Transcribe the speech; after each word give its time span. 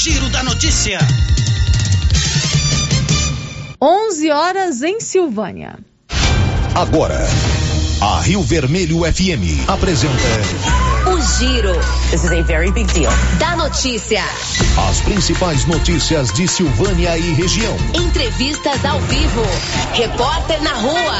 Giro 0.00 0.28
da 0.28 0.44
Notícia. 0.44 1.00
11 3.82 4.30
horas 4.30 4.80
em 4.84 5.00
Silvânia. 5.00 5.76
Agora, 6.72 7.18
a 8.00 8.20
Rio 8.20 8.40
Vermelho 8.44 9.00
FM 9.00 9.66
apresenta 9.66 10.14
O 11.10 11.20
Giro. 11.20 11.74
This 12.12 12.22
is 12.22 12.30
a 12.30 12.42
very 12.42 12.70
big 12.70 12.86
deal. 12.92 13.10
Da 13.40 13.56
notícia. 13.56 14.22
as 14.88 15.00
principais 15.00 15.64
notícias 15.66 16.32
de 16.32 16.46
Silvânia 16.46 17.18
e 17.18 17.32
região. 17.32 17.76
Entrevistas 17.92 18.84
ao 18.84 19.00
vivo. 19.00 19.42
Repórter 19.94 20.62
na 20.62 20.74
rua. 20.74 21.18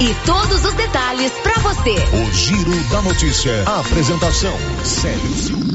E 0.00 0.12
todos 0.26 0.64
os 0.64 0.74
detalhes 0.74 1.30
pra 1.44 1.54
você. 1.62 1.94
O 2.12 2.32
Giro 2.34 2.74
da 2.90 3.02
Notícia. 3.02 3.62
Apresentação: 3.62 4.58
Célio 4.82 5.74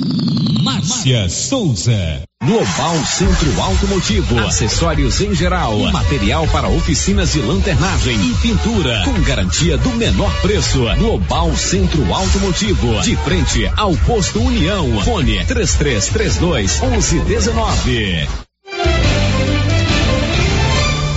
Márcia 0.64 1.30
Souza. 1.30 2.22
Global 2.44 2.96
Centro 3.06 3.62
Automotivo, 3.62 4.40
acessórios 4.40 5.22
em 5.22 5.34
geral, 5.34 5.78
material 5.92 6.48
para 6.48 6.68
oficinas 6.68 7.34
de 7.34 7.40
lanternagem 7.40 8.16
e 8.16 8.34
pintura, 8.36 9.04
com 9.06 9.22
garantia 9.22 9.78
do 9.78 9.90
menor 9.92 10.34
preço. 10.42 10.84
Global 10.98 11.56
Centro 11.56 12.14
Automotivo, 12.14 13.02
de 13.02 13.16
frente 13.18 13.72
ao 13.78 13.96
posto 13.98 14.42
União. 14.42 15.02
Fone 15.02 15.46
3332 15.46 16.82
1119. 16.82 18.28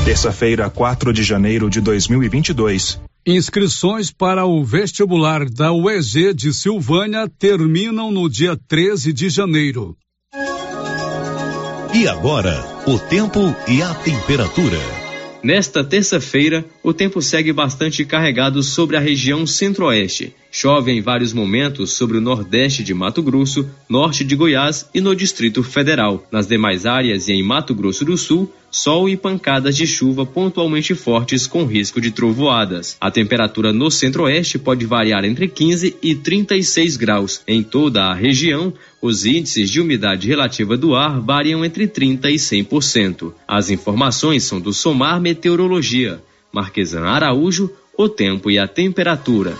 Terça-feira, 0.04 0.68
4 0.68 1.12
de 1.12 1.22
janeiro 1.22 1.70
de 1.70 1.80
2022. 1.80 3.00
Inscrições 3.24 4.10
para 4.10 4.44
o 4.44 4.64
vestibular 4.64 5.48
da 5.48 5.72
UEG 5.72 6.34
de 6.34 6.52
Silvânia 6.52 7.28
terminam 7.28 8.10
no 8.10 8.28
dia 8.28 8.58
13 8.66 9.12
de 9.12 9.28
janeiro. 9.28 9.96
E 11.94 12.08
agora, 12.08 12.52
o 12.84 12.98
tempo 12.98 13.38
e 13.68 13.80
a 13.80 13.94
temperatura. 13.94 14.78
Nesta 15.40 15.84
terça-feira, 15.84 16.64
o 16.82 16.92
tempo 16.92 17.22
segue 17.22 17.52
bastante 17.52 18.04
carregado 18.04 18.62
sobre 18.62 18.96
a 18.96 19.00
região 19.00 19.46
centro-oeste. 19.46 20.34
Chove 20.50 20.90
em 20.90 21.00
vários 21.00 21.32
momentos 21.32 21.92
sobre 21.92 22.18
o 22.18 22.20
nordeste 22.20 22.82
de 22.82 22.92
Mato 22.92 23.22
Grosso, 23.22 23.68
norte 23.88 24.24
de 24.24 24.34
Goiás 24.34 24.88
e 24.92 25.00
no 25.00 25.14
Distrito 25.14 25.62
Federal. 25.62 26.26
Nas 26.30 26.46
demais 26.46 26.84
áreas 26.84 27.28
e 27.28 27.32
em 27.32 27.42
Mato 27.42 27.74
Grosso 27.74 28.04
do 28.04 28.18
Sul, 28.18 28.52
sol 28.70 29.08
e 29.08 29.16
pancadas 29.16 29.76
de 29.76 29.86
chuva 29.86 30.26
pontualmente 30.26 30.94
fortes 30.94 31.46
com 31.46 31.64
risco 31.64 32.00
de 32.00 32.10
trovoadas. 32.10 32.96
A 33.00 33.10
temperatura 33.10 33.72
no 33.72 33.90
centro-oeste 33.90 34.58
pode 34.58 34.84
variar 34.84 35.24
entre 35.24 35.46
15 35.46 35.96
e 36.02 36.14
36 36.14 36.96
graus. 36.96 37.42
Em 37.46 37.62
toda 37.62 38.04
a 38.04 38.14
região, 38.14 38.74
os 39.00 39.24
índices 39.24 39.70
de 39.70 39.80
umidade 39.80 40.26
relativa 40.26 40.76
do 40.76 40.94
ar 40.94 41.20
variam 41.20 41.64
entre 41.64 41.86
30 41.86 42.30
e 42.30 42.34
100%. 42.34 43.32
As 43.46 43.70
informações 43.70 44.42
são 44.42 44.60
do 44.60 44.72
Somar 44.72 45.20
Meteorologia. 45.20 46.20
Marquesan 46.52 47.06
Araújo, 47.06 47.70
o 47.96 48.08
tempo 48.10 48.50
e 48.50 48.58
a 48.58 48.68
temperatura. 48.68 49.56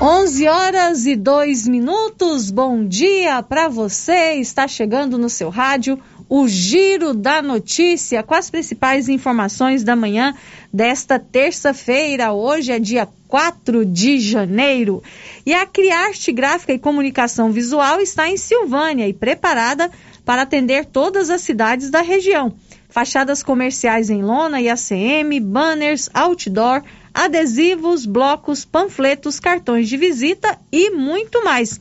11 0.00 0.48
horas 0.48 1.06
e 1.06 1.16
2 1.16 1.66
minutos. 1.66 2.50
Bom 2.50 2.86
dia 2.86 3.42
para 3.42 3.68
você. 3.68 4.34
Está 4.34 4.68
chegando 4.68 5.18
no 5.18 5.28
seu 5.28 5.50
rádio 5.50 5.98
o 6.28 6.46
Giro 6.46 7.12
da 7.12 7.42
Notícia 7.42 8.22
com 8.22 8.34
as 8.34 8.48
principais 8.48 9.08
informações 9.08 9.82
da 9.82 9.96
manhã 9.96 10.34
desta 10.72 11.18
terça-feira. 11.18 12.32
Hoje 12.32 12.70
é 12.70 12.78
dia 12.78 13.08
4 13.26 13.84
de 13.84 14.20
janeiro. 14.20 15.02
E 15.44 15.52
a 15.52 15.66
Criarte 15.66 16.30
Gráfica 16.30 16.72
e 16.72 16.78
Comunicação 16.78 17.50
Visual 17.50 18.00
está 18.00 18.28
em 18.28 18.36
Silvânia 18.36 19.08
e 19.08 19.12
preparada 19.12 19.90
para 20.24 20.42
atender 20.42 20.86
todas 20.86 21.28
as 21.28 21.40
cidades 21.40 21.90
da 21.90 22.02
região. 22.02 22.54
Fachadas 22.94 23.42
comerciais 23.42 24.08
em 24.08 24.22
lona 24.22 24.60
e 24.60 24.68
ACM, 24.68 25.40
banners, 25.40 26.08
outdoor, 26.14 26.80
adesivos, 27.12 28.06
blocos, 28.06 28.64
panfletos, 28.64 29.40
cartões 29.40 29.88
de 29.88 29.96
visita 29.96 30.56
e 30.70 30.90
muito 30.90 31.42
mais. 31.42 31.80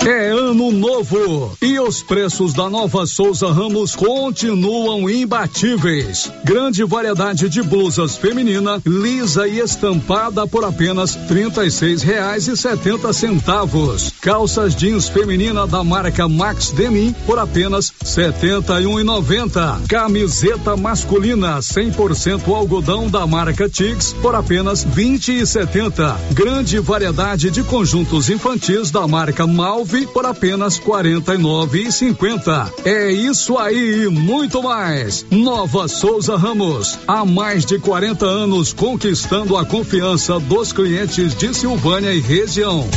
É 0.05 0.29
ano 0.29 0.71
novo 0.71 1.57
e 1.61 1.77
os 1.77 2.01
preços 2.01 2.53
da 2.53 2.69
Nova 2.69 3.05
Souza 3.05 3.51
Ramos 3.51 3.93
continuam 3.95 5.09
imbatíveis. 5.09 6.31
Grande 6.43 6.85
variedade 6.85 7.49
de 7.49 7.61
blusas 7.61 8.15
feminina, 8.15 8.81
lisa 8.85 9.45
e 9.47 9.59
estampada 9.59 10.47
por 10.47 10.63
apenas 10.63 11.15
R$ 11.15 11.49
36,70. 11.51 14.13
Calças 14.21 14.75
jeans 14.75 15.07
feminina 15.07 15.65
da 15.65 15.83
marca 15.83 16.27
Max 16.27 16.71
Denim 16.71 17.13
por 17.25 17.39
apenas 17.39 17.93
setenta 18.03 18.81
e 18.81 18.85
um 18.85 18.99
e 18.99 19.03
noventa. 19.03 19.79
Camiseta 19.87 20.75
masculina 20.75 21.59
100% 21.59 22.53
algodão 22.53 23.09
da 23.09 23.25
marca 23.25 23.69
Tix 23.69 24.13
por 24.21 24.35
apenas 24.35 24.83
vinte 24.83 25.31
e 25.31 25.45
setenta. 25.45 26.17
Grande 26.31 26.79
variedade 26.79 27.49
de 27.49 27.63
conjuntos 27.63 28.29
infantis 28.29 28.91
da 28.91 29.07
marca 29.07 29.47
Malve 29.47 30.05
por 30.07 30.25
apenas 30.25 30.77
quarenta 30.77 31.35
e 31.35 31.37
nove 31.37 31.83
e 31.83 31.91
cinquenta. 31.91 32.71
É 32.83 33.09
isso 33.11 33.57
aí 33.57 34.03
e 34.03 34.07
muito 34.09 34.61
mais. 34.61 35.25
Nova 35.31 35.87
Souza 35.87 36.35
Ramos, 36.35 36.99
há 37.07 37.23
mais 37.23 37.65
de 37.65 37.79
40 37.79 38.25
anos 38.25 38.73
conquistando 38.73 39.55
a 39.55 39.65
confiança 39.65 40.39
dos 40.39 40.73
clientes 40.73 41.33
de 41.35 41.53
Silvânia 41.53 42.13
e 42.13 42.19
região. 42.19 42.87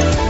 Thank 0.00 0.20
you. 0.24 0.29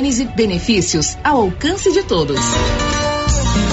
Gênese 0.00 0.24
Benefícios 0.24 1.18
ao 1.22 1.42
alcance 1.42 1.92
de 1.92 2.02
todos. 2.02 2.40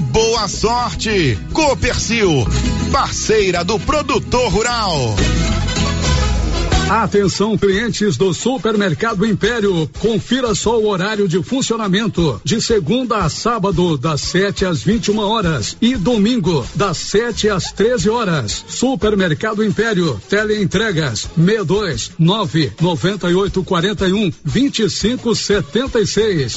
boa 0.00 0.48
sorte. 0.48 1.38
Copercil, 1.52 2.46
parceira 2.90 3.64
do 3.64 3.78
produtor 3.78 4.50
rural. 4.50 5.16
Atenção, 6.88 7.58
clientes 7.58 8.16
do 8.16 8.32
Supermercado 8.32 9.26
Império. 9.26 9.90
Confira 9.98 10.54
só 10.54 10.78
o 10.78 10.86
horário 10.86 11.26
de 11.26 11.42
funcionamento. 11.42 12.40
De 12.44 12.60
segunda 12.60 13.18
a 13.18 13.28
sábado, 13.28 13.98
das 13.98 14.20
7 14.20 14.64
às 14.64 14.84
21 14.84 15.18
horas. 15.18 15.76
E 15.80 15.96
domingo, 15.96 16.64
das 16.76 16.96
7 16.98 17.48
às 17.48 17.72
13 17.72 18.08
horas. 18.08 18.64
Supermercado 18.68 19.64
Império. 19.64 20.20
Teleentregas 20.28 21.28
62 21.36 22.12
9 22.18 22.72
98 22.80 23.64
41 23.64 24.32
25 24.44 25.34
76. 25.34 26.56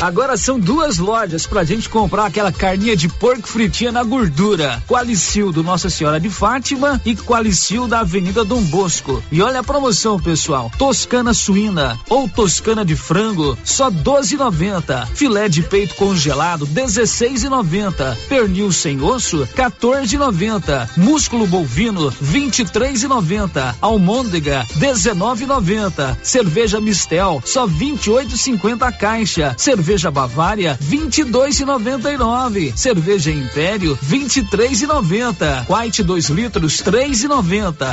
Agora 0.00 0.36
são 0.36 0.60
duas 0.60 0.98
lojas 0.98 1.44
pra 1.44 1.64
gente 1.64 1.88
comprar 1.88 2.26
aquela 2.26 2.52
carninha 2.52 2.96
de 2.96 3.08
porco 3.08 3.48
fritinha 3.48 3.90
na 3.90 4.04
gordura. 4.04 4.80
Qualicil 4.86 5.50
do 5.50 5.64
Nossa 5.64 5.90
Senhora 5.90 6.20
de 6.20 6.30
Fátima 6.30 7.00
e 7.04 7.16
Qualicil 7.16 7.88
da 7.88 8.00
Avenida 8.00 8.44
Dom 8.44 8.62
Bosco. 8.62 9.20
E 9.30 9.42
olha 9.42 9.58
a 9.58 9.64
promoção, 9.64 10.20
pessoal. 10.20 10.70
Toscana 10.78 11.34
suína 11.34 11.98
ou 12.08 12.28
toscana 12.28 12.84
de 12.84 12.94
frango, 12.94 13.58
só 13.64 13.90
12,90. 13.90 15.08
Filé 15.08 15.48
de 15.48 15.62
peito 15.62 15.96
congelado, 15.96 16.64
16,90. 16.68 18.16
Pernil 18.28 18.70
sem 18.70 19.02
osso, 19.02 19.48
14,90. 19.56 20.90
Músculo 20.96 21.44
bovino, 21.44 22.12
23,90. 22.22 23.74
Almôndega, 23.80 24.64
19,90. 24.78 26.16
Cerveja 26.22 26.80
Mistel, 26.80 27.42
só 27.44 27.66
28,50 27.66 28.82
a 28.82 28.92
caixa. 28.92 29.56
Cerveja 29.58 29.87
Cerveja 29.88 30.10
Bavária, 30.10 30.78
22,99. 30.82 32.76
Cerveja 32.76 33.30
Império, 33.30 33.98
23,90. 34.06 35.64
White 35.66 36.02
2 36.02 36.28
litros, 36.28 36.82
3,90 36.82 37.86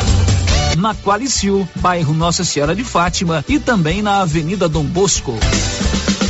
na 0.77 0.93
Qualicil, 0.93 1.65
bairro 1.77 2.13
Nossa 2.13 2.43
Senhora 2.43 2.75
de 2.75 2.83
Fátima 2.83 3.45
e 3.47 3.59
também 3.59 4.01
na 4.01 4.19
Avenida 4.19 4.67
Dom 4.67 4.83
Bosco. 4.83 5.39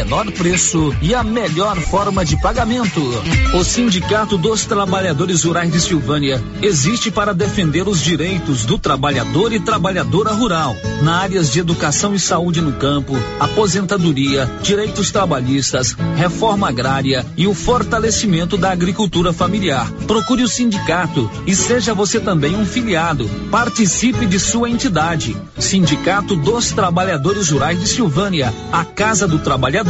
menor 0.00 0.30
preço 0.32 0.96
e 1.02 1.14
a 1.14 1.22
melhor 1.22 1.76
forma 1.78 2.24
de 2.24 2.34
pagamento. 2.40 3.02
O 3.54 3.62
Sindicato 3.62 4.38
dos 4.38 4.64
Trabalhadores 4.64 5.44
Rurais 5.44 5.70
de 5.70 5.78
Silvânia 5.78 6.42
existe 6.62 7.10
para 7.10 7.34
defender 7.34 7.86
os 7.86 8.00
direitos 8.00 8.64
do 8.64 8.78
trabalhador 8.78 9.52
e 9.52 9.60
trabalhadora 9.60 10.32
rural, 10.32 10.74
na 11.02 11.18
áreas 11.18 11.52
de 11.52 11.60
educação 11.60 12.14
e 12.14 12.18
saúde 12.18 12.62
no 12.62 12.72
campo, 12.72 13.14
aposentadoria, 13.38 14.50
direitos 14.62 15.10
trabalhistas, 15.10 15.94
reforma 16.16 16.70
agrária 16.70 17.26
e 17.36 17.46
o 17.46 17.52
fortalecimento 17.52 18.56
da 18.56 18.72
agricultura 18.72 19.34
familiar. 19.34 19.90
Procure 20.06 20.42
o 20.42 20.48
sindicato 20.48 21.30
e 21.46 21.54
seja 21.54 21.92
você 21.92 22.18
também 22.18 22.56
um 22.56 22.64
filiado. 22.64 23.28
Participe 23.50 24.24
de 24.24 24.40
sua 24.40 24.70
entidade. 24.70 25.36
Sindicato 25.58 26.34
dos 26.36 26.72
Trabalhadores 26.72 27.50
Rurais 27.50 27.78
de 27.78 27.86
Silvânia, 27.86 28.54
a 28.72 28.82
Casa 28.82 29.28
do 29.28 29.38
Trabalhador 29.38 29.89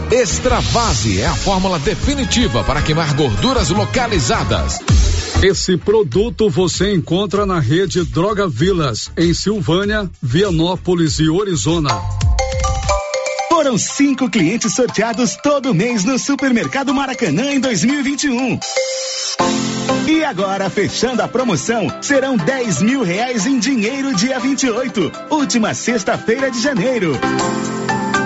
Extravase 0.11 1.21
é 1.21 1.25
a 1.25 1.33
fórmula 1.33 1.79
definitiva 1.79 2.65
para 2.65 2.81
queimar 2.81 3.13
gorduras 3.13 3.69
localizadas. 3.69 4.79
Esse 5.41 5.77
produto 5.77 6.49
você 6.49 6.93
encontra 6.93 7.45
na 7.45 7.61
rede 7.61 8.03
Droga 8.03 8.45
Vilas, 8.45 9.09
em 9.15 9.33
Silvânia, 9.33 10.11
Vianópolis 10.21 11.17
e 11.19 11.29
Orizona. 11.29 11.97
Foram 13.47 13.77
cinco 13.77 14.29
clientes 14.29 14.75
sorteados 14.75 15.37
todo 15.41 15.73
mês 15.73 16.03
no 16.03 16.19
Supermercado 16.19 16.93
Maracanã 16.93 17.53
em 17.53 17.61
2021. 17.61 18.59
E 20.09 20.25
agora, 20.25 20.69
fechando 20.69 21.21
a 21.21 21.27
promoção, 21.27 21.87
serão 22.01 22.35
10 22.35 22.81
mil 22.81 23.01
reais 23.01 23.45
em 23.45 23.57
dinheiro 23.57 24.13
dia 24.13 24.37
28, 24.39 25.09
última 25.29 25.73
sexta-feira 25.73 26.51
de 26.51 26.61
janeiro. 26.61 27.17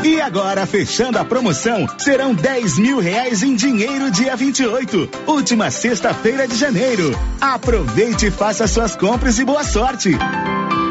E 0.06 0.22
agora, 0.22 0.68
fechando 0.68 1.18
a 1.18 1.26
promoção, 1.26 1.88
serão 1.98 2.32
10 2.32 2.78
mil 2.78 3.00
reais 3.00 3.42
em 3.42 3.56
dinheiro 3.56 4.12
dia 4.12 4.36
28, 4.36 5.10
última 5.26 5.72
sexta-feira 5.72 6.48
de 6.48 6.56
janeiro. 6.56 7.20
Aproveite 7.42 8.28
e 8.28 8.32
faça 8.32 8.68
suas 8.68 8.96
compras 8.96 9.40
e 9.40 9.44
boa 9.44 9.64
sorte. 9.64 10.12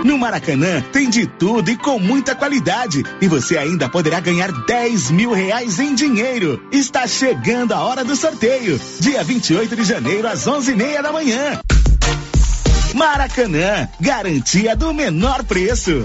No 0.05 0.19
Maracanã 0.19 0.83
tem 0.93 1.09
de 1.09 1.29
tudo 1.29 1.71
e 1.71 1.77
com 1.77 2.01
muita 2.01 2.35
qualidade. 2.35 3.05
E 3.21 3.29
você 3.29 3.57
ainda 3.57 3.89
poderá 3.89 4.19
ganhar 4.19 4.51
10 4.51 5.13
mil 5.13 5.31
reais 5.31 5.79
em 5.79 5.95
dinheiro. 5.95 6.61
Está 6.73 7.07
chegando 7.07 7.73
a 7.73 7.85
hora 7.85 8.03
do 8.05 8.17
sorteio. 8.17 8.81
Dia 8.99 9.23
28 9.23 9.77
de 9.77 9.85
janeiro, 9.85 10.27
às 10.27 10.45
11 10.45 10.73
e 10.73 10.75
meia 10.75 11.01
da 11.01 11.13
manhã. 11.13 11.61
Maracanã, 12.93 13.89
garantia 14.01 14.75
do 14.75 14.93
menor 14.93 15.45
preço. 15.45 16.05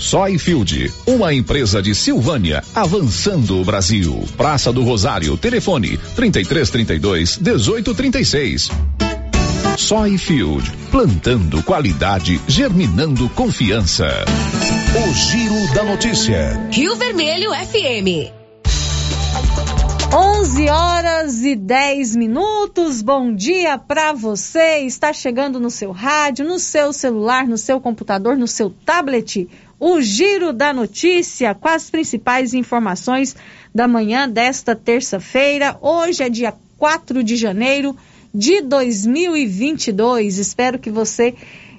Soyfield, 0.00 0.92
uma 1.06 1.32
empresa 1.34 1.82
de 1.82 1.94
Silvânia, 1.94 2.62
avançando 2.74 3.60
o 3.60 3.64
Brasil. 3.64 4.24
Praça 4.36 4.72
do 4.72 4.82
Rosário, 4.82 5.36
telefone 5.36 5.98
3332 6.14 7.38
1836. 7.38 8.70
Soyfield, 9.76 10.70
plantando 10.90 11.62
qualidade, 11.62 12.40
germinando 12.48 13.28
confiança. 13.30 14.08
O 14.96 15.14
Giro 15.14 15.74
da 15.74 15.84
Notícia. 15.84 16.68
Rio 16.72 16.96
Vermelho 16.96 17.50
FM. 17.52 18.38
11 20.10 20.68
horas 20.70 21.44
e 21.44 21.54
10 21.54 22.16
minutos. 22.16 23.02
Bom 23.02 23.34
dia 23.34 23.76
para 23.76 24.14
você. 24.14 24.78
Está 24.78 25.12
chegando 25.12 25.60
no 25.60 25.68
seu 25.68 25.92
rádio, 25.92 26.46
no 26.46 26.58
seu 26.58 26.92
celular, 26.94 27.46
no 27.46 27.58
seu 27.58 27.78
computador, 27.78 28.34
no 28.34 28.48
seu 28.48 28.70
tablet. 28.70 29.46
O 29.80 30.00
Giro 30.00 30.52
da 30.52 30.72
Notícia 30.72 31.54
com 31.54 31.68
as 31.68 31.88
principais 31.88 32.52
informações 32.52 33.36
da 33.72 33.86
manhã 33.86 34.28
desta 34.28 34.74
terça-feira. 34.74 35.78
Hoje 35.80 36.24
é 36.24 36.28
dia 36.28 36.52
4 36.76 37.22
de 37.22 37.36
janeiro 37.36 37.96
de 38.34 38.60
2022. 38.60 40.38
Espero 40.38 40.80
que 40.80 40.90
você 40.90 41.32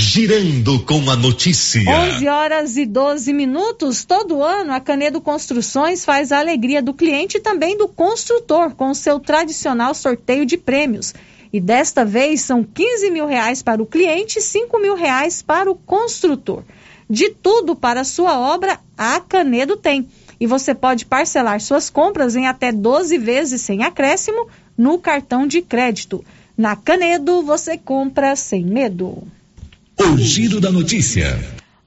Girando 0.00 0.78
com 0.85 1.11
a 1.11 1.17
notícia. 1.17 1.83
11 1.83 2.28
horas 2.28 2.76
e 2.76 2.87
12 2.87 3.33
minutos. 3.33 4.05
Todo 4.05 4.45
ano, 4.45 4.73
a 4.73 4.78
Canedo 4.78 5.21
Construções 5.21 6.05
faz 6.05 6.31
a 6.31 6.38
alegria 6.38 6.81
do 6.81 6.95
cliente 6.95 7.38
e 7.38 7.40
também 7.40 7.76
do 7.76 7.88
construtor 7.88 8.76
com 8.76 8.95
seu 8.95 9.19
tradicional 9.19 9.93
sorteio 9.95 10.47
de 10.47 10.57
prêmios. 10.57 11.12
E 11.52 11.61
desta 11.61 12.05
vez 12.05 12.43
são 12.43 12.62
15 12.62 13.11
mil 13.11 13.26
reais 13.26 13.61
para 13.61 13.83
o 13.83 13.87
cliente 13.87 14.38
e 14.38 14.43
5 14.43 14.78
mil 14.78 14.95
reais 14.95 15.43
para 15.43 15.69
o 15.69 15.75
construtor. 15.75 16.62
De 17.11 17.31
tudo 17.31 17.75
para 17.75 18.05
sua 18.05 18.38
obra, 18.38 18.78
a 18.97 19.19
Canedo 19.19 19.76
tem. 19.76 20.09
E 20.38 20.47
você 20.47 20.76
pode 20.76 21.07
parcelar 21.07 21.61
suas 21.61 21.90
compras 21.90 22.37
em 22.37 22.47
até 22.47 22.71
12 22.71 23.19
vezes 23.19 23.62
sem 23.62 23.83
acréscimo 23.83 24.47
no 24.76 24.97
cartão 24.97 25.45
de 25.45 25.61
crédito. 25.61 26.25
Na 26.57 26.76
Canedo, 26.76 27.43
você 27.43 27.76
compra 27.76 28.37
sem 28.37 28.64
medo. 28.64 29.26
O 30.00 30.17
Giro 30.17 30.61
da 30.61 30.71
Notícia. 30.71 31.37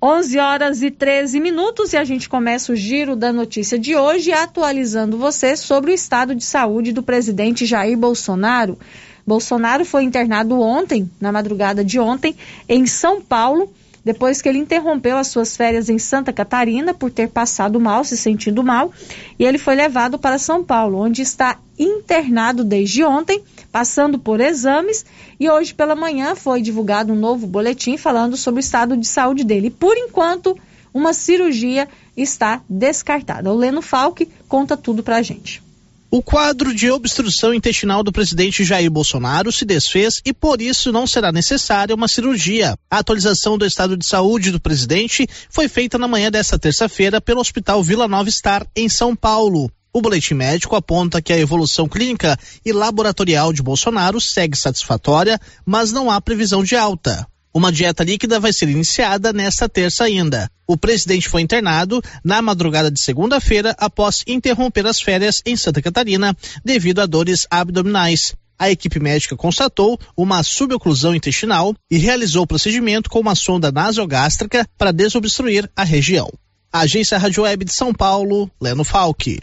11 0.01 0.37
horas 0.37 0.81
e 0.81 0.91
13 0.91 1.39
minutos 1.39 1.93
e 1.93 1.97
a 1.97 2.03
gente 2.03 2.27
começa 2.27 2.73
o 2.73 2.75
giro 2.75 3.15
da 3.15 3.31
notícia 3.31 3.79
de 3.79 3.95
hoje 3.95 4.33
atualizando 4.33 5.17
você 5.17 5.55
sobre 5.55 5.91
o 5.91 5.93
estado 5.93 6.35
de 6.35 6.43
saúde 6.43 6.91
do 6.91 7.01
presidente 7.01 7.65
Jair 7.65 7.97
Bolsonaro. 7.97 8.77
Bolsonaro 9.25 9.85
foi 9.85 10.03
internado 10.03 10.59
ontem, 10.59 11.09
na 11.21 11.31
madrugada 11.31 11.85
de 11.85 11.99
ontem, 11.99 12.35
em 12.67 12.85
São 12.85 13.21
Paulo, 13.21 13.71
depois 14.03 14.41
que 14.41 14.49
ele 14.49 14.57
interrompeu 14.57 15.17
as 15.17 15.27
suas 15.27 15.55
férias 15.55 15.89
em 15.89 15.99
Santa 15.99 16.33
Catarina 16.33 16.93
por 16.93 17.11
ter 17.11 17.29
passado 17.29 17.79
mal, 17.79 18.03
se 18.03 18.17
sentindo 18.17 18.63
mal, 18.63 18.91
e 19.37 19.45
ele 19.45 19.57
foi 19.57 19.75
levado 19.75 20.17
para 20.17 20.37
São 20.37 20.63
Paulo, 20.63 20.99
onde 20.99 21.21
está 21.21 21.59
internado 21.77 22.63
desde 22.63 23.03
ontem, 23.03 23.43
passando 23.71 24.19
por 24.19 24.39
exames, 24.39 25.05
e 25.39 25.49
hoje 25.49 25.73
pela 25.73 25.95
manhã 25.95 26.35
foi 26.35 26.61
divulgado 26.61 27.13
um 27.13 27.15
novo 27.15 27.47
boletim 27.47 27.97
falando 27.97 28.35
sobre 28.35 28.59
o 28.59 28.61
estado 28.61 28.97
de 28.97 29.07
saúde 29.07 29.43
dele. 29.43 29.69
Por 29.69 29.95
enquanto, 29.97 30.57
uma 30.93 31.13
cirurgia 31.13 31.87
está 32.15 32.61
descartada. 32.69 33.51
O 33.51 33.55
Leno 33.55 33.81
Falck 33.81 34.27
conta 34.47 34.75
tudo 34.75 35.01
pra 35.01 35.21
gente. 35.21 35.70
O 36.13 36.21
quadro 36.21 36.75
de 36.75 36.91
obstrução 36.91 37.53
intestinal 37.53 38.03
do 38.03 38.11
presidente 38.11 38.65
Jair 38.65 38.91
Bolsonaro 38.91 39.49
se 39.49 39.63
desfez 39.63 40.21
e 40.25 40.33
por 40.33 40.61
isso 40.61 40.91
não 40.91 41.07
será 41.07 41.31
necessária 41.31 41.95
uma 41.95 42.09
cirurgia. 42.09 42.77
A 42.89 42.97
atualização 42.97 43.57
do 43.57 43.65
estado 43.65 43.95
de 43.95 44.05
saúde 44.05 44.51
do 44.51 44.59
presidente 44.59 45.25
foi 45.49 45.69
feita 45.69 45.97
na 45.97 46.09
manhã 46.09 46.29
desta 46.29 46.59
terça-feira 46.59 47.21
pelo 47.21 47.39
Hospital 47.39 47.81
Vila 47.81 48.09
Nova 48.09 48.29
Star, 48.29 48.67
em 48.75 48.89
São 48.89 49.15
Paulo. 49.15 49.71
O 49.93 50.01
boletim 50.01 50.33
médico 50.33 50.75
aponta 50.75 51.21
que 51.21 51.31
a 51.31 51.39
evolução 51.39 51.87
clínica 51.87 52.37
e 52.65 52.73
laboratorial 52.73 53.53
de 53.53 53.63
Bolsonaro 53.63 54.19
segue 54.19 54.57
satisfatória, 54.57 55.39
mas 55.65 55.93
não 55.93 56.11
há 56.11 56.19
previsão 56.19 56.61
de 56.61 56.75
alta. 56.75 57.25
Uma 57.53 57.71
dieta 57.71 58.03
líquida 58.03 58.39
vai 58.39 58.53
ser 58.53 58.69
iniciada 58.69 59.33
nesta 59.33 59.67
terça 59.67 60.05
ainda. 60.05 60.49
O 60.65 60.77
presidente 60.77 61.27
foi 61.27 61.41
internado 61.41 62.01
na 62.23 62.41
madrugada 62.41 62.89
de 62.89 63.01
segunda-feira 63.01 63.75
após 63.77 64.23
interromper 64.25 64.87
as 64.87 65.01
férias 65.01 65.41
em 65.45 65.57
Santa 65.57 65.81
Catarina 65.81 66.35
devido 66.63 66.99
a 66.99 67.05
dores 67.05 67.45
abdominais. 67.51 68.33
A 68.57 68.69
equipe 68.69 68.99
médica 68.99 69.35
constatou 69.35 69.99
uma 70.15 70.43
suboclusão 70.43 71.13
intestinal 71.13 71.75
e 71.89 71.97
realizou 71.97 72.43
o 72.43 72.47
procedimento 72.47 73.09
com 73.09 73.19
uma 73.19 73.35
sonda 73.35 73.69
nasogástrica 73.69 74.65
para 74.77 74.93
desobstruir 74.93 75.69
a 75.75 75.83
região. 75.83 76.31
Agência 76.71 77.17
Rádio 77.17 77.43
Web 77.43 77.65
de 77.65 77.73
São 77.73 77.93
Paulo, 77.93 78.49
Leno 78.61 78.85
Falck. 78.85 79.41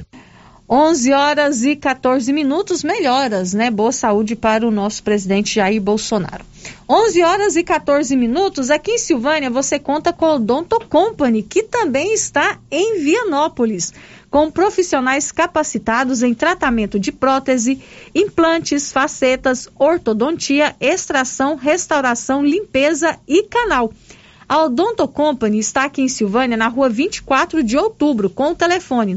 11 0.70 1.12
horas 1.14 1.64
e 1.64 1.74
14 1.74 2.30
minutos, 2.30 2.84
melhoras, 2.84 3.54
né? 3.54 3.70
Boa 3.70 3.90
saúde 3.90 4.36
para 4.36 4.68
o 4.68 4.70
nosso 4.70 5.02
presidente 5.02 5.54
Jair 5.54 5.80
Bolsonaro. 5.80 6.44
11 6.86 7.22
horas 7.22 7.56
e 7.56 7.64
14 7.64 8.14
minutos, 8.14 8.70
aqui 8.70 8.90
em 8.90 8.98
Silvânia 8.98 9.48
você 9.48 9.78
conta 9.78 10.12
com 10.12 10.26
a 10.26 10.34
Odonto 10.34 10.78
Company, 10.86 11.42
que 11.42 11.62
também 11.62 12.12
está 12.12 12.58
em 12.70 13.00
Vianópolis, 13.00 13.94
com 14.30 14.50
profissionais 14.50 15.32
capacitados 15.32 16.22
em 16.22 16.34
tratamento 16.34 17.00
de 17.00 17.12
prótese, 17.12 17.82
implantes, 18.14 18.92
facetas, 18.92 19.70
ortodontia, 19.78 20.76
extração, 20.78 21.56
restauração, 21.56 22.44
limpeza 22.44 23.18
e 23.26 23.42
canal. 23.44 23.90
A 24.46 24.64
Odonto 24.64 25.08
Company 25.08 25.58
está 25.58 25.84
aqui 25.84 26.02
em 26.02 26.08
Silvânia, 26.08 26.58
na 26.58 26.68
rua 26.68 26.90
24 26.90 27.62
de 27.62 27.78
outubro, 27.78 28.28
com 28.28 28.50
o 28.50 28.54
telefone 28.54 29.14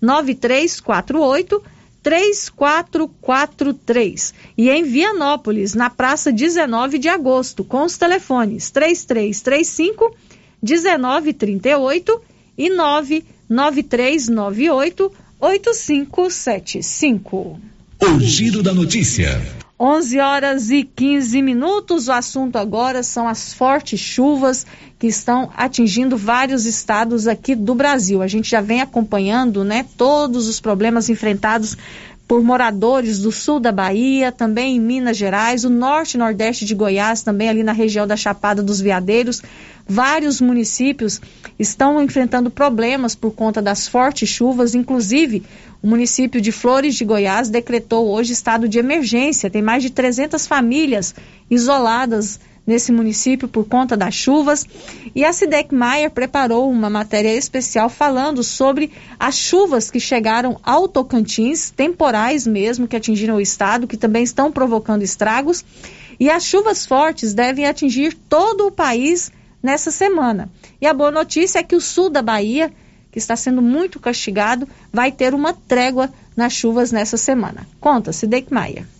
99348 0.00 1.62
3443. 2.02 4.32
E 4.56 4.70
em 4.70 4.84
Vianópolis, 4.84 5.74
na 5.74 5.90
praça 5.90 6.32
19 6.32 6.98
de 6.98 7.08
agosto, 7.08 7.62
com 7.62 7.84
os 7.84 7.98
telefones 7.98 8.70
3335 8.70 10.16
1938 10.62 12.22
e 12.56 12.70
99398 12.70 15.12
8575. 15.38 17.60
O 18.02 18.18
Giro 18.20 18.62
da 18.62 18.72
Notícia. 18.72 19.38
11 19.82 20.20
horas 20.20 20.70
e 20.70 20.84
15 20.84 21.40
minutos. 21.40 22.08
O 22.08 22.12
assunto 22.12 22.56
agora 22.56 23.02
são 23.02 23.26
as 23.26 23.54
fortes 23.54 23.98
chuvas 23.98 24.66
que 24.98 25.06
estão 25.06 25.50
atingindo 25.56 26.18
vários 26.18 26.66
estados 26.66 27.26
aqui 27.26 27.54
do 27.54 27.74
Brasil. 27.74 28.20
A 28.20 28.26
gente 28.26 28.50
já 28.50 28.60
vem 28.60 28.82
acompanhando, 28.82 29.64
né, 29.64 29.86
todos 29.96 30.46
os 30.48 30.60
problemas 30.60 31.08
enfrentados 31.08 31.78
por 32.30 32.44
moradores 32.44 33.18
do 33.18 33.32
sul 33.32 33.58
da 33.58 33.72
Bahia, 33.72 34.30
também 34.30 34.76
em 34.76 34.80
Minas 34.80 35.16
Gerais, 35.16 35.64
o 35.64 35.68
norte 35.68 36.14
e 36.14 36.16
nordeste 36.16 36.64
de 36.64 36.76
Goiás, 36.76 37.22
também 37.24 37.48
ali 37.48 37.64
na 37.64 37.72
região 37.72 38.06
da 38.06 38.16
Chapada 38.16 38.62
dos 38.62 38.80
Veadeiros. 38.80 39.42
Vários 39.84 40.40
municípios 40.40 41.20
estão 41.58 42.00
enfrentando 42.00 42.48
problemas 42.48 43.16
por 43.16 43.32
conta 43.32 43.60
das 43.60 43.88
fortes 43.88 44.28
chuvas, 44.28 44.76
inclusive 44.76 45.42
o 45.82 45.88
município 45.88 46.40
de 46.40 46.52
Flores 46.52 46.94
de 46.94 47.04
Goiás 47.04 47.48
decretou 47.48 48.08
hoje 48.08 48.32
estado 48.32 48.68
de 48.68 48.78
emergência. 48.78 49.50
Tem 49.50 49.60
mais 49.60 49.82
de 49.82 49.90
300 49.90 50.46
famílias 50.46 51.12
isoladas 51.50 52.38
nesse 52.66 52.92
município 52.92 53.48
por 53.48 53.66
conta 53.66 53.96
das 53.96 54.14
chuvas. 54.14 54.64
E 55.14 55.24
a 55.24 55.32
Sidek 55.32 55.74
Maier 55.74 56.10
preparou 56.10 56.70
uma 56.70 56.88
matéria 56.88 57.34
especial 57.34 57.88
falando 57.88 58.42
sobre 58.42 58.90
as 59.18 59.36
chuvas 59.36 59.90
que 59.90 60.00
chegaram 60.00 60.58
ao 60.62 60.88
Tocantins, 60.88 61.70
temporais 61.70 62.46
mesmo, 62.46 62.86
que 62.86 62.96
atingiram 62.96 63.36
o 63.36 63.40
estado, 63.40 63.86
que 63.86 63.96
também 63.96 64.22
estão 64.22 64.52
provocando 64.52 65.02
estragos. 65.02 65.64
E 66.18 66.28
as 66.30 66.44
chuvas 66.44 66.84
fortes 66.84 67.34
devem 67.34 67.66
atingir 67.66 68.14
todo 68.14 68.66
o 68.66 68.70
país 68.70 69.32
nessa 69.62 69.90
semana. 69.90 70.50
E 70.80 70.86
a 70.86 70.94
boa 70.94 71.10
notícia 71.10 71.58
é 71.58 71.62
que 71.62 71.76
o 71.76 71.80
sul 71.80 72.10
da 72.10 72.22
Bahia, 72.22 72.72
que 73.10 73.18
está 73.18 73.36
sendo 73.36 73.62
muito 73.62 73.98
castigado, 73.98 74.68
vai 74.92 75.10
ter 75.10 75.34
uma 75.34 75.52
trégua 75.52 76.10
nas 76.36 76.52
chuvas 76.52 76.92
nessa 76.92 77.16
semana. 77.16 77.66
Conta, 77.80 78.12
Sidek 78.12 78.52
Maia. 78.52 78.99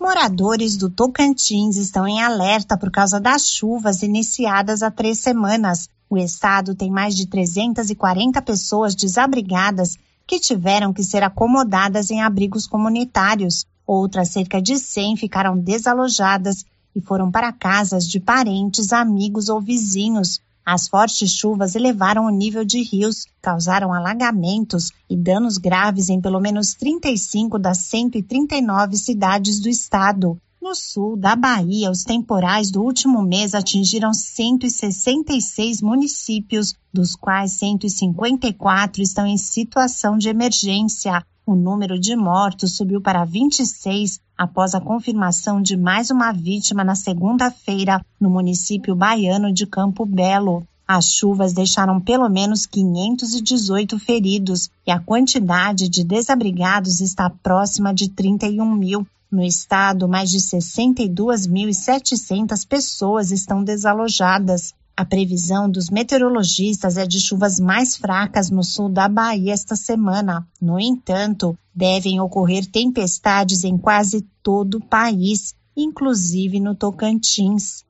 Moradores 0.00 0.78
do 0.78 0.88
Tocantins 0.88 1.76
estão 1.76 2.08
em 2.08 2.22
alerta 2.22 2.74
por 2.74 2.90
causa 2.90 3.20
das 3.20 3.50
chuvas 3.50 4.02
iniciadas 4.02 4.82
há 4.82 4.90
três 4.90 5.18
semanas. 5.18 5.90
O 6.08 6.16
estado 6.16 6.74
tem 6.74 6.90
mais 6.90 7.14
de 7.14 7.26
340 7.26 8.40
pessoas 8.40 8.94
desabrigadas 8.94 9.98
que 10.26 10.40
tiveram 10.40 10.90
que 10.90 11.02
ser 11.02 11.22
acomodadas 11.22 12.10
em 12.10 12.22
abrigos 12.22 12.66
comunitários. 12.66 13.66
Outras 13.86 14.30
cerca 14.30 14.62
de 14.62 14.78
100 14.78 15.18
ficaram 15.18 15.58
desalojadas 15.58 16.64
e 16.96 17.00
foram 17.02 17.30
para 17.30 17.52
casas 17.52 18.08
de 18.08 18.18
parentes, 18.18 18.94
amigos 18.94 19.50
ou 19.50 19.60
vizinhos. 19.60 20.40
As 20.72 20.86
fortes 20.86 21.32
chuvas 21.32 21.74
elevaram 21.74 22.26
o 22.26 22.30
nível 22.30 22.64
de 22.64 22.80
rios, 22.80 23.26
causaram 23.42 23.92
alagamentos 23.92 24.92
e 25.10 25.16
danos 25.16 25.58
graves 25.58 26.08
em 26.08 26.20
pelo 26.20 26.38
menos 26.38 26.74
35 26.74 27.58
das 27.58 27.78
139 27.78 28.96
cidades 28.96 29.58
do 29.58 29.68
estado. 29.68 30.40
No 30.62 30.74
sul 30.74 31.16
da 31.16 31.34
Bahia, 31.34 31.90
os 31.90 32.04
temporais 32.04 32.70
do 32.70 32.82
último 32.82 33.22
mês 33.22 33.54
atingiram 33.54 34.12
166 34.12 35.80
municípios, 35.80 36.74
dos 36.92 37.16
quais 37.16 37.52
154 37.52 39.02
estão 39.02 39.26
em 39.26 39.38
situação 39.38 40.18
de 40.18 40.28
emergência. 40.28 41.24
O 41.46 41.54
número 41.54 41.98
de 41.98 42.14
mortos 42.14 42.76
subiu 42.76 43.00
para 43.00 43.24
26 43.24 44.20
após 44.36 44.74
a 44.74 44.80
confirmação 44.82 45.62
de 45.62 45.78
mais 45.78 46.10
uma 46.10 46.30
vítima 46.30 46.84
na 46.84 46.94
segunda-feira 46.94 48.04
no 48.20 48.28
município 48.28 48.94
baiano 48.94 49.50
de 49.54 49.66
Campo 49.66 50.04
Belo. 50.04 50.62
As 50.86 51.06
chuvas 51.06 51.54
deixaram 51.54 51.98
pelo 51.98 52.28
menos 52.28 52.66
518 52.66 53.98
feridos 53.98 54.68
e 54.86 54.90
a 54.90 55.00
quantidade 55.00 55.88
de 55.88 56.04
desabrigados 56.04 57.00
está 57.00 57.30
próxima 57.30 57.94
de 57.94 58.10
31 58.10 58.74
mil. 58.74 59.06
No 59.30 59.44
estado, 59.44 60.08
mais 60.08 60.28
de 60.28 60.38
62.700 60.38 62.66
pessoas 62.66 63.30
estão 63.30 63.62
desalojadas. 63.62 64.74
A 64.96 65.04
previsão 65.04 65.70
dos 65.70 65.88
meteorologistas 65.88 66.96
é 66.96 67.06
de 67.06 67.20
chuvas 67.20 67.60
mais 67.60 67.96
fracas 67.96 68.50
no 68.50 68.64
sul 68.64 68.88
da 68.88 69.08
Bahia 69.08 69.52
esta 69.52 69.76
semana. 69.76 70.44
No 70.60 70.80
entanto, 70.80 71.56
devem 71.72 72.20
ocorrer 72.20 72.66
tempestades 72.66 73.62
em 73.62 73.78
quase 73.78 74.22
todo 74.42 74.78
o 74.78 74.84
país, 74.84 75.54
inclusive 75.76 76.58
no 76.58 76.74
Tocantins. 76.74 77.84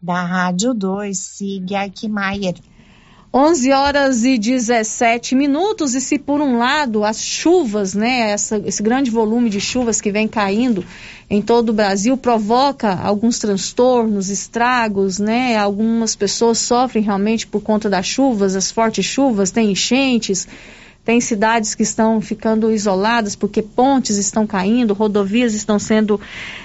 Da 0.00 0.24
Rádio 0.24 0.72
2, 0.72 1.18
Sig 1.18 1.74
Aikmaier. 1.74 2.54
11 3.32 3.72
horas 3.72 4.24
e 4.24 4.38
17 4.38 5.34
minutos, 5.34 5.94
e 5.94 6.00
se 6.00 6.18
por 6.18 6.40
um 6.40 6.56
lado 6.56 7.04
as 7.04 7.22
chuvas, 7.22 7.92
né, 7.92 8.30
essa, 8.30 8.56
esse 8.64 8.82
grande 8.82 9.10
volume 9.10 9.50
de 9.50 9.60
chuvas 9.60 10.00
que 10.00 10.10
vem 10.10 10.26
caindo 10.26 10.82
em 11.28 11.42
todo 11.42 11.68
o 11.68 11.72
Brasil 11.74 12.16
provoca 12.16 12.94
alguns 12.94 13.38
transtornos, 13.38 14.30
estragos, 14.30 15.18
né, 15.18 15.58
algumas 15.58 16.16
pessoas 16.16 16.56
sofrem 16.56 17.04
realmente 17.04 17.46
por 17.46 17.60
conta 17.60 17.90
das 17.90 18.06
chuvas, 18.06 18.56
as 18.56 18.70
fortes 18.70 19.04
chuvas, 19.04 19.50
tem 19.50 19.72
enchentes, 19.72 20.48
tem 21.04 21.20
cidades 21.20 21.74
que 21.74 21.82
estão 21.82 22.22
ficando 22.22 22.72
isoladas 22.72 23.36
porque 23.36 23.60
pontes 23.60 24.16
estão 24.16 24.46
caindo, 24.46 24.94
rodovias 24.94 25.52
estão 25.52 25.78
sendo, 25.78 26.18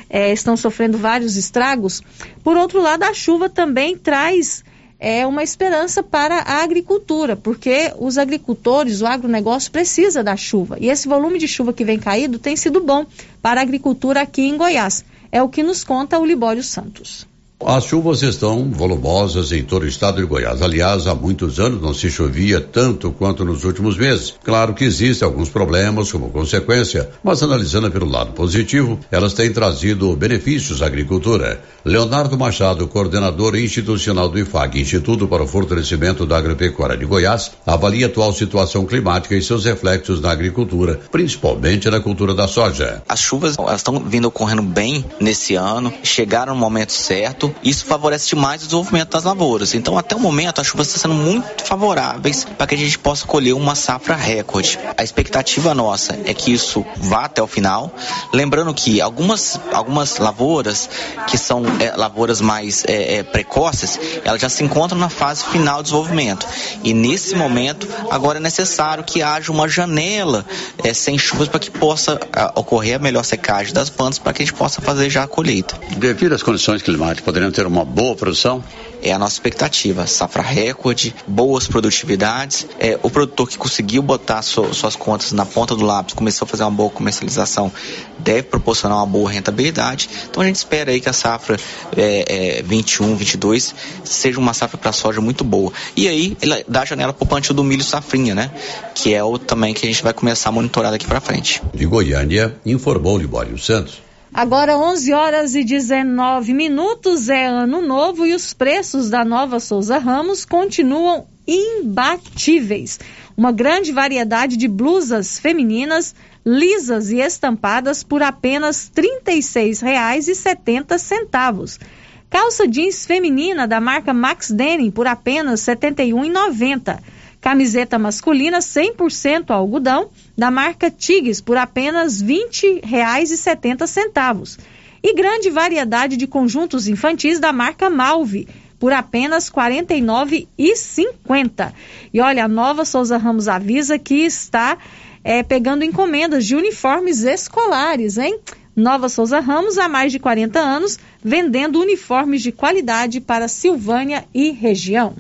é, 0.09 0.31
estão 0.31 0.55
sofrendo 0.55 0.97
vários 0.97 1.35
estragos. 1.35 2.01
Por 2.41 2.55
outro 2.55 2.81
lado, 2.81 3.03
a 3.03 3.13
chuva 3.13 3.49
também 3.49 3.97
traz 3.97 4.63
é 5.03 5.27
uma 5.27 5.43
esperança 5.43 6.01
para 6.01 6.37
a 6.37 6.63
agricultura, 6.63 7.35
porque 7.35 7.93
os 7.99 8.17
agricultores, 8.17 9.01
o 9.01 9.05
agronegócio 9.05 9.69
precisa 9.69 10.23
da 10.23 10.37
chuva. 10.37 10.77
E 10.79 10.87
esse 10.89 11.09
volume 11.09 11.37
de 11.37 11.45
chuva 11.45 11.73
que 11.73 11.83
vem 11.83 11.99
caído 11.99 12.39
tem 12.39 12.55
sido 12.55 12.79
bom 12.79 13.05
para 13.41 13.59
a 13.59 13.63
agricultura 13.63 14.21
aqui 14.21 14.43
em 14.43 14.55
Goiás. 14.55 15.03
É 15.29 15.43
o 15.43 15.49
que 15.49 15.61
nos 15.61 15.83
conta 15.83 16.17
o 16.17 16.25
Libório 16.25 16.63
Santos. 16.63 17.27
As 17.65 17.85
chuvas 17.85 18.21
estão 18.21 18.69
volumosas 18.71 19.51
em 19.53 19.63
todo 19.63 19.83
o 19.83 19.87
estado 19.87 20.17
de 20.17 20.27
Goiás. 20.27 20.61
Aliás, 20.61 21.07
há 21.07 21.15
muitos 21.15 21.59
anos 21.59 21.81
não 21.81 21.93
se 21.93 22.11
chovia 22.11 22.59
tanto 22.59 23.11
quanto 23.11 23.45
nos 23.45 23.63
últimos 23.63 23.97
meses. 23.97 24.33
Claro 24.43 24.73
que 24.73 24.83
existem 24.83 25.25
alguns 25.25 25.49
problemas 25.49 26.11
como 26.11 26.29
consequência, 26.29 27.09
mas 27.23 27.41
analisando 27.41 27.89
pelo 27.89 28.09
lado 28.09 28.33
positivo, 28.33 28.99
elas 29.09 29.33
têm 29.33 29.51
trazido 29.51 30.13
benefícios 30.15 30.81
à 30.81 30.87
agricultura. 30.87 31.61
Leonardo 31.85 32.37
Machado, 32.37 32.87
coordenador 32.87 33.55
institucional 33.55 34.27
do 34.27 34.39
IFAG, 34.39 34.81
Instituto 34.81 35.27
para 35.27 35.43
o 35.43 35.47
Fortalecimento 35.47 36.25
da 36.25 36.37
Agropecuária 36.37 36.97
de 36.97 37.05
Goiás, 37.05 37.51
avalia 37.65 38.07
a 38.07 38.09
atual 38.09 38.33
situação 38.33 38.85
climática 38.85 39.35
e 39.35 39.41
seus 39.41 39.65
reflexos 39.65 40.19
na 40.19 40.31
agricultura, 40.31 40.99
principalmente 41.11 41.89
na 41.89 41.99
cultura 41.99 42.33
da 42.33 42.47
soja. 42.47 43.01
As 43.07 43.19
chuvas 43.19 43.55
estão 43.75 43.99
vindo 43.99 44.27
ocorrendo 44.27 44.61
bem 44.61 45.05
nesse 45.19 45.55
ano, 45.55 45.93
chegaram 46.03 46.53
no 46.53 46.59
momento 46.59 46.91
certo 46.91 47.52
isso 47.63 47.85
favorece 47.85 48.29
demais 48.29 48.61
o 48.61 48.65
desenvolvimento 48.65 49.09
das 49.09 49.23
lavouras. 49.23 49.73
Então, 49.73 49.97
até 49.97 50.15
o 50.15 50.19
momento, 50.19 50.61
as 50.61 50.67
chuvas 50.67 50.87
estão 50.87 51.11
sendo 51.11 51.21
muito 51.21 51.63
favoráveis 51.63 52.45
para 52.57 52.67
que 52.67 52.75
a 52.75 52.77
gente 52.77 52.97
possa 52.97 53.25
colher 53.25 53.53
uma 53.53 53.75
safra 53.75 54.15
recorde. 54.15 54.79
A 54.97 55.03
expectativa 55.03 55.73
nossa 55.73 56.17
é 56.25 56.33
que 56.33 56.53
isso 56.53 56.85
vá 56.97 57.25
até 57.25 57.41
o 57.41 57.47
final. 57.47 57.93
Lembrando 58.33 58.73
que 58.73 59.01
algumas, 59.01 59.59
algumas 59.71 60.17
lavouras, 60.17 60.89
que 61.27 61.37
são 61.37 61.63
é, 61.79 61.95
lavouras 61.95 62.41
mais 62.41 62.83
é, 62.85 63.17
é, 63.17 63.23
precoces, 63.23 63.99
elas 64.23 64.41
já 64.41 64.49
se 64.49 64.63
encontram 64.63 64.97
na 64.97 65.09
fase 65.09 65.43
final 65.45 65.77
do 65.77 65.83
desenvolvimento. 65.83 66.47
E 66.83 66.93
nesse 66.93 67.35
momento, 67.35 67.87
agora 68.09 68.39
é 68.39 68.41
necessário 68.41 69.03
que 69.03 69.21
haja 69.21 69.51
uma 69.51 69.67
janela 69.67 70.45
é, 70.83 70.93
sem 70.93 71.17
chuvas 71.17 71.47
para 71.47 71.59
que 71.59 71.71
possa 71.71 72.19
a, 72.31 72.59
ocorrer 72.59 72.95
a 72.95 72.99
melhor 72.99 73.23
secagem 73.23 73.73
das 73.73 73.89
plantas 73.89 74.19
para 74.19 74.33
que 74.33 74.43
a 74.43 74.45
gente 74.45 74.55
possa 74.55 74.81
fazer 74.81 75.09
já 75.09 75.23
a 75.23 75.27
colheita. 75.27 75.79
Devido 75.97 76.33
às 76.33 76.43
condições 76.43 76.81
climáticas, 76.81 77.33
poderemos 77.43 77.55
ter 77.55 77.65
uma 77.65 77.83
boa 77.83 78.15
produção? 78.15 78.63
É 79.01 79.11
a 79.11 79.19
nossa 79.19 79.35
expectativa. 79.35 80.07
Safra 80.07 80.41
recorde, 80.41 81.13
boas 81.27 81.67
produtividades. 81.67 82.65
É, 82.79 82.97
o 83.03 83.09
produtor 83.09 83.49
que 83.49 83.57
conseguiu 83.57 84.01
botar 84.01 84.41
so, 84.41 84.73
suas 84.73 84.95
contas 84.95 85.33
na 85.33 85.45
ponta 85.45 85.75
do 85.75 85.83
lápis, 85.83 86.13
começou 86.13 86.45
a 86.45 86.47
fazer 86.47 86.63
uma 86.63 86.71
boa 86.71 86.89
comercialização, 86.89 87.71
deve 88.19 88.43
proporcionar 88.43 88.97
uma 88.97 89.05
boa 89.05 89.29
rentabilidade. 89.29 90.09
Então 90.29 90.41
a 90.41 90.45
gente 90.45 90.55
espera 90.55 90.91
aí 90.91 91.01
que 91.01 91.09
a 91.09 91.13
safra 91.13 91.57
é, 91.97 92.59
é, 92.59 92.61
21, 92.61 93.15
22 93.15 93.75
seja 94.05 94.39
uma 94.39 94.53
safra 94.53 94.77
para 94.77 94.93
soja 94.93 95.19
muito 95.19 95.43
boa. 95.43 95.73
E 95.97 96.07
aí 96.07 96.37
ele 96.41 96.63
dá 96.67 96.83
a 96.83 96.85
janela 96.85 97.11
para 97.11 97.23
o 97.23 97.27
plantio 97.27 97.53
do 97.53 97.63
milho 97.63 97.83
safrinha, 97.83 98.33
né? 98.33 98.51
Que 98.95 99.13
é 99.13 99.23
o 99.23 99.37
também 99.37 99.73
que 99.73 99.85
a 99.85 99.89
gente 99.89 100.01
vai 100.01 100.13
começar 100.13 100.49
a 100.49 100.51
monitorar 100.51 100.91
daqui 100.91 101.05
para 101.05 101.19
frente. 101.19 101.61
De 101.73 101.85
Goiânia, 101.85 102.55
informou 102.65 103.17
Libório 103.17 103.57
Santos. 103.57 104.01
Agora 104.33 104.75
11 104.75 105.13
horas 105.13 105.53
e 105.53 105.63
19 105.63 106.55
minutos 106.55 107.29
é 107.29 107.45
ano 107.45 107.83
novo 107.83 108.25
e 108.25 108.33
os 108.33 108.51
preços 108.51 109.11
da 109.11 109.23
Nova 109.23 109.59
Souza 109.59 109.99
Ramos 109.99 110.43
continuam 110.43 111.27
imbatíveis. 111.47 112.99
Uma 113.37 113.51
grande 113.51 113.91
variedade 113.91 114.57
de 114.57 114.67
blusas 114.67 115.37
femininas 115.37 116.15
lisas 116.43 117.11
e 117.11 117.17
estampadas 117.17 118.03
por 118.03 118.23
apenas 118.23 118.91
R$ 118.97 119.03
36,70. 119.29 121.79
Calça 122.27 122.67
jeans 122.67 123.05
feminina 123.05 123.67
da 123.67 123.79
marca 123.79 124.15
Max 124.15 124.49
Denim 124.49 124.89
por 124.89 125.05
apenas 125.05 125.67
R$ 125.67 125.75
71,90. 125.75 126.97
Camiseta 127.43 127.99
masculina 127.99 128.57
100% 128.59 129.51
algodão 129.51 130.09
da 130.37 130.49
marca 130.49 130.89
Tigres 130.89 131.41
por 131.41 131.57
apenas 131.57 132.21
R$ 132.21 132.47
20,70. 132.49 134.59
E 135.03 135.13
grande 135.13 135.49
variedade 135.49 136.15
de 136.15 136.25
conjuntos 136.25 136.87
infantis 136.87 137.41
da 137.41 137.51
marca 137.51 137.89
Malve 137.89 138.47
por 138.79 138.93
apenas 138.93 139.49
R$ 139.49 139.55
49,50. 139.55 141.73
E 142.13 142.21
olha, 142.21 142.45
a 142.45 142.47
nova 142.47 142.85
Souza 142.85 143.17
Ramos 143.17 143.49
avisa 143.49 143.99
que 143.99 144.23
está 144.23 144.77
é, 145.21 145.43
pegando 145.43 145.83
encomendas 145.83 146.45
de 146.45 146.55
uniformes 146.55 147.23
escolares, 147.23 148.17
hein? 148.17 148.39
Nova 148.73 149.09
Souza 149.09 149.41
Ramos, 149.41 149.77
há 149.77 149.89
mais 149.89 150.13
de 150.13 150.19
40 150.19 150.61
anos, 150.61 150.97
vendendo 151.21 151.81
uniformes 151.81 152.41
de 152.41 152.53
qualidade 152.53 153.19
para 153.19 153.49
Silvânia 153.49 154.23
e 154.33 154.51
região. 154.51 155.13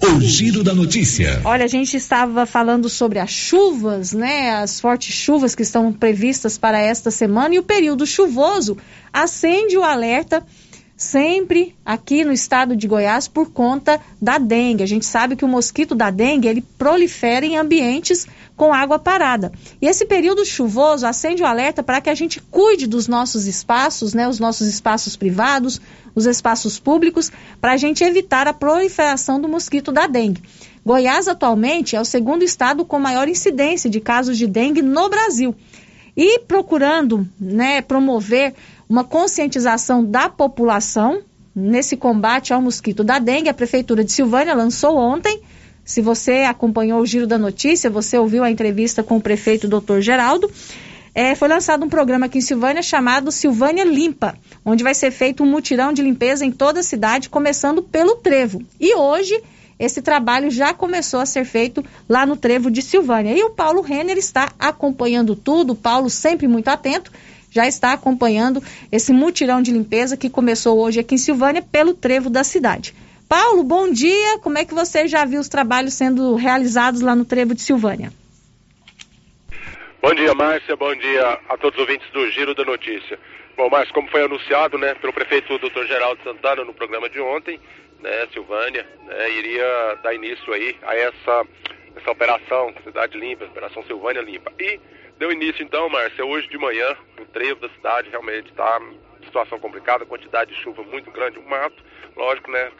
O 0.00 0.20
giro 0.20 0.62
da 0.62 0.72
notícia. 0.72 1.40
Olha, 1.44 1.64
a 1.64 1.68
gente 1.68 1.96
estava 1.96 2.46
falando 2.46 2.88
sobre 2.88 3.18
as 3.18 3.30
chuvas, 3.30 4.12
né? 4.12 4.50
As 4.52 4.80
fortes 4.80 5.12
chuvas 5.12 5.54
que 5.54 5.62
estão 5.62 5.92
previstas 5.92 6.56
para 6.56 6.78
esta 6.78 7.10
semana 7.10 7.54
e 7.54 7.58
o 7.58 7.64
período 7.64 8.06
chuvoso 8.06 8.76
acende 9.12 9.76
o 9.76 9.82
alerta 9.82 10.44
sempre 10.98 11.76
aqui 11.86 12.24
no 12.24 12.32
estado 12.32 12.74
de 12.74 12.88
Goiás 12.88 13.28
por 13.28 13.52
conta 13.52 14.00
da 14.20 14.36
dengue. 14.36 14.82
A 14.82 14.86
gente 14.86 15.06
sabe 15.06 15.36
que 15.36 15.44
o 15.44 15.48
mosquito 15.48 15.94
da 15.94 16.10
dengue 16.10 16.48
ele 16.48 16.60
prolifera 16.76 17.46
em 17.46 17.56
ambientes 17.56 18.26
com 18.56 18.74
água 18.74 18.98
parada. 18.98 19.52
E 19.80 19.86
esse 19.86 20.04
período 20.04 20.44
chuvoso 20.44 21.06
acende 21.06 21.40
o 21.40 21.46
alerta 21.46 21.84
para 21.84 22.00
que 22.00 22.10
a 22.10 22.14
gente 22.16 22.40
cuide 22.50 22.88
dos 22.88 23.06
nossos 23.06 23.46
espaços, 23.46 24.12
né, 24.12 24.28
os 24.28 24.40
nossos 24.40 24.66
espaços 24.66 25.14
privados, 25.14 25.80
os 26.16 26.26
espaços 26.26 26.80
públicos, 26.80 27.30
para 27.60 27.74
a 27.74 27.76
gente 27.76 28.02
evitar 28.02 28.48
a 28.48 28.52
proliferação 28.52 29.40
do 29.40 29.48
mosquito 29.48 29.92
da 29.92 30.08
dengue. 30.08 30.42
Goiás 30.84 31.28
atualmente 31.28 31.94
é 31.94 32.00
o 32.00 32.04
segundo 32.04 32.42
estado 32.42 32.84
com 32.84 32.98
maior 32.98 33.28
incidência 33.28 33.88
de 33.88 34.00
casos 34.00 34.36
de 34.36 34.48
dengue 34.48 34.82
no 34.82 35.08
Brasil. 35.08 35.54
E 36.16 36.40
procurando 36.40 37.28
né, 37.38 37.80
promover 37.80 38.52
uma 38.88 39.04
conscientização 39.04 40.04
da 40.04 40.28
população 40.28 41.22
nesse 41.54 41.96
combate 41.96 42.52
ao 42.52 42.62
mosquito 42.62 43.04
da 43.04 43.18
dengue. 43.18 43.48
A 43.48 43.54
Prefeitura 43.54 44.02
de 44.02 44.12
Silvânia 44.12 44.54
lançou 44.54 44.96
ontem. 44.96 45.42
Se 45.84 46.00
você 46.00 46.44
acompanhou 46.48 47.00
o 47.00 47.06
giro 47.06 47.26
da 47.26 47.38
notícia, 47.38 47.90
você 47.90 48.16
ouviu 48.16 48.44
a 48.44 48.50
entrevista 48.50 49.02
com 49.02 49.16
o 49.16 49.20
prefeito 49.20 49.68
Dr. 49.68 50.00
Geraldo. 50.00 50.50
É, 51.14 51.34
foi 51.34 51.48
lançado 51.48 51.84
um 51.84 51.88
programa 51.88 52.26
aqui 52.26 52.38
em 52.38 52.42
Silvânia 52.42 52.82
chamado 52.82 53.32
Silvânia 53.32 53.84
Limpa, 53.84 54.36
onde 54.64 54.84
vai 54.84 54.94
ser 54.94 55.10
feito 55.10 55.42
um 55.42 55.46
mutirão 55.46 55.92
de 55.92 56.02
limpeza 56.02 56.44
em 56.44 56.52
toda 56.52 56.80
a 56.80 56.82
cidade, 56.82 57.28
começando 57.28 57.82
pelo 57.82 58.16
Trevo. 58.16 58.62
E 58.78 58.94
hoje 58.94 59.42
esse 59.78 60.02
trabalho 60.02 60.50
já 60.50 60.74
começou 60.74 61.20
a 61.20 61.26
ser 61.26 61.44
feito 61.44 61.84
lá 62.08 62.26
no 62.26 62.36
Trevo 62.36 62.70
de 62.70 62.82
Silvânia. 62.82 63.36
E 63.36 63.42
o 63.42 63.50
Paulo 63.50 63.80
Renner 63.80 64.18
está 64.18 64.52
acompanhando 64.58 65.34
tudo, 65.34 65.72
o 65.72 65.76
Paulo 65.76 66.10
sempre 66.10 66.46
muito 66.46 66.68
atento 66.68 67.10
já 67.50 67.66
está 67.66 67.92
acompanhando 67.92 68.62
esse 68.90 69.12
mutirão 69.12 69.62
de 69.62 69.72
limpeza 69.72 70.16
que 70.16 70.30
começou 70.30 70.78
hoje 70.78 71.00
aqui 71.00 71.14
em 71.14 71.18
Silvânia 71.18 71.62
pelo 71.62 71.94
trevo 71.94 72.30
da 72.30 72.44
cidade. 72.44 72.94
Paulo, 73.28 73.62
bom 73.62 73.90
dia. 73.90 74.38
Como 74.38 74.56
é 74.56 74.64
que 74.64 74.74
você 74.74 75.06
já 75.06 75.24
viu 75.24 75.40
os 75.40 75.48
trabalhos 75.48 75.94
sendo 75.94 76.34
realizados 76.34 77.00
lá 77.00 77.14
no 77.14 77.24
trevo 77.24 77.54
de 77.54 77.60
Silvânia? 77.60 78.10
Bom 80.00 80.14
dia, 80.14 80.34
Márcia. 80.34 80.76
Bom 80.76 80.94
dia 80.94 81.38
a 81.48 81.56
todos 81.58 81.78
os 81.78 81.80
ouvintes 81.80 82.10
do 82.12 82.30
Giro 82.30 82.54
da 82.54 82.64
Notícia. 82.64 83.18
Bom, 83.56 83.68
Márcia, 83.68 83.92
como 83.92 84.08
foi 84.08 84.24
anunciado, 84.24 84.78
né, 84.78 84.94
pelo 84.94 85.12
prefeito 85.12 85.58
Dr. 85.58 85.84
Geraldo 85.86 86.22
Santana 86.22 86.64
no 86.64 86.72
programa 86.72 87.10
de 87.10 87.20
ontem, 87.20 87.60
né, 88.00 88.28
Silvânia, 88.32 88.86
né, 89.04 89.30
iria 89.32 89.98
dar 90.02 90.14
início 90.14 90.52
aí 90.52 90.76
a 90.82 90.94
essa 90.94 91.46
essa 91.98 92.10
operação 92.12 92.72
Cidade 92.84 93.18
Limpa, 93.18 93.44
Operação 93.44 93.82
Silvânia 93.84 94.22
Limpa. 94.22 94.52
E 94.58 94.80
Deu 95.18 95.32
início 95.32 95.64
então, 95.64 95.88
Márcia, 95.88 96.24
hoje 96.24 96.48
de 96.48 96.56
manhã, 96.56 96.96
o 97.20 97.24
trevo 97.26 97.60
da 97.60 97.68
cidade 97.70 98.08
realmente 98.08 98.50
está 98.50 98.80
situação 99.24 99.58
complicada, 99.58 100.06
quantidade 100.06 100.54
de 100.54 100.62
chuva 100.62 100.82
muito 100.84 101.10
grande, 101.10 101.40
o 101.40 101.42
mato, 101.42 101.82
lógico, 102.16 102.48
né, 102.52 102.70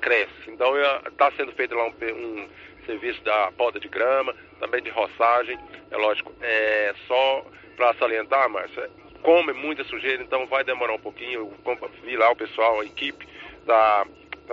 cresce. 0.00 0.48
Então 0.48 0.74
está 1.06 1.32
sendo 1.32 1.52
feito 1.52 1.74
lá 1.74 1.88
um, 1.88 1.90
um, 1.90 2.48
serviço 2.86 3.20
da 3.24 3.50
poda 3.52 3.80
de 3.80 3.88
grama, 3.88 4.32
também 4.60 4.80
de 4.80 4.90
roçagem, 4.90 5.58
é 5.90 5.96
lógico, 5.96 6.32
é 6.40 6.94
só 7.08 7.44
para 7.76 7.94
salientar, 7.94 8.48
Márcia, 8.48 8.88
como 9.20 9.50
é 9.50 9.52
muita 9.52 9.82
sujeira, 9.82 10.22
então 10.22 10.46
vai 10.46 10.62
demorar 10.62 10.94
um 10.94 11.00
pouquinho, 11.00 11.52
eu 11.64 11.90
vi 12.04 12.16
lá 12.16 12.30
o 12.30 12.36
pessoal, 12.36 12.80
a 12.80 12.84
equipe 12.84 13.26
está 13.58 14.06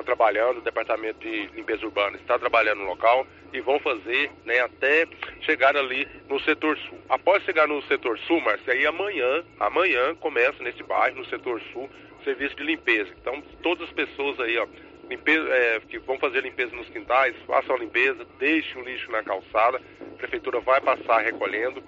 trabalhando, 0.04 0.58
o 0.58 0.62
departamento 0.62 1.20
de 1.20 1.46
limpeza 1.54 1.86
urbana 1.86 2.18
está 2.18 2.40
trabalhando 2.40 2.80
no 2.80 2.88
local 2.88 3.26
e 3.54 3.62
vão 3.62 3.80
fazer 3.80 4.32
né, 4.46 4.60
até 4.60 5.08
chegar 5.42 5.76
ali 5.76 6.08
no 6.28 6.40
setor 6.42 6.78
sul. 6.78 7.00
Após 7.10 7.44
chegar 7.44 7.68
no 7.68 7.82
setor 7.84 8.18
sul, 8.20 8.42
Márcia, 8.42 8.74
aí 8.74 8.86
amanhã, 8.86 9.44
amanhã 9.60 10.16
começa 10.16 10.62
nesse 10.64 10.84
bairro, 10.84 11.18
no 11.18 11.26
setor 11.26 11.62
sul, 11.74 11.90
serviço 12.24 12.56
de 12.56 12.64
limpeza. 12.64 13.10
Então, 13.22 13.42
todas 13.64 13.88
as 13.88 13.94
pessoas 13.94 14.40
aí, 14.40 14.58
ó, 14.58 14.68
limpeza, 15.10 15.48
é, 15.50 15.80
que 15.80 15.98
vão 16.00 16.18
fazer 16.20 16.42
limpeza 16.42 16.76
nos 16.76 16.90
quintais, 16.90 17.36
façam 17.48 17.76
a 17.76 17.80
limpeza, 17.80 18.26
deixem 18.38 18.82
o 18.82 18.86
lixo 18.86 19.12
na 19.12 19.24
calçada, 19.24 19.82
a 20.02 20.18
prefeitura 20.18 20.60
vai 20.60 20.80
passar 20.82 21.22
recolhendo. 21.22 21.84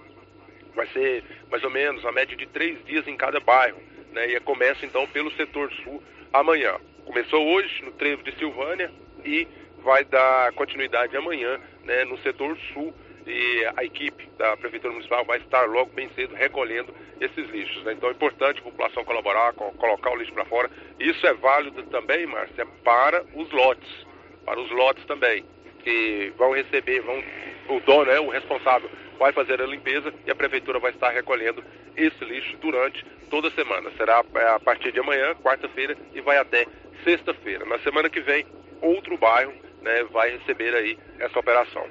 Vai 0.74 0.88
ser 0.88 1.24
mais 1.50 1.64
ou 1.64 1.70
menos 1.70 2.06
a 2.06 2.12
média 2.12 2.36
de 2.36 2.48
três 2.48 2.84
dias 2.86 3.08
em 3.08 3.16
cada 3.16 3.40
bairro. 3.40 3.78
Né, 4.12 4.32
e 4.32 4.40
começa 4.42 4.86
então 4.86 5.08
pelo 5.08 5.32
setor 5.32 5.72
sul 5.84 6.04
amanhã. 6.34 6.78
Começou 7.06 7.46
hoje 7.46 7.84
no 7.84 7.92
trevo 7.92 8.24
de 8.24 8.36
Silvânia 8.36 8.92
e 9.24 9.48
vai 9.84 10.04
dar 10.06 10.52
continuidade 10.54 11.16
amanhã 11.16 11.60
né, 11.84 12.06
no 12.06 12.18
setor 12.20 12.58
sul 12.74 12.94
e 13.26 13.68
a 13.76 13.84
equipe 13.84 14.28
da 14.38 14.58
Prefeitura 14.58 14.94
Municipal 14.94 15.24
vai 15.26 15.38
estar 15.40 15.66
logo 15.66 15.92
bem 15.94 16.10
cedo 16.16 16.34
recolhendo 16.34 16.94
esses 17.20 17.50
lixos. 17.50 17.84
Né? 17.84 17.94
Então 17.94 18.10
é 18.10 18.12
importante 18.14 18.60
a 18.60 18.64
população 18.64 19.04
colaborar, 19.04 19.54
colocar 19.54 20.12
o 20.12 20.16
lixo 20.16 20.34
para 20.34 20.46
fora. 20.46 20.70
Isso 21.00 21.26
é 21.26 21.34
válido 21.34 21.84
também, 21.84 22.26
Márcia, 22.26 22.66
para 22.84 23.24
os 23.36 23.52
lotes, 23.52 24.08
para 24.46 24.60
os 24.60 24.72
lotes 24.72 25.06
também, 25.06 25.46
que 25.84 26.34
vão 26.38 26.54
receber, 26.54 27.02
vão, 27.02 27.24
o 27.70 27.80
dono, 27.82 28.06
né, 28.06 28.20
o 28.20 28.30
responsável, 28.30 28.90
vai 29.20 29.32
fazer 29.32 29.62
a 29.62 29.68
limpeza 29.68 30.14
e 30.26 30.32
a 30.32 30.36
Prefeitura 30.36 30.80
vai 30.80 30.92
estar 30.92 31.10
recolhendo 31.10 31.64
esse 31.96 32.24
lixo 32.26 32.58
durante 32.58 33.06
toda 33.30 33.50
a 33.50 33.52
semana. 33.52 33.92
Será 33.98 34.24
é, 34.36 34.48
a 34.50 34.60
partir 34.60 34.92
de 34.92 35.00
amanhã, 35.00 35.36
quarta-feira, 35.36 35.96
e 36.14 36.22
vai 36.22 36.38
até 36.38 36.66
sexta-feira. 37.04 37.66
Na 37.66 37.78
semana 37.80 38.10
que 38.10 38.20
vem, 38.20 38.46
outro 38.82 39.18
bairro 39.18 39.54
né, 39.82 40.04
vai 40.12 40.38
receber 40.38 40.74
aí 40.76 40.98
essa 41.20 41.40
operação. 41.40 41.84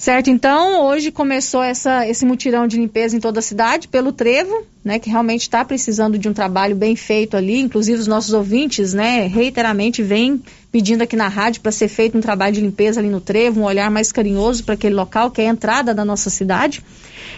Certo, 0.00 0.30
então 0.30 0.86
hoje 0.86 1.12
começou 1.12 1.62
essa, 1.62 2.08
esse 2.08 2.24
mutirão 2.24 2.66
de 2.66 2.78
limpeza 2.78 3.14
em 3.14 3.20
toda 3.20 3.40
a 3.40 3.42
cidade 3.42 3.86
pelo 3.86 4.12
Trevo, 4.12 4.66
né, 4.82 4.98
que 4.98 5.10
realmente 5.10 5.42
está 5.42 5.62
precisando 5.62 6.18
de 6.18 6.26
um 6.26 6.32
trabalho 6.32 6.74
bem 6.74 6.96
feito 6.96 7.36
ali. 7.36 7.60
Inclusive 7.60 8.00
os 8.00 8.06
nossos 8.06 8.32
ouvintes, 8.32 8.94
né, 8.94 9.26
reiteradamente 9.26 10.02
vêm 10.02 10.42
pedindo 10.72 11.02
aqui 11.02 11.16
na 11.16 11.28
rádio 11.28 11.60
para 11.60 11.70
ser 11.70 11.88
feito 11.88 12.16
um 12.16 12.20
trabalho 12.22 12.54
de 12.54 12.62
limpeza 12.62 12.98
ali 12.98 13.10
no 13.10 13.20
Trevo, 13.20 13.60
um 13.60 13.64
olhar 13.64 13.90
mais 13.90 14.10
carinhoso 14.10 14.64
para 14.64 14.72
aquele 14.72 14.94
local 14.94 15.30
que 15.30 15.42
é 15.42 15.48
a 15.48 15.50
entrada 15.50 15.92
da 15.92 16.02
nossa 16.02 16.30
cidade. 16.30 16.82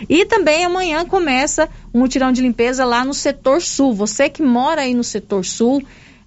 E 0.09 0.25
também 0.25 0.65
amanhã 0.65 1.05
começa 1.05 1.69
um 1.93 1.99
mutirão 1.99 2.31
de 2.31 2.43
limpeza 2.43 2.85
lá 2.85 3.05
no 3.05 3.13
setor 3.13 3.61
sul. 3.61 3.93
Você 3.93 4.29
que 4.29 4.41
mora 4.41 4.83
aí 4.83 4.95
no 4.95 5.03
setor 5.03 5.45
sul, 5.45 5.83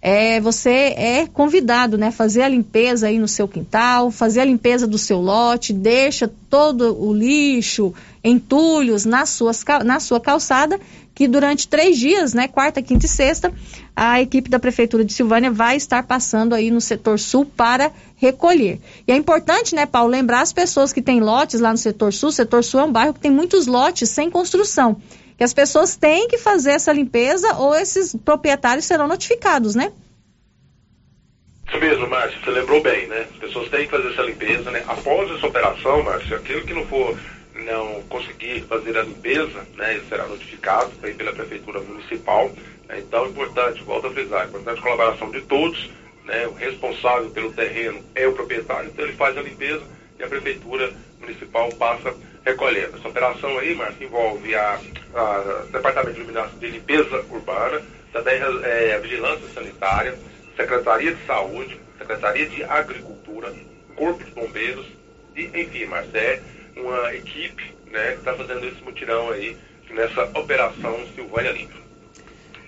é, 0.08 0.40
você 0.40 0.94
é 0.96 1.26
convidado, 1.26 1.98
né, 1.98 2.12
fazer 2.12 2.44
a 2.44 2.48
limpeza 2.48 3.08
aí 3.08 3.18
no 3.18 3.28
seu 3.28 3.48
quintal, 3.48 4.12
fazer 4.12 4.42
a 4.42 4.46
limpeza 4.46 4.86
do 4.86 5.00
seu 5.00 5.20
lote, 5.20 5.74
deixa 5.74 6.32
todo 6.48 6.96
o 6.96 7.12
lixo, 7.12 7.92
entulhos 8.24 9.04
na, 9.04 9.26
suas, 9.26 9.66
na 9.84 10.00
sua 10.00 10.20
calçada, 10.20 10.80
que 11.16 11.28
durante 11.28 11.68
três 11.68 11.98
dias, 11.98 12.36
né, 12.36 12.48
quarta, 12.48 12.84
quinta 12.84 13.08
e 13.08 13.10
sexta, 13.10 13.52
a 13.96 14.22
equipe 14.22 14.48
da 14.48 14.60
Prefeitura 14.60 15.04
de 15.04 15.12
Silvânia 15.12 15.50
vai 15.50 15.76
estar 15.76 16.04
passando 16.04 16.54
aí 16.54 16.70
no 16.70 16.82
setor 16.82 17.18
sul 17.18 17.44
para 17.44 17.92
recolher. 18.16 18.80
E 19.08 19.12
é 19.12 19.16
importante, 19.16 19.74
né, 19.74 19.88
Paulo, 19.88 20.12
lembrar 20.12 20.42
as 20.42 20.54
pessoas 20.54 20.94
que 20.94 21.02
têm 21.02 21.20
lotes 21.20 21.60
lá 21.60 21.72
no 21.72 21.80
setor 21.80 22.14
sul, 22.14 22.30
o 22.30 22.32
setor 22.32 22.64
sul 22.64 22.80
é 22.80 22.84
um 22.84 22.92
bairro 22.92 23.16
que 23.16 23.22
tem 23.22 23.32
muitos 23.32 23.66
lotes 23.66 24.08
sem 24.08 24.30
construção 24.30 24.98
que 25.38 25.44
as 25.44 25.54
pessoas 25.54 25.96
têm 25.96 26.28
que 26.28 26.38
fazer 26.38 26.72
essa 26.72 26.94
limpeza 26.94 27.56
ou 27.56 27.76
esses 27.76 28.16
proprietários 28.16 28.86
serão 28.86 29.08
notificados, 29.08 29.76
né? 29.76 29.92
Isso 31.68 31.78
mesmo, 31.80 32.08
Márcio, 32.08 32.40
você 32.40 32.52
lembrou 32.52 32.82
bem, 32.82 33.08
né? 33.08 33.28
As 33.34 33.38
pessoas 33.38 33.70
têm 33.70 33.86
que 33.86 33.92
fazer 33.92 34.14
essa 34.14 34.22
limpeza, 34.22 34.72
né? 34.72 34.84
Após 34.88 35.30
essa 35.32 35.48
operação, 35.48 36.04
Márcio, 36.04 36.38
aquilo 36.38 36.62
que 36.62 36.74
não 36.74 36.86
for 36.86 37.18
não 37.64 38.02
conseguir 38.04 38.62
fazer 38.62 38.98
a 38.98 39.04
limpeza, 39.04 39.66
né, 39.76 39.96
ele 39.96 40.06
será 40.08 40.28
notificado 40.28 40.92
aí 41.04 41.14
pela 41.14 41.34
Prefeitura 41.34 41.80
Municipal. 41.80 42.52
Né, 42.88 43.00
então 43.00 43.26
é 43.26 43.30
importante, 43.30 43.84
volto 43.84 44.08
a 44.08 44.12
frisar, 44.12 44.44
é 44.44 44.48
importante 44.48 44.80
a 44.80 44.82
colaboração 44.82 45.32
de 45.32 45.42
todos, 45.42 45.90
né, 46.26 46.48
o 46.48 46.54
responsável 46.54 47.30
pelo 47.30 47.54
terreno 47.54 48.04
é 48.14 48.28
o 48.28 48.34
proprietário, 48.34 48.90
então 48.90 49.06
ele 49.06 49.16
faz 49.16 49.38
a 49.38 49.42
limpeza 49.42 49.84
e 50.20 50.24
a 50.24 50.28
Prefeitura 50.28 50.92
Municipal 51.20 51.70
passa 51.74 52.14
recolhendo. 52.46 52.98
Essa 52.98 53.08
operação 53.08 53.58
aí, 53.58 53.74
Márcio, 53.74 54.06
envolve 54.06 54.56
a, 54.56 54.80
a 55.16 55.66
Departamento 55.72 56.24
de 56.60 56.68
Limpeza 56.68 57.26
Urbana, 57.30 57.82
também 58.14 58.40
é, 58.64 58.94
a 58.96 59.00
Vigilância 59.00 59.48
Sanitária, 59.54 60.18
Secretaria 60.56 61.14
de 61.14 61.26
Saúde, 61.26 61.80
Secretaria 61.98 62.46
de 62.46 62.64
Agricultura, 62.64 63.52
Corpo 63.96 64.24
de 64.24 64.32
Bombeiros 64.32 64.86
e, 65.36 65.46
enfim, 65.46 65.86
Márcio, 65.86 66.16
é 66.16 66.40
uma 66.78 67.14
equipe 67.14 67.74
né, 67.88 68.12
que 68.12 68.20
está 68.20 68.34
fazendo 68.34 68.66
esse 68.66 68.82
mutirão 68.84 69.32
aí 69.32 69.58
nessa 69.90 70.24
operação 70.38 71.06
Silvânia 71.16 71.52
Limpa. 71.52 71.85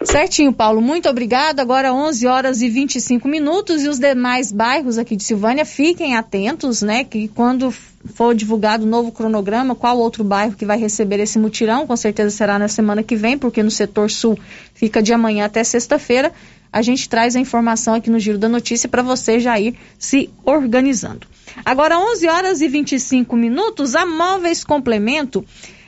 Certinho, 0.08 0.54
Paulo. 0.54 0.82
Muito 0.82 1.10
obrigado. 1.10 1.60
Agora 1.60 1.94
11 1.94 2.26
horas 2.28 2.62
e 2.62 2.70
25 2.70 3.28
minutos 3.28 3.84
e 3.84 3.90
os 3.90 4.00
demais 4.00 4.54
bairros 4.54 4.98
aqui 4.98 5.18
de 5.18 5.24
Silvânia 5.24 5.66
fiquem 5.66 6.16
atentos, 6.16 6.82
né? 6.82 7.04
Que 7.04 7.28
quando 7.28 7.72
for 7.72 8.34
divulgado 8.34 8.86
o 8.86 8.88
novo 8.88 9.12
cronograma, 9.12 9.76
qual 9.76 10.00
outro 10.00 10.24
bairro 10.24 10.56
que 10.56 10.66
vai 10.66 10.80
receber 10.80 11.20
esse 11.20 11.38
mutirão, 11.38 11.86
com 11.86 11.96
certeza 11.98 12.30
será 12.30 12.58
na 12.58 12.70
semana 12.70 13.04
que 13.04 13.18
vem, 13.18 13.38
porque 13.38 13.62
no 13.62 13.70
setor 13.70 14.10
sul 14.10 14.40
fica 14.74 15.04
de 15.04 15.12
amanhã 15.12 15.46
até 15.46 15.62
sexta-feira. 15.62 16.32
A 16.72 16.82
gente 16.82 17.10
traz 17.10 17.36
a 17.36 17.40
informação 17.42 17.94
aqui 17.94 18.10
no 18.10 18.18
Giro 18.18 18.38
da 18.38 18.48
Notícia 18.48 18.88
para 18.88 19.04
você 19.04 19.42
já 19.42 19.60
ir 19.60 19.76
se 20.00 20.30
organizando. 20.46 21.28
Agora 21.66 22.00
11 22.00 22.28
horas 22.30 22.62
e 22.62 22.68
25 22.70 23.36
minutos, 23.36 23.94
a 23.94 24.06
Móveis 24.06 24.64
Complemento 24.64 25.44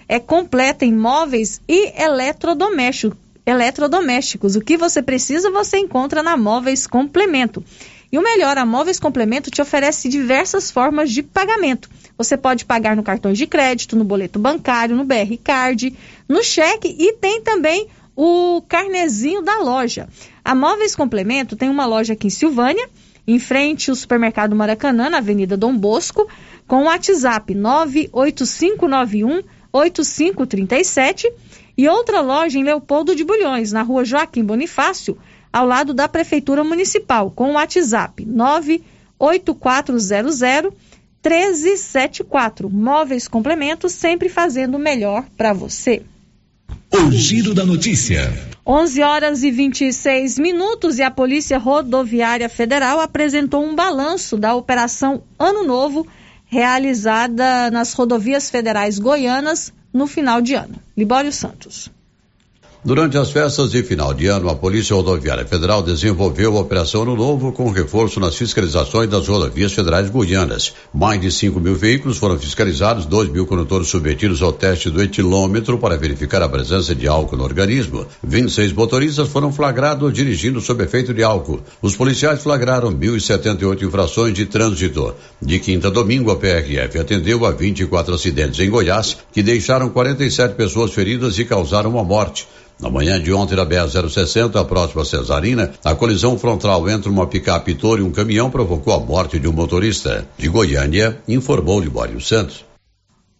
é 0.09 0.19
completa 0.19 0.83
em 0.83 0.93
móveis 0.93 1.61
e 1.69 1.93
eletrodomésticos 1.97 3.28
eletrodomésticos. 3.49 4.55
O 4.55 4.61
que 4.61 4.77
você 4.77 5.01
precisa, 5.01 5.49
você 5.49 5.79
encontra 5.79 6.21
na 6.21 6.37
Móveis 6.37 6.85
Complemento. 6.85 7.63
E 8.11 8.17
o 8.17 8.21
melhor, 8.21 8.57
a 8.57 8.65
Móveis 8.65 8.99
Complemento 8.99 9.49
te 9.49 9.61
oferece 9.61 10.07
diversas 10.07 10.69
formas 10.69 11.11
de 11.11 11.23
pagamento. 11.23 11.89
Você 12.15 12.37
pode 12.37 12.63
pagar 12.65 12.95
no 12.95 13.01
cartão 13.01 13.33
de 13.33 13.47
crédito, 13.47 13.95
no 13.95 14.03
boleto 14.03 14.37
bancário, 14.37 14.95
no 14.95 15.03
BR 15.03 15.35
Card, 15.43 15.95
no 16.27 16.43
cheque 16.43 16.95
e 16.97 17.13
tem 17.13 17.41
também 17.41 17.87
o 18.15 18.61
carnezinho 18.67 19.41
da 19.41 19.57
loja. 19.59 20.07
A 20.45 20.53
Móveis 20.53 20.95
Complemento 20.95 21.55
tem 21.55 21.69
uma 21.69 21.85
loja 21.85 22.13
aqui 22.13 22.27
em 22.27 22.31
Silvânia, 22.31 22.87
em 23.27 23.39
frente 23.39 23.89
ao 23.89 23.95
supermercado 23.95 24.55
Maracanã, 24.55 25.09
na 25.09 25.17
Avenida 25.17 25.57
Dom 25.57 25.75
Bosco, 25.75 26.27
com 26.67 26.83
o 26.83 26.85
WhatsApp 26.85 27.55
98591 27.55 29.41
8537 29.71 31.31
e 31.79 31.87
outra 31.87 32.19
loja 32.19 32.59
em 32.59 32.63
Leopoldo 32.65 33.15
de 33.15 33.23
Bulhões, 33.23 33.71
na 33.71 33.83
rua 33.83 34.03
Joaquim 34.03 34.43
Bonifácio, 34.43 35.17
ao 35.51 35.65
lado 35.65 35.91
da 35.93 36.09
Prefeitura 36.09 36.61
Municipal, 36.61 37.31
com 37.31 37.51
o 37.51 37.53
WhatsApp 37.53 38.25
98400 38.25 40.73
1374. 41.23 42.69
Móveis 42.69 43.29
Complementos, 43.29 43.93
sempre 43.93 44.27
fazendo 44.27 44.75
o 44.75 44.79
melhor 44.79 45.23
para 45.37 45.53
você. 45.53 46.01
O 46.93 47.09
Giro 47.13 47.53
da 47.53 47.65
Notícia. 47.65 48.29
11 48.67 49.01
horas 49.01 49.41
e 49.43 49.49
26 49.49 50.37
minutos 50.37 50.99
e 50.99 51.01
a 51.01 51.09
Polícia 51.09 51.57
Rodoviária 51.57 52.49
Federal 52.49 52.99
apresentou 52.99 53.63
um 53.63 53.73
balanço 53.73 54.37
da 54.37 54.53
Operação 54.53 55.23
Ano 55.39 55.63
Novo 55.63 56.05
realizada 56.45 57.71
nas 57.71 57.93
rodovias 57.93 58.49
federais 58.49 58.99
goianas 58.99 59.71
no 59.93 60.07
final 60.07 60.41
de 60.41 60.55
ano. 60.55 60.75
Libório 60.95 61.31
Santos. 61.31 61.91
Durante 62.81 63.17
as 63.17 63.29
festas 63.29 63.71
de 63.71 63.83
final 63.83 64.13
de 64.13 64.27
ano, 64.27 64.47
a 64.47 64.55
Polícia 64.55 64.95
Rodoviária 64.95 65.45
Federal 65.45 65.83
desenvolveu 65.83 66.55
a 66.55 66.61
Operação 66.61 67.03
Novo 67.03 67.51
com 67.51 67.69
reforço 67.71 68.21
nas 68.21 68.37
fiscalizações 68.37 69.09
das 69.09 69.27
rodovias 69.27 69.73
federais 69.73 70.09
guianas. 70.09 70.73
Mais 70.93 71.19
de 71.19 71.29
5 71.29 71.59
mil 71.59 71.75
veículos 71.75 72.17
foram 72.17 72.39
fiscalizados, 72.39 73.05
2 73.05 73.31
mil 73.31 73.45
condutores 73.45 73.89
submetidos 73.89 74.41
ao 74.41 74.53
teste 74.53 74.89
do 74.89 75.03
etilômetro 75.03 75.77
para 75.77 75.97
verificar 75.97 76.41
a 76.41 76.47
presença 76.47 76.95
de 76.95 77.05
álcool 77.05 77.35
no 77.35 77.43
organismo. 77.43 78.07
26 78.23 78.71
motoristas 78.71 79.27
foram 79.27 79.51
flagrados 79.51 80.13
dirigindo 80.13 80.61
sob 80.61 80.81
efeito 80.81 81.13
de 81.13 81.21
álcool. 81.21 81.59
Os 81.81 81.97
policiais 81.97 82.41
flagraram 82.41 82.93
1.078 82.93 83.81
infrações 83.81 84.33
de 84.33 84.45
trânsito. 84.45 85.15
De 85.41 85.59
quinta 85.59 85.89
a 85.89 85.91
domingo, 85.91 86.31
a 86.31 86.37
PRF 86.37 86.97
atendeu 86.97 87.45
a 87.45 87.51
24 87.51 88.13
acidentes 88.13 88.57
em 88.57 88.69
Goiás, 88.69 89.17
que 89.33 89.43
deixaram 89.43 89.89
47 89.89 90.55
pessoas 90.55 90.93
feridas 90.93 91.37
e 91.37 91.43
causaram 91.43 91.89
uma 91.89 92.05
morte. 92.05 92.47
Na 92.79 92.89
manhã 92.89 93.21
de 93.21 93.33
ontem, 93.33 93.57
na 93.57 93.65
BR-060, 93.65 94.65
próxima 94.65 95.03
Cesarina, 95.03 95.73
a 95.83 95.93
colisão 95.93 96.39
frontal 96.39 96.89
entre 96.89 97.09
uma 97.09 97.27
picape 97.27 97.75
Toro 97.75 98.01
e 98.01 98.05
um 98.05 98.11
caminhão 98.11 98.49
provocou 98.49 98.93
a 98.93 98.99
morte 98.99 99.37
de 99.37 99.49
um 99.49 99.51
motorista. 99.51 100.25
De 100.37 100.47
Goiânia, 100.47 101.21
informou 101.27 101.81
Libório 101.81 102.21
Santos. 102.21 102.63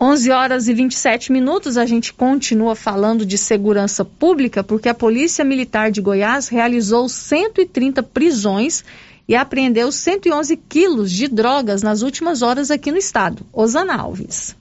11 0.02 0.32
horas 0.32 0.67
e 0.67 0.73
27 0.73 1.32
minutos, 1.32 1.78
a 1.78 1.86
gente 1.86 2.13
continua 2.13 2.75
falando 2.75 3.25
de 3.25 3.38
segurança 3.38 4.04
pública, 4.04 4.62
porque 4.62 4.89
a 4.89 4.93
Polícia 4.93 5.45
Militar 5.45 5.89
de 5.89 6.02
Goiás 6.02 6.49
realizou 6.49 7.08
130 7.08 8.04
prisões 8.04 8.84
e 9.25 9.36
apreendeu 9.36 9.89
111 9.89 10.58
quilos 10.58 11.12
de 11.12 11.30
drogas 11.30 11.82
nas 11.82 12.02
últimas 12.02 12.41
horas 12.41 12.71
aqui 12.71 12.91
no 12.91 12.97
estado. 12.97 13.45
Osana 13.54 13.95
Alves. 13.95 14.59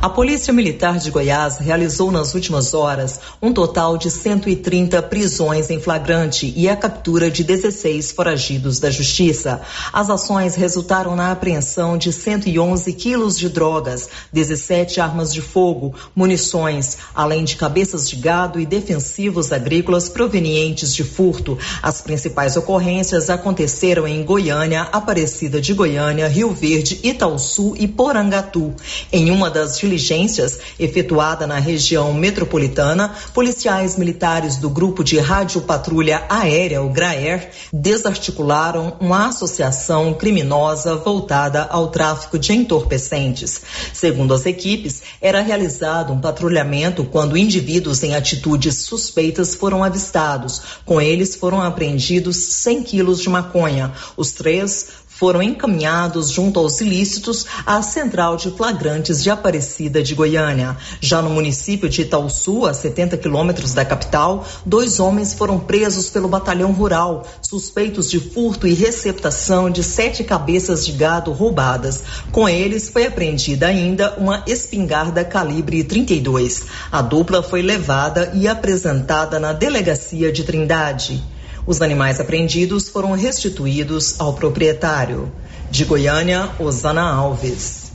A 0.00 0.08
Polícia 0.08 0.52
Militar 0.52 0.96
de 0.96 1.10
Goiás 1.10 1.58
realizou 1.58 2.12
nas 2.12 2.32
últimas 2.32 2.72
horas 2.72 3.18
um 3.42 3.52
total 3.52 3.98
de 3.98 4.12
130 4.12 5.02
prisões 5.02 5.70
em 5.70 5.80
flagrante 5.80 6.54
e 6.56 6.68
a 6.68 6.76
captura 6.76 7.28
de 7.28 7.42
16 7.42 8.12
foragidos 8.12 8.78
da 8.78 8.92
Justiça. 8.92 9.60
As 9.92 10.08
ações 10.08 10.54
resultaram 10.54 11.16
na 11.16 11.32
apreensão 11.32 11.98
de 11.98 12.12
111 12.12 12.92
quilos 12.92 13.36
de 13.36 13.48
drogas, 13.48 14.08
17 14.32 15.00
armas 15.00 15.34
de 15.34 15.42
fogo, 15.42 15.92
munições, 16.14 16.98
além 17.12 17.42
de 17.42 17.56
cabeças 17.56 18.08
de 18.08 18.14
gado 18.14 18.60
e 18.60 18.66
defensivos 18.66 19.50
agrícolas 19.50 20.08
provenientes 20.08 20.94
de 20.94 21.02
furto. 21.02 21.58
As 21.82 22.00
principais 22.00 22.56
ocorrências 22.56 23.28
aconteceram 23.28 24.06
em 24.06 24.22
Goiânia, 24.22 24.82
Aparecida 24.92 25.60
de 25.60 25.74
Goiânia, 25.74 26.28
Rio 26.28 26.52
Verde, 26.52 27.00
Itaúsu 27.02 27.74
e 27.76 27.88
Porangatu. 27.88 28.72
Em 29.10 29.32
uma 29.32 29.50
das 29.50 29.76
diligências 29.88 30.58
efetuada 30.78 31.46
na 31.46 31.58
região 31.58 32.12
metropolitana, 32.12 33.14
policiais 33.32 33.96
militares 33.96 34.56
do 34.56 34.68
Grupo 34.68 35.02
de 35.02 35.18
Rádio 35.18 35.62
Patrulha 35.62 36.24
Aérea, 36.28 36.82
o 36.82 36.90
GRAER, 36.90 37.50
desarticularam 37.72 38.96
uma 39.00 39.28
associação 39.28 40.12
criminosa 40.12 40.96
voltada 40.96 41.66
ao 41.70 41.88
tráfico 41.88 42.38
de 42.38 42.52
entorpecentes. 42.52 43.62
Segundo 43.94 44.34
as 44.34 44.44
equipes, 44.44 45.02
era 45.22 45.40
realizado 45.40 46.12
um 46.12 46.20
patrulhamento 46.20 47.04
quando 47.04 47.36
indivíduos 47.36 48.02
em 48.02 48.14
atitudes 48.14 48.76
suspeitas 48.82 49.54
foram 49.54 49.82
avistados. 49.82 50.60
Com 50.84 51.00
eles 51.00 51.34
foram 51.34 51.62
apreendidos 51.62 52.36
100 52.36 52.82
quilos 52.82 53.22
de 53.22 53.30
maconha. 53.30 53.92
Os 54.16 54.32
três 54.32 54.88
foram 55.18 55.42
encaminhados 55.42 56.30
junto 56.30 56.60
aos 56.60 56.80
ilícitos 56.80 57.44
à 57.66 57.82
Central 57.82 58.36
de 58.36 58.52
Flagrantes 58.52 59.20
de 59.20 59.30
Aparecida 59.30 60.00
de 60.00 60.14
Goiânia. 60.14 60.76
Já 61.00 61.20
no 61.20 61.28
município 61.28 61.88
de 61.88 62.02
Itaúsu, 62.02 62.64
a 62.64 62.72
70 62.72 63.16
quilômetros 63.16 63.74
da 63.74 63.84
capital, 63.84 64.46
dois 64.64 65.00
homens 65.00 65.34
foram 65.34 65.58
presos 65.58 66.08
pelo 66.08 66.28
Batalhão 66.28 66.70
Rural, 66.70 67.26
suspeitos 67.42 68.08
de 68.08 68.20
furto 68.20 68.66
e 68.68 68.74
receptação 68.74 69.68
de 69.68 69.82
sete 69.82 70.22
cabeças 70.22 70.86
de 70.86 70.92
gado 70.92 71.32
roubadas. 71.32 72.02
Com 72.30 72.48
eles 72.48 72.88
foi 72.88 73.06
apreendida 73.06 73.66
ainda 73.66 74.14
uma 74.18 74.44
espingarda 74.46 75.24
calibre 75.24 75.82
32. 75.82 76.62
A 76.92 77.02
dupla 77.02 77.42
foi 77.42 77.60
levada 77.60 78.30
e 78.34 78.46
apresentada 78.46 79.40
na 79.40 79.52
delegacia 79.52 80.30
de 80.30 80.44
Trindade. 80.44 81.37
Os 81.68 81.82
animais 81.82 82.18
apreendidos 82.18 82.88
foram 82.88 83.12
restituídos 83.12 84.18
ao 84.18 84.32
proprietário. 84.32 85.30
De 85.70 85.84
Goiânia, 85.84 86.48
Osana 86.58 87.02
Alves. 87.02 87.92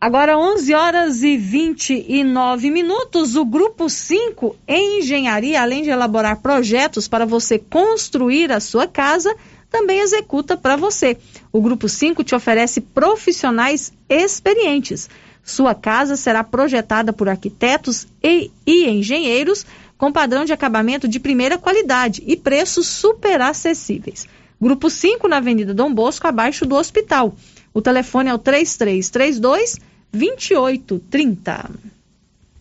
Agora 0.00 0.36
11 0.36 0.74
horas 0.74 1.22
e 1.22 1.36
29 1.36 2.68
minutos, 2.68 3.36
o 3.36 3.44
grupo 3.44 3.88
5 3.88 4.56
em 4.66 4.98
engenharia, 4.98 5.62
além 5.62 5.84
de 5.84 5.90
elaborar 5.90 6.38
projetos 6.38 7.06
para 7.06 7.24
você 7.24 7.60
construir 7.60 8.50
a 8.50 8.58
sua 8.58 8.88
casa, 8.88 9.32
também 9.70 10.00
executa 10.00 10.56
para 10.56 10.74
você. 10.74 11.16
O 11.52 11.60
grupo 11.60 11.88
5 11.88 12.24
te 12.24 12.34
oferece 12.34 12.80
profissionais 12.80 13.92
experientes. 14.08 15.08
Sua 15.44 15.76
casa 15.76 16.16
será 16.16 16.42
projetada 16.42 17.12
por 17.12 17.28
arquitetos 17.28 18.08
e, 18.20 18.50
e 18.66 18.88
engenheiros 18.90 19.64
com 20.00 20.10
padrão 20.10 20.46
de 20.46 20.52
acabamento 20.54 21.06
de 21.06 21.20
primeira 21.20 21.58
qualidade 21.58 22.22
e 22.26 22.34
preços 22.34 22.86
super 22.86 23.42
acessíveis. 23.42 24.26
Grupo 24.58 24.88
5 24.88 25.28
na 25.28 25.36
Avenida 25.36 25.74
Dom 25.74 25.92
Bosco, 25.92 26.26
abaixo 26.26 26.64
do 26.64 26.74
hospital. 26.74 27.36
O 27.74 27.82
telefone 27.82 28.30
é 28.30 28.34
o 28.34 28.38
3332 28.38 29.78
2830. 30.10 31.70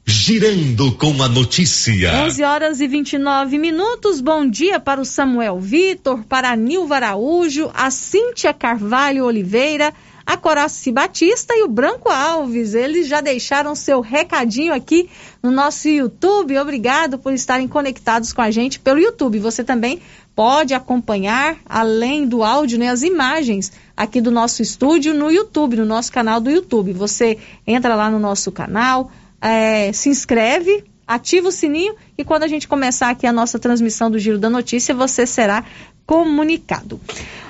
Girando 0.06 0.92
com 0.98 1.24
a 1.24 1.30
notícia. 1.30 2.26
11 2.26 2.44
horas 2.44 2.82
e 2.82 2.88
29 2.88 3.58
minutos. 3.58 4.20
Bom 4.20 4.46
dia 4.46 4.78
para 4.78 5.00
o 5.00 5.06
Samuel 5.06 5.62
Vitor, 5.62 6.26
para 6.26 6.52
a 6.52 6.58
Nilva 6.58 6.98
Araújo, 6.98 7.72
a 7.74 7.90
Cíntia 7.90 8.54
Carvalho 8.54 9.24
Oliveira, 9.24 9.94
a 10.26 10.36
Coraci 10.36 10.92
Batista 10.92 11.56
e 11.56 11.64
o 11.64 11.70
Branco 11.70 12.10
Alves. 12.10 12.76
Eles 12.76 13.08
já 13.08 13.22
deixaram 13.22 13.74
seu 13.74 14.02
recadinho 14.02 14.74
aqui 14.74 15.10
no 15.42 15.52
nosso 15.52 15.88
YouTube. 15.88 16.58
Obrigado 16.58 17.18
por 17.18 17.34
estarem 17.34 17.68
conectados 17.68 18.34
com 18.34 18.42
a 18.42 18.52
gente 18.52 18.80
pelo 18.80 19.00
YouTube. 19.00 19.40
Você 19.40 19.64
também 19.64 20.02
pode 20.36 20.74
acompanhar, 20.74 21.58
além 21.66 22.26
do 22.26 22.44
áudio, 22.44 22.80
né, 22.80 22.90
as 22.90 23.04
imagens 23.04 23.72
aqui 23.96 24.22
do 24.22 24.32
nosso 24.32 24.62
estúdio 24.62 25.14
no 25.14 25.30
YouTube, 25.30 25.76
no 25.76 25.86
nosso 25.86 26.12
canal 26.12 26.40
do 26.40 26.50
YouTube. 26.50 26.94
Você 26.94 27.38
entra 27.68 27.96
lá 27.96 28.10
no 28.10 28.20
nosso 28.20 28.52
canal 28.52 29.12
é, 29.42 29.92
se 29.94 30.10
inscreve, 30.10 30.84
ativa 31.08 31.48
o 31.48 31.52
sininho 31.52 31.96
e 32.18 32.24
quando 32.24 32.44
a 32.44 32.48
gente 32.48 32.68
começar 32.68 33.10
aqui 33.10 33.26
a 33.26 33.32
nossa 33.32 33.58
transmissão 33.58 34.12
do 34.12 34.20
Giro 34.20 34.38
da 34.38 34.50
Notícia, 34.50 34.94
você 34.94 35.26
será 35.26 35.64
comunicado. 36.06 37.00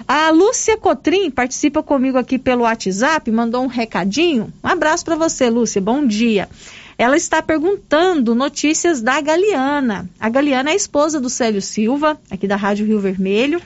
A 0.08 0.32
Lúcia 0.32 0.78
Cotrim 0.78 1.30
participa 1.30 1.84
comigo 1.84 2.18
aqui 2.18 2.40
pelo 2.40 2.64
WhatsApp, 2.64 3.30
mandou 3.32 3.64
um 3.64 3.68
recadinho. 3.68 4.52
Um 4.64 4.68
abraço 4.68 5.06
para 5.06 5.16
você, 5.16 5.50
Lúcia. 5.50 5.80
Bom 5.80 6.06
dia. 6.06 6.50
Ela 7.00 7.16
está 7.16 7.42
perguntando 7.42 8.36
notícias 8.36 9.02
da 9.02 9.22
Galeana. 9.22 10.10
A 10.20 10.28
Galeana 10.28 10.72
é 10.72 10.74
a 10.74 10.76
esposa 10.76 11.18
do 11.18 11.30
Célio 11.30 11.62
Silva, 11.62 12.20
aqui 12.30 12.46
da 12.46 12.58
Rádio 12.58 12.86
Rio 12.86 13.00
Vermelho. 13.00 13.62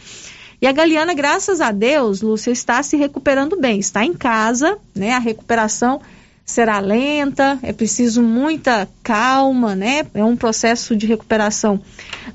E 0.62 0.67
a 0.67 0.72
Galeana, 0.72 1.15
graças 1.15 1.60
a 1.60 1.72
Deus, 1.72 2.22
Lúcia, 2.22 2.52
está 2.52 2.84
se 2.84 2.96
recuperando 2.96 3.60
bem. 3.60 3.80
Está 3.80 4.06
em 4.06 4.13
casa, 4.13 4.78
né? 4.93 5.13
A 5.13 5.19
recuperação 5.19 6.00
será 6.46 6.80
lenta, 6.80 7.58
é 7.63 7.74
preciso 7.74 8.22
muita 8.22 8.88
calma, 9.02 9.76
né? 9.76 10.06
É 10.13 10.24
um 10.24 10.36
processo 10.36 10.96
de 10.96 11.08
recuperação 11.08 11.82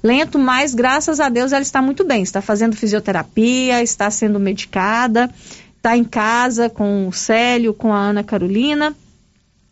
lento, 0.02 0.36
mas 0.36 0.74
graças 0.74 1.20
a 1.20 1.28
Deus 1.28 1.52
ela 1.52 1.62
está 1.62 1.80
muito 1.80 2.02
bem. 2.02 2.24
Está 2.24 2.42
fazendo 2.42 2.74
fisioterapia, 2.74 3.80
está 3.84 4.10
sendo 4.10 4.40
medicada, 4.40 5.32
está 5.76 5.96
em 5.96 6.02
casa 6.02 6.68
com 6.68 7.06
o 7.06 7.12
Célio, 7.12 7.72
com 7.72 7.92
a 7.92 7.98
Ana 7.98 8.24
Carolina. 8.24 8.96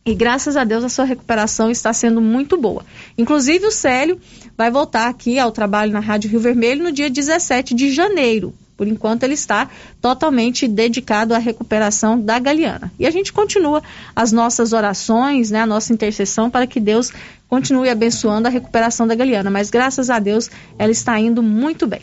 E 0.06 0.14
graças 0.14 0.56
a 0.56 0.62
Deus 0.62 0.84
a 0.84 0.88
sua 0.88 1.04
recuperação 1.04 1.68
está 1.68 1.92
sendo 1.92 2.20
muito 2.20 2.56
boa. 2.56 2.86
Inclusive 3.18 3.66
o 3.66 3.72
Célio 3.72 4.20
vai 4.56 4.70
voltar 4.70 5.08
aqui 5.08 5.36
ao 5.36 5.50
trabalho 5.50 5.92
na 5.92 5.98
Rádio 5.98 6.30
Rio 6.30 6.38
Vermelho 6.38 6.84
no 6.84 6.92
dia 6.92 7.10
17 7.10 7.74
de 7.74 7.90
janeiro. 7.90 8.54
Por 8.76 8.86
enquanto, 8.86 9.24
ele 9.24 9.34
está 9.34 9.68
totalmente 10.00 10.68
dedicado 10.68 11.34
à 11.34 11.38
recuperação 11.38 12.20
da 12.20 12.38
Galeana. 12.38 12.92
E 13.00 13.06
a 13.06 13.10
gente 13.10 13.32
continua 13.32 13.82
as 14.14 14.30
nossas 14.30 14.72
orações, 14.72 15.50
né, 15.50 15.62
a 15.62 15.66
nossa 15.66 15.92
intercessão 15.92 16.48
para 16.50 16.68
que 16.68 16.78
Deus 16.78 17.10
continue 17.48 17.88
abençoando 17.88 18.46
a 18.46 18.50
recuperação 18.50 19.08
da 19.08 19.14
Galeana. 19.14 19.50
Mas 19.50 19.70
graças 19.70 20.08
a 20.08 20.20
Deus, 20.20 20.48
ela 20.78 20.92
está 20.92 21.18
indo 21.18 21.42
muito 21.42 21.84
bem. 21.84 22.02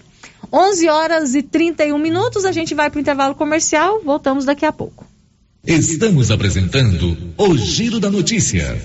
11 0.52 0.90
horas 0.90 1.36
e 1.36 1.42
31 1.42 1.98
minutos, 1.98 2.44
a 2.44 2.52
gente 2.52 2.76
vai 2.76 2.90
para 2.90 2.98
o 2.98 3.02
intervalo 3.02 3.36
comercial, 3.36 4.02
voltamos 4.04 4.44
daqui 4.44 4.66
a 4.66 4.72
pouco. 4.74 5.13
Estamos 5.66 6.30
apresentando 6.30 7.18
o 7.38 7.58
Giro 7.58 7.98
da 7.98 8.12
Notícia. 8.12 8.78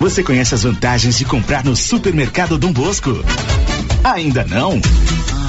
Você 0.00 0.22
conhece 0.22 0.54
as 0.54 0.62
vantagens 0.62 1.18
de 1.18 1.26
comprar 1.26 1.62
no 1.62 1.76
supermercado 1.76 2.56
Dom 2.56 2.72
Bosco? 2.72 3.10
Ainda 4.02 4.42
não? 4.46 4.80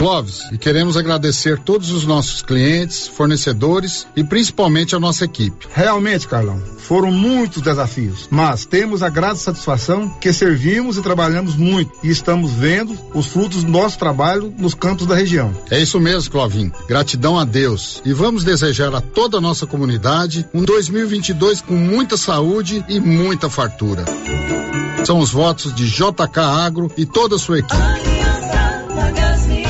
Clóvis, 0.00 0.50
e 0.50 0.56
queremos 0.56 0.96
agradecer 0.96 1.58
todos 1.58 1.90
os 1.90 2.06
nossos 2.06 2.40
clientes, 2.40 3.06
fornecedores 3.06 4.06
e 4.16 4.24
principalmente 4.24 4.96
a 4.96 4.98
nossa 4.98 5.26
equipe. 5.26 5.66
Realmente, 5.74 6.26
Carlão, 6.26 6.58
foram 6.78 7.12
muitos 7.12 7.60
desafios, 7.60 8.26
mas 8.30 8.64
temos 8.64 9.02
a 9.02 9.10
grata 9.10 9.34
satisfação 9.34 10.08
que 10.18 10.32
servimos 10.32 10.96
e 10.96 11.02
trabalhamos 11.02 11.54
muito 11.54 11.92
e 12.02 12.08
estamos 12.08 12.50
vendo 12.50 12.98
os 13.12 13.26
frutos 13.26 13.62
do 13.62 13.70
nosso 13.70 13.98
trabalho 13.98 14.50
nos 14.56 14.72
campos 14.72 15.06
da 15.06 15.14
região. 15.14 15.54
É 15.70 15.78
isso 15.78 16.00
mesmo, 16.00 16.30
Clovin. 16.30 16.72
Gratidão 16.88 17.38
a 17.38 17.44
Deus. 17.44 18.00
E 18.02 18.14
vamos 18.14 18.42
desejar 18.42 18.94
a 18.94 19.02
toda 19.02 19.36
a 19.36 19.40
nossa 19.40 19.66
comunidade 19.66 20.48
um 20.54 20.64
2022 20.64 21.60
com 21.60 21.74
muita 21.74 22.16
saúde 22.16 22.82
e 22.88 22.98
muita 22.98 23.50
fartura. 23.50 24.06
São 25.04 25.18
os 25.18 25.30
votos 25.30 25.74
de 25.74 25.86
JK 25.90 26.38
Agro 26.38 26.90
e 26.96 27.04
toda 27.04 27.36
a 27.36 27.38
sua 27.38 27.58
equipe. 27.58 27.76
Novidades 28.88 29.69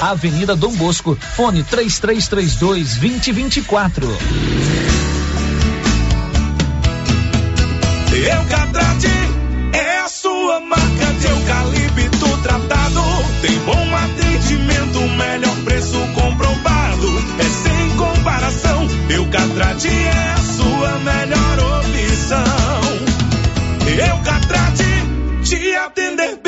Avenida 0.00 0.54
Dom 0.54 0.72
Bosco, 0.76 1.18
fone 1.34 1.64
3332 1.64 2.96
2024. 2.96 4.06
Eucatrate 8.12 9.08
é 9.72 9.98
a 9.98 10.08
sua 10.08 10.60
marca 10.60 11.06
de 11.18 11.26
eucalipto 11.26 12.38
tratado. 12.42 13.02
Tem 13.42 13.58
bom 13.60 13.96
atendimento, 13.96 15.00
melhor 15.00 15.56
preço 15.64 15.98
comprovado. 16.14 17.18
É 17.40 17.44
sem 17.44 17.96
comparação. 17.96 18.86
Eucatrate 19.10 19.88
é 19.88 20.32
a 20.32 20.38
sua 20.38 20.98
melhor 21.00 21.58
opção. 21.80 22.44
Eucatrate 23.88 24.84
te 25.42 25.74
atender 25.76 26.38
bem, 26.42 26.47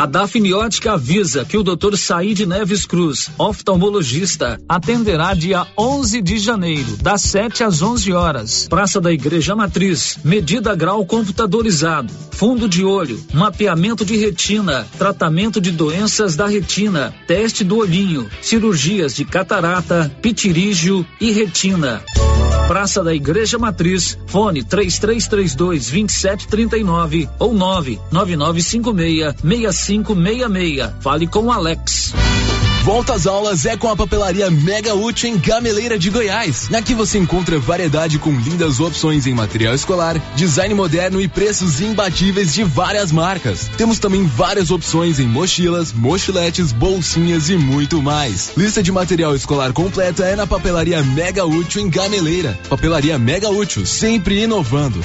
A 0.00 0.06
Dafniótica 0.06 0.94
avisa 0.94 1.44
que 1.44 1.58
o 1.58 1.62
Dr. 1.62 1.94
Said 1.94 2.46
Neves 2.46 2.86
Cruz, 2.86 3.28
oftalmologista, 3.36 4.58
atenderá 4.66 5.34
dia 5.34 5.66
11 5.76 6.22
de 6.22 6.38
janeiro, 6.38 6.96
das 7.02 7.20
7 7.20 7.62
às 7.62 7.82
11 7.82 8.10
horas. 8.10 8.66
Praça 8.66 8.98
da 8.98 9.12
Igreja 9.12 9.54
Matriz, 9.54 10.16
medida 10.24 10.74
grau 10.74 11.04
computadorizado, 11.04 12.10
fundo 12.30 12.66
de 12.66 12.82
olho, 12.82 13.22
mapeamento 13.34 14.02
de 14.02 14.16
retina, 14.16 14.86
tratamento 14.96 15.60
de 15.60 15.70
doenças 15.70 16.34
da 16.34 16.46
retina, 16.46 17.14
teste 17.26 17.62
do 17.62 17.76
olhinho, 17.76 18.26
cirurgias 18.40 19.14
de 19.14 19.26
catarata, 19.26 20.10
pitirígio 20.22 21.06
e 21.20 21.30
retina. 21.30 22.02
Praça 22.70 23.02
da 23.02 23.12
Igreja 23.12 23.58
Matriz, 23.58 24.16
fone 24.28 24.62
3332 24.62 25.90
2739 25.90 27.28
ou 27.36 27.52
99956 27.52 29.34
6566. 29.90 30.92
Fale 31.00 31.26
com 31.26 31.46
o 31.46 31.52
Alex. 31.52 32.14
Volta 32.84 33.12
às 33.12 33.26
aulas 33.26 33.66
é 33.66 33.76
com 33.76 33.88
a 33.88 33.96
papelaria 33.96 34.50
Mega 34.50 34.94
Útil 34.94 35.28
em 35.28 35.38
Gameleira 35.38 35.98
de 35.98 36.08
Goiás. 36.08 36.72
Aqui 36.72 36.94
você 36.94 37.18
encontra 37.18 37.58
variedade 37.58 38.18
com 38.18 38.30
lindas 38.32 38.80
opções 38.80 39.26
em 39.26 39.34
material 39.34 39.74
escolar, 39.74 40.16
design 40.34 40.72
moderno 40.72 41.20
e 41.20 41.28
preços 41.28 41.80
imbatíveis 41.80 42.54
de 42.54 42.64
várias 42.64 43.12
marcas. 43.12 43.70
Temos 43.76 43.98
também 43.98 44.24
várias 44.24 44.70
opções 44.70 45.18
em 45.18 45.26
mochilas, 45.26 45.92
mochiletes, 45.92 46.72
bolsinhas 46.72 47.50
e 47.50 47.56
muito 47.56 48.00
mais. 48.00 48.52
Lista 48.56 48.82
de 48.82 48.90
material 48.90 49.34
escolar 49.34 49.74
completa 49.74 50.24
é 50.24 50.34
na 50.34 50.46
papelaria 50.46 51.02
Mega 51.02 51.44
Útil 51.44 51.82
em 51.82 51.90
Gameleira. 51.90 52.58
Papelaria 52.68 53.18
Mega 53.18 53.50
Útil, 53.50 53.84
sempre 53.84 54.42
inovando. 54.42 55.04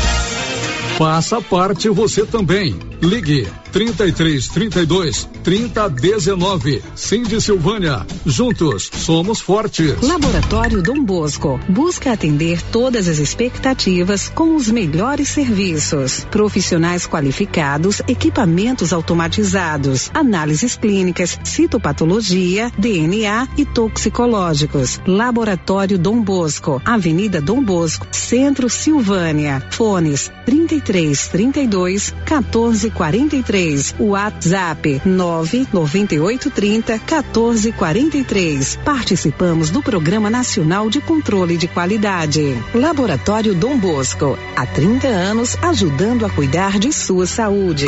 Faça 1.01 1.41
parte 1.41 1.89
você 1.89 2.27
também. 2.27 2.75
Ligue 3.01 3.47
33 3.71 4.47
32 4.49 5.29
30 5.43 5.89
19. 5.89 6.83
Cindy 6.95 7.41
Silvânia. 7.41 8.05
Juntos 8.25 8.89
somos 8.93 9.39
fortes. 9.39 10.01
Laboratório 10.01 10.81
Dom 10.81 11.03
Bosco 11.03 11.59
busca 11.69 12.11
atender 12.11 12.61
todas 12.63 13.07
as 13.07 13.17
expectativas 13.17 14.29
com 14.29 14.55
os 14.55 14.69
melhores 14.69 15.29
serviços. 15.29 16.25
Profissionais 16.29 17.07
qualificados, 17.07 18.01
equipamentos 18.07 18.91
automatizados, 18.91 20.11
análises 20.13 20.75
clínicas, 20.75 21.39
citopatologia, 21.43 22.71
DNA 22.77 23.47
e 23.57 23.65
toxicológicos. 23.65 24.99
Laboratório 25.07 25.97
Dom 25.97 26.21
Bosco, 26.21 26.81
Avenida 26.83 27.39
Dom 27.39 27.63
Bosco, 27.63 28.05
Centro 28.11 28.69
Silvânia. 28.69 29.65
Fones 29.71 30.31
33 30.45 31.27
32 31.29 32.13
14 32.25 32.89
43. 32.91 33.60
WhatsApp 33.99 35.01
99830 35.05 36.93
1443. 36.99 38.79
Participamos 38.83 39.69
do 39.69 39.81
Programa 39.81 40.29
Nacional 40.29 40.89
de 40.89 40.99
Controle 41.01 41.57
de 41.57 41.67
Qualidade. 41.67 42.55
Laboratório 42.73 43.53
Dom 43.53 43.77
Bosco. 43.77 44.37
Há 44.55 44.65
30 44.65 45.07
anos 45.07 45.55
ajudando 45.61 46.25
a 46.25 46.29
cuidar 46.29 46.79
de 46.79 46.91
sua 46.91 47.25
saúde. 47.27 47.87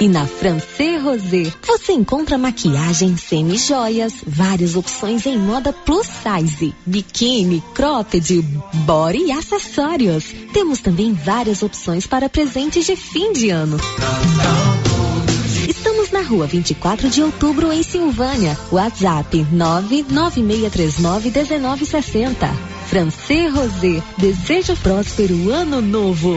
E 0.00 0.08
na 0.08 0.26
Francê 0.26 0.96
Rosé, 0.96 1.52
você 1.64 1.92
encontra 1.92 2.36
maquiagem 2.36 3.16
semi-joias, 3.16 4.12
várias 4.26 4.74
opções 4.74 5.24
em 5.24 5.38
moda 5.38 5.72
plus 5.72 6.08
size, 6.08 6.74
biquíni, 6.84 7.62
cropped, 7.74 8.42
body 8.84 9.26
e 9.26 9.32
acessórios. 9.32 10.34
Temos 10.52 10.80
também 10.80 11.12
várias 11.12 11.62
opções 11.62 12.08
para 12.08 12.28
presentes 12.28 12.86
de 12.86 12.96
fim 12.96 13.32
de 13.32 13.50
ano. 13.50 13.76
Estamos 15.68 16.10
na 16.10 16.22
rua 16.22 16.46
24 16.46 17.08
de 17.08 17.22
outubro, 17.22 17.72
em 17.72 17.84
Silvânia. 17.84 18.58
WhatsApp 18.72 19.46
996391960. 19.54 22.34
Francê 22.88 23.46
Rosé, 23.46 24.02
desejo 24.18 24.74
próspero 24.76 25.50
ano 25.50 25.80
novo. 25.80 26.36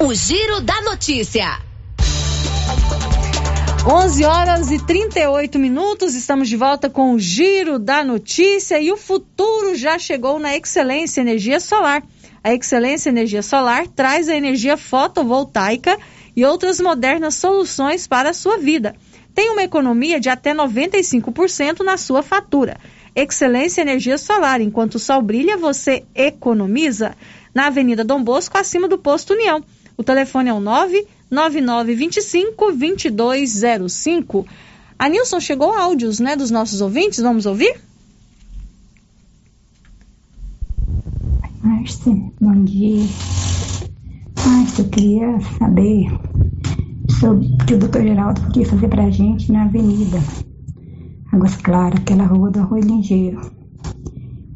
O 0.00 0.12
Giro 0.12 0.60
da 0.60 0.82
Notícia. 0.82 1.60
11 3.86 4.24
horas 4.24 4.70
e 4.70 4.78
38 4.84 5.58
minutos, 5.58 6.14
estamos 6.14 6.48
de 6.48 6.56
volta 6.56 6.90
com 6.90 7.14
o 7.14 7.18
Giro 7.18 7.78
da 7.78 8.02
Notícia 8.02 8.80
e 8.80 8.90
o 8.90 8.96
futuro 8.96 9.76
já 9.76 9.98
chegou 9.98 10.38
na 10.38 10.56
Excelência 10.56 11.20
Energia 11.20 11.60
Solar. 11.60 12.02
A 12.42 12.52
Excelência 12.52 13.08
Energia 13.08 13.40
Solar 13.40 13.86
traz 13.86 14.28
a 14.28 14.34
energia 14.34 14.76
fotovoltaica 14.76 15.96
e 16.34 16.44
outras 16.44 16.80
modernas 16.80 17.36
soluções 17.36 18.06
para 18.06 18.30
a 18.30 18.34
sua 18.34 18.58
vida. 18.58 18.96
tem 19.32 19.50
uma 19.50 19.62
economia 19.62 20.18
de 20.18 20.28
até 20.28 20.52
95% 20.52 21.80
na 21.80 21.96
sua 21.96 22.22
fatura. 22.22 22.78
Excelência 23.14 23.80
Energia 23.82 24.18
Solar. 24.18 24.60
Enquanto 24.60 24.96
o 24.96 24.98
sol 24.98 25.22
brilha, 25.22 25.56
você 25.56 26.04
economiza. 26.14 27.16
Na 27.54 27.68
Avenida 27.68 28.02
Dom 28.02 28.22
Bosco, 28.22 28.58
acima 28.58 28.88
do 28.88 28.98
posto 28.98 29.32
União. 29.32 29.62
O 29.96 30.02
telefone 30.02 30.50
é 30.50 30.52
o 30.52 30.58
99925 30.60 32.72
2205. 32.72 34.46
A 34.98 35.08
Nilson 35.08 35.40
chegou 35.40 35.72
áudios, 35.72 36.20
né, 36.20 36.36
dos 36.36 36.50
nossos 36.50 36.80
ouvintes. 36.80 37.20
Vamos 37.20 37.46
ouvir? 37.46 37.80
Márcia, 41.62 42.12
bom 42.40 42.64
dia. 42.64 43.04
Márcia, 44.46 44.82
eu 44.82 44.88
queria 44.88 45.40
saber 45.58 46.10
sobre 47.20 47.46
o 47.46 47.58
que 47.58 47.74
o 47.74 47.78
doutor 47.78 48.02
Geraldo 48.02 48.40
podia 48.42 48.66
fazer 48.66 48.88
pra 48.88 49.10
gente 49.10 49.50
na 49.50 49.64
avenida 49.64 50.18
Águas 51.32 51.56
Claras, 51.56 52.00
aquela 52.00 52.26
rua 52.26 52.50
do 52.50 52.60
Arroio 52.60 52.84
Ligeiro, 52.84 53.40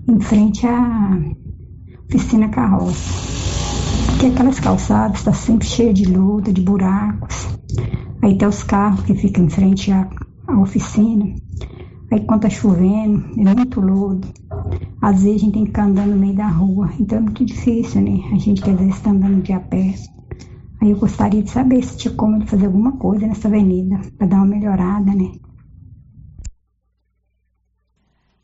em 0.08 0.20
frente 0.20 0.66
à 0.66 1.18
oficina 2.08 2.48
carroça. 2.50 3.27
Porque 4.18 4.32
aquelas 4.32 4.58
calçadas 4.58 5.18
estão 5.18 5.32
tá 5.32 5.38
sempre 5.38 5.64
cheias 5.64 5.94
de 5.94 6.04
luta, 6.06 6.52
de 6.52 6.60
buracos. 6.60 7.56
Aí 8.20 8.36
tem 8.36 8.48
os 8.48 8.64
carros 8.64 9.02
que 9.02 9.14
ficam 9.14 9.44
em 9.44 9.48
frente 9.48 9.92
à, 9.92 10.10
à 10.48 10.58
oficina. 10.58 11.36
Aí 12.10 12.26
quando 12.26 12.40
tá 12.40 12.50
chovendo, 12.50 13.24
é 13.38 13.54
muito 13.54 13.80
lodo. 13.80 14.26
Às 15.00 15.22
vezes 15.22 15.36
a 15.36 15.44
gente 15.44 15.52
tem 15.52 15.62
que 15.62 15.68
ficar 15.68 15.84
andando 15.84 16.10
no 16.10 16.16
meio 16.16 16.34
da 16.34 16.48
rua. 16.48 16.90
Então 16.98 17.18
é 17.18 17.20
muito 17.20 17.44
difícil, 17.44 18.00
né? 18.00 18.20
A 18.32 18.38
gente 18.38 18.60
que 18.60 18.68
às 18.68 18.76
vezes 18.76 18.96
está 18.96 19.12
andando 19.12 19.40
de 19.40 19.52
a 19.52 19.60
pé. 19.60 19.94
Aí 20.82 20.90
eu 20.90 20.96
gostaria 20.98 21.40
de 21.40 21.50
saber 21.50 21.80
se 21.84 21.96
tinha 21.96 22.12
como 22.14 22.44
fazer 22.44 22.66
alguma 22.66 22.96
coisa 22.96 23.24
nessa 23.24 23.46
avenida, 23.46 24.00
para 24.18 24.26
dar 24.26 24.38
uma 24.38 24.46
melhorada, 24.46 25.14
né? 25.14 25.30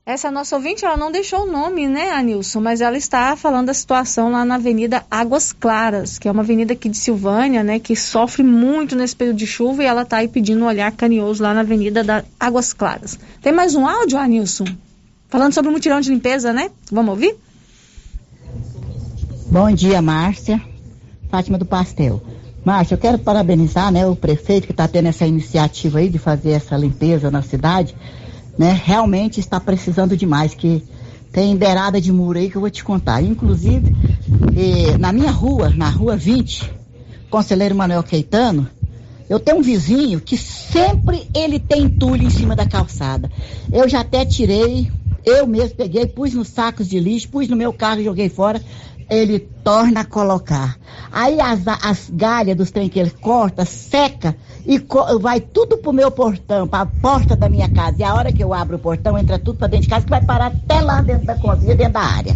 Essa 0.06 0.30
nossa 0.30 0.54
ouvinte, 0.56 0.84
ela 0.84 0.98
não 0.98 1.10
deixou 1.10 1.44
o 1.44 1.50
nome, 1.50 1.88
né, 1.88 2.10
Anilson? 2.10 2.60
Mas 2.60 2.82
ela 2.82 2.98
está 2.98 3.34
falando 3.36 3.68
da 3.68 3.74
situação 3.74 4.30
lá 4.30 4.44
na 4.44 4.56
Avenida 4.56 5.02
Águas 5.10 5.50
Claras, 5.50 6.18
que 6.18 6.28
é 6.28 6.30
uma 6.30 6.42
avenida 6.42 6.74
aqui 6.74 6.90
de 6.90 6.98
Silvânia, 6.98 7.64
né, 7.64 7.78
que 7.78 7.96
sofre 7.96 8.42
muito 8.42 8.94
nesse 8.94 9.16
período 9.16 9.38
de 9.38 9.46
chuva 9.46 9.82
e 9.82 9.86
ela 9.86 10.02
está 10.02 10.18
aí 10.18 10.28
pedindo 10.28 10.62
um 10.62 10.66
olhar 10.66 10.92
carinhoso 10.92 11.42
lá 11.42 11.54
na 11.54 11.60
Avenida 11.60 12.04
da 12.04 12.22
Águas 12.38 12.74
Claras. 12.74 13.18
Tem 13.40 13.50
mais 13.50 13.74
um 13.74 13.86
áudio, 13.86 14.18
Anilson? 14.18 14.66
Falando 15.30 15.54
sobre 15.54 15.70
o 15.70 15.72
mutirão 15.72 16.02
de 16.02 16.10
limpeza, 16.10 16.52
né? 16.52 16.70
Vamos 16.92 17.12
ouvir? 17.12 17.34
Bom 19.46 19.72
dia, 19.72 20.02
Márcia. 20.02 20.60
Fátima 21.30 21.56
do 21.56 21.64
Pastel. 21.64 22.22
Márcia, 22.62 22.94
eu 22.94 22.98
quero 22.98 23.18
parabenizar, 23.18 23.90
né, 23.90 24.06
o 24.06 24.14
prefeito 24.14 24.66
que 24.66 24.72
está 24.72 24.86
tendo 24.86 25.08
essa 25.08 25.26
iniciativa 25.26 26.00
aí 26.00 26.10
de 26.10 26.18
fazer 26.18 26.50
essa 26.50 26.76
limpeza 26.76 27.30
na 27.30 27.40
cidade 27.40 27.96
né, 28.58 28.80
realmente 28.84 29.40
está 29.40 29.58
precisando 29.58 30.16
demais, 30.16 30.54
que 30.54 30.82
tem 31.32 31.56
beirada 31.56 32.00
de 32.00 32.12
muro 32.12 32.38
aí 32.38 32.48
que 32.48 32.56
eu 32.56 32.60
vou 32.60 32.70
te 32.70 32.84
contar. 32.84 33.22
Inclusive, 33.22 33.94
eh, 34.56 34.96
na 34.98 35.12
minha 35.12 35.30
rua, 35.30 35.70
na 35.70 35.88
rua 35.88 36.16
20, 36.16 36.72
Conselheiro 37.28 37.74
Manuel 37.74 38.04
Queitano, 38.04 38.68
eu 39.28 39.40
tenho 39.40 39.58
um 39.58 39.62
vizinho 39.62 40.20
que 40.20 40.36
sempre 40.36 41.28
ele 41.34 41.58
tem 41.58 41.84
entulho 41.84 42.22
em 42.22 42.30
cima 42.30 42.54
da 42.54 42.66
calçada. 42.66 43.30
Eu 43.72 43.88
já 43.88 44.00
até 44.00 44.24
tirei, 44.24 44.90
eu 45.24 45.46
mesmo 45.46 45.76
peguei, 45.76 46.06
pus 46.06 46.34
nos 46.34 46.48
sacos 46.48 46.88
de 46.88 47.00
lixo, 47.00 47.28
pus 47.30 47.48
no 47.48 47.56
meu 47.56 47.72
carro 47.72 48.00
e 48.00 48.04
joguei 48.04 48.28
fora. 48.28 48.62
Ele 49.08 49.38
torna 49.38 50.00
a 50.00 50.04
colocar. 50.04 50.76
Aí 51.12 51.40
as, 51.40 51.60
as 51.66 52.10
galhas 52.10 52.56
dos 52.56 52.70
trem 52.70 52.88
que 52.88 52.98
ele 52.98 53.10
corta, 53.10 53.64
seca, 53.64 54.36
e 54.66 54.82
vai 55.20 55.40
tudo 55.40 55.76
pro 55.78 55.92
meu 55.92 56.10
portão, 56.10 56.66
para 56.66 56.82
a 56.82 56.86
porta 56.86 57.36
da 57.36 57.48
minha 57.48 57.68
casa. 57.68 57.96
E 57.98 58.04
a 58.04 58.14
hora 58.14 58.32
que 58.32 58.42
eu 58.42 58.52
abro 58.52 58.76
o 58.76 58.80
portão, 58.80 59.18
entra 59.18 59.38
tudo 59.38 59.58
para 59.58 59.68
dentro 59.68 59.84
de 59.84 59.88
casa, 59.88 60.04
que 60.04 60.10
vai 60.10 60.24
parar 60.24 60.46
até 60.46 60.80
lá 60.80 61.00
dentro 61.00 61.26
da 61.26 61.36
cozinha, 61.36 61.74
dentro 61.74 61.94
da 61.94 62.00
área. 62.00 62.34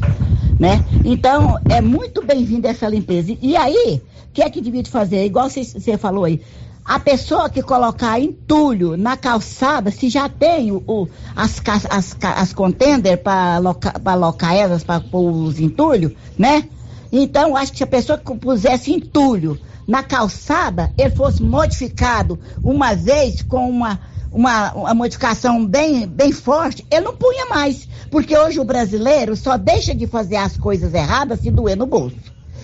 Né? 0.59 0.85
Então, 1.05 1.59
é 1.69 1.81
muito 1.81 2.25
bem-vinda 2.25 2.69
essa 2.69 2.89
limpeza. 2.89 3.37
E 3.41 3.57
aí, 3.57 4.03
o 4.29 4.33
que 4.33 4.43
é 4.43 4.51
que 4.51 4.61
devia 4.61 4.85
fazer? 4.85 5.25
Igual 5.25 5.49
você 5.49 5.97
falou 5.97 6.25
aí. 6.25 6.41
A 6.89 6.99
pessoa 6.99 7.51
que 7.51 7.61
colocar 7.61 8.18
entulho 8.18 8.97
na 8.97 9.14
calçada, 9.14 9.91
se 9.91 10.09
já 10.09 10.26
tem 10.26 10.72
o, 10.72 10.82
o 10.86 11.07
as, 11.36 11.61
as, 11.91 12.16
as 12.22 12.53
contender 12.55 13.18
para 13.18 13.61
alocar 14.07 14.55
elas, 14.55 14.82
para 14.82 14.99
pôr 14.99 15.30
os 15.30 15.61
entulhos, 15.61 16.12
né? 16.39 16.66
Então, 17.12 17.55
acho 17.55 17.72
que 17.72 17.78
se 17.78 17.84
a 17.84 17.86
pessoa 17.86 18.16
que 18.16 18.34
pusesse 18.39 18.91
entulho 18.91 19.61
na 19.86 20.03
calçada 20.03 20.91
ele 20.97 21.11
fosse 21.11 21.43
modificado 21.43 22.39
uma 22.64 22.95
vez 22.95 23.43
com 23.43 23.68
uma, 23.68 24.01
uma, 24.32 24.72
uma 24.72 24.95
modificação 24.95 25.66
bem, 25.66 26.07
bem 26.07 26.32
forte, 26.32 26.86
ele 26.91 27.03
não 27.03 27.14
punha 27.14 27.45
mais. 27.51 27.86
Porque 28.11 28.36
hoje 28.36 28.61
o 28.61 28.64
brasileiro 28.64 29.36
só 29.36 29.59
deixa 29.59 29.95
de 29.95 30.07
fazer 30.07 30.36
as 30.36 30.57
coisas 30.57 30.95
erradas 30.95 31.41
se 31.41 31.51
doer 31.51 31.76
no 31.76 31.84
bolso. 31.84 32.16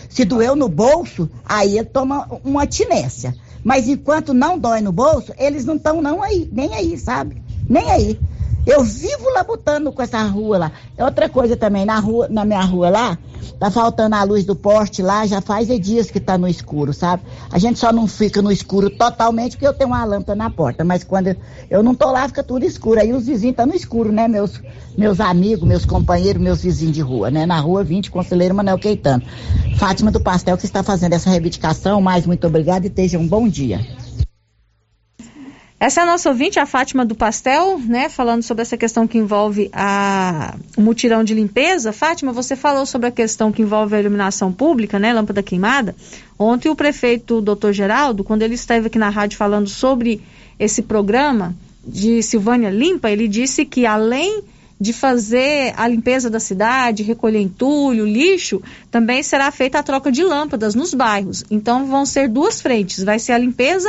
Se 0.09 0.25
doeu 0.25 0.57
no 0.57 0.68
bolso, 0.68 1.29
aí 1.45 1.77
ele 1.77 1.89
toma 1.89 2.27
uma 2.43 2.66
tinência. 2.66 3.35
Mas 3.65 3.89
enquanto 3.89 4.35
não 4.35 4.59
dói 4.59 4.81
no 4.83 4.93
bolso, 4.93 5.33
eles 5.39 5.65
não 5.65 5.77
estão 5.77 6.03
não 6.03 6.23
aí, 6.23 6.49
nem 6.53 6.75
aí, 6.75 6.99
sabe? 6.99 7.43
Nem 7.69 7.91
aí. 7.91 8.23
Eu 8.67 8.83
vivo 8.83 9.29
labutando 9.35 9.93
com 9.93 10.01
essa 10.01 10.23
rua 10.23 10.57
lá. 10.57 10.73
É 10.97 11.05
outra 11.05 11.29
coisa 11.29 11.55
também, 11.55 11.85
na 11.85 11.99
rua, 11.99 12.29
na 12.31 12.47
minha 12.47 12.62
rua 12.62 12.89
lá, 12.89 13.19
tá 13.59 13.71
faltando 13.71 14.15
a 14.15 14.23
luz 14.23 14.45
do 14.45 14.57
poste 14.57 15.03
lá, 15.03 15.27
já 15.27 15.41
faz 15.43 15.69
dias 15.79 16.11
que 16.11 16.19
tá 16.19 16.39
no 16.39 16.49
escuro, 16.49 16.95
sabe? 16.95 17.23
A 17.51 17.59
gente 17.59 17.79
só 17.79 17.93
não 17.93 18.07
fica 18.07 18.41
no 18.41 18.51
escuro 18.51 18.89
totalmente 18.89 19.53
porque 19.53 19.67
eu 19.67 19.75
tenho 19.75 19.91
uma 19.91 20.03
lâmpada 20.05 20.35
na 20.35 20.49
porta, 20.49 20.83
mas 20.83 21.05
quando 21.05 21.37
eu 21.69 21.83
não 21.83 21.95
tô 21.95 22.11
lá, 22.11 22.27
fica 22.27 22.43
tudo 22.43 22.65
escuro. 22.65 23.01
Aí 23.01 23.12
os 23.12 23.27
vizinhos 23.27 23.57
tá 23.57 23.67
no 23.67 23.75
escuro, 23.75 24.11
né? 24.11 24.27
Meus, 24.29 24.62
meus 24.97 25.21
amigos, 25.21 25.69
meus 25.69 25.85
companheiros, 25.85 26.41
meus 26.41 26.62
vizinhos 26.62 26.95
de 26.95 27.03
rua, 27.03 27.31
né? 27.31 27.45
Na 27.45 27.61
rua 27.61 27.85
20, 27.85 28.11
Conselheiro 28.11 28.55
Manuel 28.55 28.79
Queitano. 28.79 29.23
Fátima 29.77 30.11
do 30.11 30.21
Pastel 30.21 30.57
que 30.57 30.65
está 30.65 30.83
fazendo 30.83 31.12
essa 31.12 31.29
reivindicação, 31.29 32.01
mais 32.01 32.27
muito 32.27 32.47
obrigada 32.47 32.87
e 32.87 32.89
esteja 32.89 33.19
um 33.19 33.29
bom 33.29 33.47
dia. 33.47 33.81
Essa 35.79 36.01
é 36.01 36.03
a 36.05 36.07
nossa 36.07 36.29
ouvinte, 36.29 36.59
a 36.59 36.64
Fátima 36.64 37.05
do 37.05 37.14
Pastel, 37.14 37.79
né? 37.79 38.09
Falando 38.09 38.43
sobre 38.43 38.62
essa 38.62 38.77
questão 38.77 39.07
que 39.07 39.18
envolve 39.18 39.70
a, 39.72 40.55
o 40.77 40.81
mutirão 40.81 41.22
de 41.25 41.35
limpeza. 41.35 41.93
Fátima, 41.93 42.33
você 42.33 42.57
falou 42.57 42.87
sobre 42.87 43.09
a 43.09 43.11
questão 43.11 43.53
que 43.53 43.61
envolve 43.61 43.95
a 43.95 44.01
iluminação 44.01 44.53
pública, 44.53 44.99
né? 44.99 45.12
Lâmpada 45.12 45.43
queimada. 45.43 45.95
Ontem 46.39 46.68
o 46.68 46.77
prefeito, 46.77 47.41
doutor 47.41 47.72
Geraldo, 47.72 48.25
quando 48.25 48.43
ele 48.43 48.55
esteve 48.55 48.87
aqui 48.87 48.99
na 48.99 49.11
rádio 49.11 49.37
falando 49.37 49.68
sobre 49.68 50.22
esse 50.59 50.81
programa 50.81 51.55
de 51.87 52.22
Silvânia 52.22 52.70
Limpa, 52.70 53.11
ele 53.11 53.29
disse 53.29 53.64
que 53.64 53.85
além 53.85 54.43
de 54.81 54.93
fazer 54.93 55.72
a 55.77 55.87
limpeza 55.87 56.31
da 56.31 56.41
cidade, 56.41 57.03
recolher 57.03 57.41
entulho, 57.41 58.07
lixo, 58.07 58.62
também 58.91 59.22
será 59.22 59.51
feita 59.51 59.79
a 59.79 59.83
troca 59.83 60.11
de 60.11 60.22
lâmpadas 60.22 60.75
nos 60.75 60.95
bairros. 60.95 61.45
Então 61.51 61.87
vão 61.87 62.07
ser 62.07 62.29
duas 62.29 62.61
frentes, 62.61 63.03
vai 63.03 63.18
ser 63.18 63.33
a 63.33 63.39
limpeza 63.39 63.89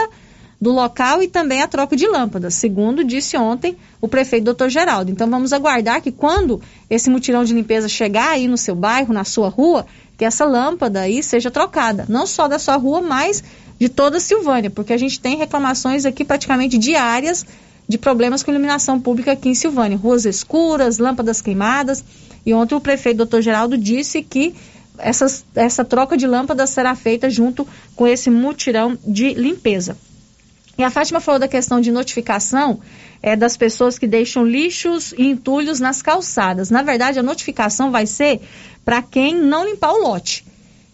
do 0.59 0.71
local 0.71 1.21
e 1.21 1.27
também 1.27 1.61
a 1.61 1.67
troca 1.67 1.95
de 1.95 2.07
lâmpadas, 2.07 2.55
segundo 2.55 3.03
disse 3.03 3.37
ontem 3.37 3.75
o 4.01 4.07
prefeito 4.07 4.53
Dr. 4.53 4.69
Geraldo. 4.69 5.11
Então 5.11 5.29
vamos 5.29 5.53
aguardar 5.53 6.01
que 6.01 6.11
quando 6.11 6.61
esse 6.89 7.09
mutirão 7.09 7.43
de 7.43 7.53
limpeza 7.53 7.89
chegar 7.89 8.29
aí 8.29 8.47
no 8.47 8.57
seu 8.57 8.75
bairro, 8.75 9.13
na 9.13 9.23
sua 9.23 9.49
rua, 9.49 9.85
que 10.17 10.23
essa 10.23 10.45
lâmpada 10.45 11.01
aí 11.01 11.21
seja 11.21 11.51
trocada, 11.51 12.05
não 12.07 12.25
só 12.25 12.47
da 12.47 12.57
sua 12.57 12.77
rua, 12.77 13.01
mas 13.01 13.43
de 13.77 13.89
toda 13.89 14.17
a 14.17 14.21
Silvânia, 14.21 14.69
porque 14.69 14.93
a 14.93 14.97
gente 14.97 15.19
tem 15.19 15.35
reclamações 15.35 16.05
aqui 16.05 16.23
praticamente 16.23 16.77
diárias 16.77 17.45
de 17.87 17.97
problemas 17.97 18.41
com 18.41 18.51
iluminação 18.51 18.99
pública 18.99 19.33
aqui 19.33 19.49
em 19.49 19.55
Silvânia, 19.55 19.97
ruas 19.97 20.25
escuras, 20.25 20.97
lâmpadas 20.97 21.41
queimadas. 21.41 22.03
E 22.45 22.53
ontem 22.53 22.75
o 22.75 22.81
prefeito 22.81 23.25
Dr. 23.25 23.41
Geraldo 23.41 23.77
disse 23.77 24.21
que 24.23 24.55
essas, 24.97 25.45
essa 25.55 25.83
troca 25.83 26.15
de 26.17 26.25
lâmpadas 26.25 26.69
será 26.69 26.95
feita 26.95 27.29
junto 27.29 27.67
com 27.95 28.07
esse 28.07 28.29
mutirão 28.29 28.97
de 29.05 29.33
limpeza. 29.33 29.97
E 30.77 30.83
a 30.83 30.89
Fátima 30.89 31.19
falou 31.19 31.39
da 31.39 31.47
questão 31.47 31.79
de 31.79 31.91
notificação 31.91 32.79
é, 33.21 33.35
das 33.35 33.55
pessoas 33.55 33.97
que 33.97 34.05
deixam 34.05 34.45
lixos 34.45 35.13
e 35.17 35.25
entulhos 35.25 35.79
nas 35.79 36.01
calçadas. 36.01 36.69
Na 36.69 36.81
verdade, 36.81 37.17
a 37.17 37.23
notificação 37.23 37.91
vai 37.91 38.05
ser 38.05 38.41
para 38.83 39.01
quem 39.01 39.35
não 39.35 39.65
limpar 39.65 39.93
o 39.93 40.01
lote. 40.01 40.45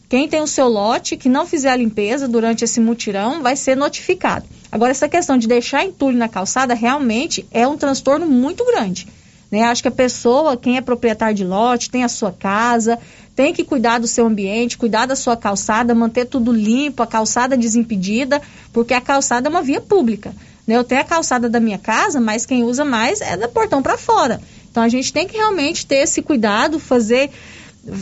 Quem 0.08 0.28
tem 0.28 0.42
o 0.42 0.48
seu 0.48 0.68
lote, 0.68 1.16
que 1.16 1.30
não 1.30 1.46
fizer 1.46 1.70
a 1.70 1.76
limpeza 1.76 2.28
durante 2.28 2.64
esse 2.66 2.80
mutirão, 2.80 3.42
vai 3.42 3.56
ser 3.56 3.76
notificado. 3.76 4.46
Agora, 4.72 4.92
essa 4.92 5.08
questão 5.08 5.38
de 5.38 5.48
deixar 5.48 5.86
entulho 5.86 6.18
na 6.18 6.28
calçada 6.28 6.74
realmente 6.74 7.46
é 7.50 7.68
um 7.68 7.78
transtorno 7.78 8.26
muito 8.26 8.66
grande. 8.66 9.08
Né? 9.50 9.64
Acho 9.64 9.82
que 9.82 9.88
a 9.88 9.92
pessoa, 9.92 10.56
quem 10.56 10.78
é 10.78 10.82
proprietário 10.82 11.36
de 11.36 11.44
lote, 11.44 11.90
tem 11.90 12.04
a 12.04 12.10
sua 12.10 12.32
casa, 12.32 13.00
tem 13.36 13.54
que 13.54 13.64
cuidar 13.64 14.00
do 14.00 14.08
seu 14.08 14.26
ambiente, 14.26 14.78
cuidar 14.78 15.06
da 15.06 15.16
sua 15.16 15.38
calçada, 15.38 15.96
manter 15.96 16.26
tudo 16.26 16.52
limpo, 16.52 17.02
a 17.02 17.08
calçada 17.08 17.58
desimpedida, 17.58 18.42
porque 18.74 18.94
a 18.94 19.02
calçada 19.02 19.48
é 19.48 19.50
uma 19.50 19.62
via 19.62 19.82
pública. 19.82 20.34
Né? 20.68 20.76
Eu 20.76 20.84
tenho 20.84 21.02
a 21.02 21.06
calçada 21.06 21.50
da 21.50 21.60
minha 21.60 21.78
casa, 21.78 22.20
mas 22.20 22.46
quem 22.46 22.64
usa 22.64 22.86
mais 22.86 23.22
é 23.22 23.38
da 23.38 23.48
portão 23.48 23.82
para 23.82 23.98
fora. 23.98 24.42
Então 24.70 24.84
a 24.84 24.90
gente 24.90 25.12
tem 25.12 25.28
que 25.28 25.38
realmente 25.38 25.86
ter 25.86 25.98
esse 25.98 26.22
cuidado, 26.22 26.80
fazer 26.80 27.30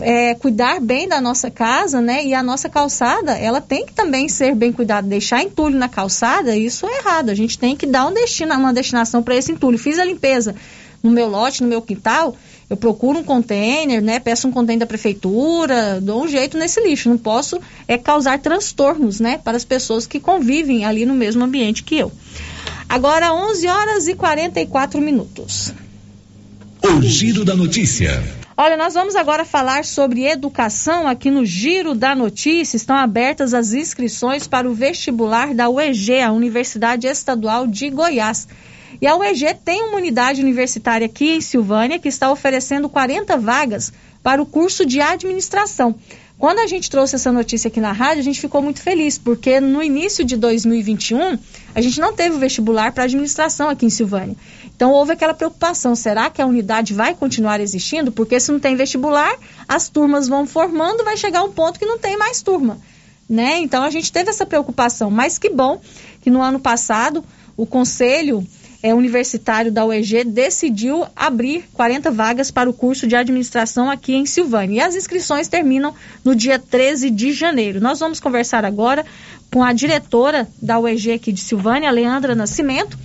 é, 0.02 0.36
cuidar 0.36 0.80
bem 0.82 1.08
da 1.08 1.22
nossa 1.22 1.50
casa, 1.50 2.02
né? 2.02 2.26
E 2.26 2.34
a 2.34 2.44
nossa 2.44 2.68
calçada, 2.68 3.32
ela 3.38 3.62
tem 3.62 3.86
que 3.86 3.94
também 3.94 4.28
ser 4.28 4.54
bem 4.54 4.72
cuidada. 4.72 5.08
Deixar 5.08 5.42
entulho 5.42 5.78
na 5.78 5.88
calçada, 5.88 6.56
isso 6.56 6.86
é 6.86 6.98
errado. 6.98 7.30
A 7.30 7.36
gente 7.36 7.58
tem 7.58 7.76
que 7.76 7.86
dar 7.86 8.08
um 8.08 8.14
destino, 8.14 8.54
uma 8.56 8.74
destinação 8.74 9.24
para 9.24 9.36
esse 9.36 9.52
entulho. 9.52 9.78
Fiz 9.78 9.98
a 9.98 10.06
limpeza 10.06 10.54
no 11.02 11.10
meu 11.10 11.28
lote, 11.28 11.64
no 11.64 11.70
meu 11.70 11.82
quintal, 11.82 12.36
eu 12.70 12.78
procuro 12.78 13.20
um 13.20 13.24
container, 13.24 14.02
né? 14.02 14.20
Peço 14.20 14.48
um 14.48 14.52
container 14.52 14.82
da 14.82 14.86
prefeitura, 14.86 16.00
dou 16.00 16.24
um 16.24 16.28
jeito 16.28 16.58
nesse 16.58 16.80
lixo. 16.82 17.10
Não 17.10 17.18
posso 17.18 17.60
é 17.88 17.98
causar 17.98 18.38
transtornos, 18.40 19.20
né? 19.20 19.40
Para 19.40 19.58
as 19.58 19.66
pessoas 19.66 20.06
que 20.06 20.20
convivem 20.20 20.86
ali 20.86 21.06
no 21.06 21.16
mesmo 21.16 21.44
ambiente 21.44 21.84
que 21.84 21.98
eu. 21.98 22.12
Agora 22.88 23.34
11 23.34 23.68
horas 23.68 24.08
e 24.08 24.14
44 24.14 25.02
minutos. 25.02 25.74
O 26.84 27.02
giro 27.02 27.44
da 27.44 27.56
notícia. 27.56 28.24
Olha, 28.56 28.76
nós 28.76 28.94
vamos 28.94 29.16
agora 29.16 29.46
falar 29.46 29.86
sobre 29.86 30.26
educação 30.26 31.08
aqui 31.08 31.32
no 31.32 31.46
Giro 31.46 31.96
da 31.96 32.14
Notícia. 32.14 32.76
Estão 32.76 32.96
abertas 32.96 33.54
as 33.54 33.74
inscrições 33.74 34.48
para 34.48 34.70
o 34.70 34.74
vestibular 34.74 35.54
da 35.54 35.70
UEG, 35.70 36.20
a 36.22 36.32
Universidade 36.32 37.08
Estadual 37.08 37.66
de 37.66 37.90
Goiás. 37.90 38.48
E 39.02 39.08
a 39.08 39.16
UEG 39.16 39.54
tem 39.64 39.84
uma 39.84 39.98
unidade 39.98 40.42
universitária 40.42 41.06
aqui 41.06 41.36
em 41.36 41.42
Silvânia 41.42 42.00
que 42.00 42.08
está 42.08 42.32
oferecendo 42.32 42.90
40 42.90 43.38
vagas 43.38 43.94
para 44.22 44.42
o 44.42 44.46
curso 44.46 44.86
de 44.86 45.00
administração. 45.02 45.96
Quando 46.40 46.60
a 46.60 46.68
gente 46.68 46.90
trouxe 46.90 47.16
essa 47.16 47.34
notícia 47.34 47.68
aqui 47.68 47.82
na 47.82 47.92
rádio, 47.92 48.22
a 48.22 48.24
gente 48.24 48.40
ficou 48.40 48.62
muito 48.62 48.82
feliz, 48.82 49.18
porque 49.18 49.60
no 49.60 49.84
início 49.84 50.24
de 50.24 50.38
2021, 50.38 51.38
a 51.76 51.82
gente 51.82 52.00
não 52.00 52.14
teve 52.14 52.38
o 52.38 52.40
vestibular 52.40 52.94
para 52.94 53.04
administração 53.04 53.68
aqui 53.68 53.86
em 53.86 53.90
Silvânia. 53.90 54.38
Então 54.74 54.94
houve 54.94 55.12
aquela 55.12 55.34
preocupação: 55.34 55.98
será 55.98 56.30
que 56.30 56.42
a 56.42 56.46
unidade 56.46 56.94
vai 56.94 57.14
continuar 57.14 57.60
existindo? 57.60 58.10
Porque 58.10 58.40
se 58.40 58.54
não 58.54 58.60
tem 58.60 58.78
vestibular, 58.78 59.36
as 59.68 59.90
turmas 59.90 60.30
vão 60.30 60.48
formando, 60.48 61.04
vai 61.04 61.18
chegar 61.18 61.44
um 61.44 61.52
ponto 61.52 61.78
que 61.78 61.86
não 61.86 62.00
tem 62.00 62.18
mais 62.18 62.42
turma. 62.42 62.80
Né? 63.30 63.60
Então 63.60 63.84
a 63.84 63.90
gente 63.90 64.10
teve 64.10 64.30
essa 64.30 64.46
preocupação. 64.46 65.12
Mas 65.12 65.38
que 65.38 65.50
bom 65.50 65.82
que 66.22 66.30
no 66.30 66.42
ano 66.42 66.60
passado 66.60 67.22
o 67.58 67.66
Conselho 67.66 68.48
é, 68.82 68.94
universitário 68.94 69.72
da 69.72 69.86
UEG 69.86 70.24
decidiu 70.24 71.06
abrir 71.16 71.66
40 71.74 72.12
vagas 72.12 72.50
para 72.50 72.70
o 72.70 72.74
curso 72.74 73.08
de 73.08 73.16
administração 73.16 73.90
aqui 73.90 74.16
em 74.16 74.26
Silvânia. 74.26 74.78
E 74.78 74.80
as 74.82 74.96
inscrições 74.96 75.48
terminam 75.48 75.94
no 76.24 76.36
dia 76.36 76.58
13 76.58 77.10
de 77.10 77.34
janeiro. 77.34 77.82
Nós 77.82 78.00
vamos 78.00 78.20
conversar 78.20 78.64
agora 78.64 79.06
com 79.52 79.64
a 79.64 79.74
diretora 79.74 80.48
da 80.62 80.80
UEG 80.80 81.12
aqui 81.12 81.32
de 81.32 81.42
Silvânia, 81.42 81.92
Leandra 81.92 82.36
Nascimento, 82.36 82.98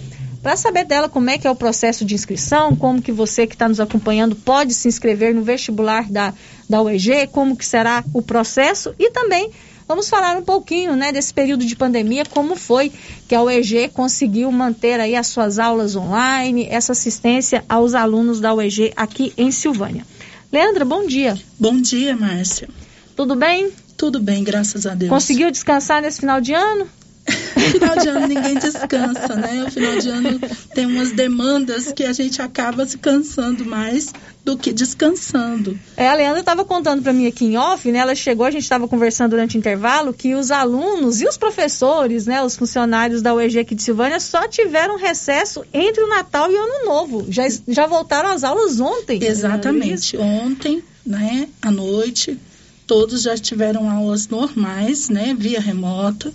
para 0.42 0.56
saber 0.56 0.84
dela 0.84 1.08
como 1.08 1.30
é 1.30 1.38
que 1.38 1.46
é 1.46 1.50
o 1.50 1.56
processo 1.56 2.04
de 2.04 2.14
inscrição, 2.14 2.76
como 2.76 3.00
que 3.00 3.10
você 3.10 3.46
que 3.46 3.54
está 3.54 3.66
nos 3.66 3.80
acompanhando 3.80 4.36
pode 4.36 4.74
se 4.74 4.86
inscrever 4.86 5.34
no 5.34 5.42
vestibular 5.42 6.08
da, 6.10 6.34
da 6.68 6.82
UEG, 6.82 7.28
como 7.32 7.56
que 7.56 7.64
será 7.64 8.04
o 8.12 8.20
processo 8.20 8.94
e 8.98 9.10
também 9.10 9.50
Vamos 9.86 10.08
falar 10.08 10.36
um 10.36 10.42
pouquinho, 10.42 10.96
né, 10.96 11.12
desse 11.12 11.32
período 11.32 11.64
de 11.64 11.76
pandemia, 11.76 12.24
como 12.24 12.56
foi 12.56 12.90
que 13.28 13.34
a 13.34 13.42
UEG 13.42 13.88
conseguiu 13.88 14.50
manter 14.50 14.98
aí 14.98 15.14
as 15.14 15.26
suas 15.26 15.58
aulas 15.58 15.94
online, 15.94 16.66
essa 16.70 16.92
assistência 16.92 17.64
aos 17.68 17.94
alunos 17.94 18.40
da 18.40 18.54
UEG 18.54 18.92
aqui 18.96 19.32
em 19.36 19.50
Silvânia. 19.50 20.06
Leandra, 20.50 20.84
bom 20.84 21.06
dia. 21.06 21.38
Bom 21.58 21.80
dia, 21.80 22.16
Márcia. 22.16 22.68
Tudo 23.14 23.34
bem? 23.34 23.70
Tudo 23.96 24.20
bem, 24.20 24.42
graças 24.42 24.86
a 24.86 24.94
Deus. 24.94 25.10
Conseguiu 25.10 25.50
descansar 25.50 26.00
nesse 26.00 26.20
final 26.20 26.40
de 26.40 26.54
ano? 26.54 26.88
final 27.72 27.96
de 27.96 28.08
ano 28.08 28.26
ninguém 28.26 28.54
descansa, 28.54 29.34
né? 29.34 29.64
O 29.66 29.70
final 29.70 29.98
de 29.98 30.08
ano 30.08 30.40
tem 30.74 30.86
umas 30.86 31.12
demandas 31.12 31.92
que 31.92 32.04
a 32.04 32.12
gente 32.12 32.40
acaba 32.42 32.86
se 32.86 32.98
cansando 32.98 33.64
mais 33.64 34.12
do 34.44 34.58
que 34.58 34.72
descansando. 34.72 35.78
É, 35.96 36.06
a 36.06 36.14
Leandra 36.14 36.40
estava 36.40 36.64
contando 36.66 37.02
para 37.02 37.14
mim 37.14 37.26
aqui 37.26 37.46
em 37.46 37.56
off, 37.56 37.90
né? 37.90 37.98
Ela 37.98 38.14
chegou, 38.14 38.44
a 38.44 38.50
gente 38.50 38.62
estava 38.62 38.86
conversando 38.86 39.30
durante 39.30 39.56
o 39.56 39.58
intervalo, 39.58 40.12
que 40.12 40.34
os 40.34 40.50
alunos 40.50 41.22
e 41.22 41.26
os 41.26 41.38
professores, 41.38 42.26
né? 42.26 42.42
Os 42.42 42.54
funcionários 42.54 43.22
da 43.22 43.34
UEG 43.34 43.58
aqui 43.58 43.74
de 43.74 43.82
Silvânia 43.82 44.20
só 44.20 44.46
tiveram 44.46 44.98
recesso 44.98 45.64
entre 45.72 46.04
o 46.04 46.08
Natal 46.08 46.52
e 46.52 46.54
o 46.54 46.62
Ano 46.62 46.84
Novo. 46.84 47.26
Já, 47.30 47.44
já 47.66 47.86
voltaram 47.86 48.28
às 48.28 48.44
aulas 48.44 48.78
ontem. 48.78 49.24
Exatamente. 49.24 50.18
Ontem, 50.18 50.84
né? 51.06 51.48
À 51.62 51.70
noite, 51.70 52.38
todos 52.86 53.22
já 53.22 53.38
tiveram 53.38 53.88
aulas 53.88 54.28
normais, 54.28 55.08
né? 55.08 55.34
Via 55.38 55.60
remota. 55.60 56.30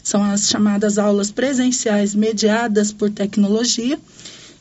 São 0.00 0.22
as 0.22 0.48
chamadas 0.48 0.96
aulas 0.96 1.32
presenciais 1.32 2.14
mediadas 2.14 2.92
por 2.92 3.10
tecnologia. 3.10 3.98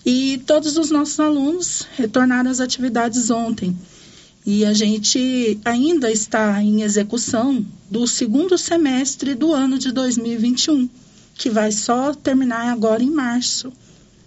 E 0.06 0.42
todos 0.46 0.78
os 0.78 0.90
nossos 0.90 1.20
alunos 1.20 1.88
retornaram 1.96 2.50
às 2.50 2.60
atividades 2.60 3.30
ontem. 3.30 3.76
E 4.46 4.66
a 4.66 4.74
gente 4.74 5.60
ainda 5.64 6.12
está 6.12 6.62
em 6.62 6.82
execução 6.82 7.64
do 7.90 8.08
segundo 8.08 8.58
semestre 8.58 9.36
do 9.36 9.54
ano 9.54 9.78
de 9.78 9.92
2021, 9.92 10.90
que 11.36 11.50
vai 11.50 11.72
só 11.72 12.14
terminar 12.14 12.72
agora 12.72 13.04
em 13.04 13.12
março. 13.12 13.72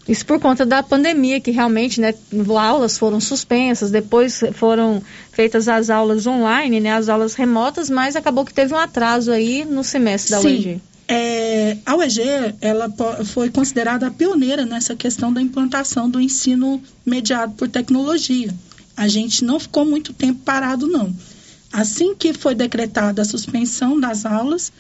Isso 0.06 0.24
por 0.24 0.38
conta 0.38 0.66
da 0.66 0.82
pandemia, 0.82 1.40
que 1.40 1.50
realmente, 1.50 2.00
né, 2.00 2.14
aulas 2.60 2.98
foram 2.98 3.20
suspensas, 3.20 3.90
depois 3.90 4.40
foram 4.52 5.02
feitas 5.32 5.66
as 5.66 5.88
aulas 5.88 6.26
online, 6.26 6.78
né, 6.78 6.92
as 6.92 7.08
aulas 7.08 7.34
remotas, 7.34 7.88
mas 7.88 8.14
acabou 8.14 8.44
que 8.44 8.52
teve 8.52 8.74
um 8.74 8.78
atraso 8.78 9.32
aí 9.32 9.64
no 9.64 9.82
semestre 9.82 10.32
da 10.32 10.40
Sim. 10.40 10.48
UEG. 10.48 10.82
É, 11.06 11.76
a 11.84 11.96
UEG 11.96 12.20
ela 12.60 12.92
foi 13.24 13.50
considerada 13.50 14.06
a 14.06 14.10
pioneira 14.10 14.64
nessa 14.64 14.96
questão 14.96 15.32
da 15.32 15.40
implantação 15.40 16.08
do 16.08 16.20
ensino 16.20 16.82
mediado 17.04 17.52
por 17.54 17.68
tecnologia. 17.68 18.54
A 18.96 19.06
gente 19.08 19.44
não 19.44 19.60
ficou 19.60 19.84
muito 19.84 20.12
tempo 20.12 20.40
parado, 20.44 20.86
não. 20.86 21.14
Assim 21.72 22.14
que 22.14 22.32
foi 22.32 22.54
decretada 22.54 23.20
a 23.20 23.24
suspensão 23.24 23.98
das 23.98 24.24
aulas, 24.24 24.72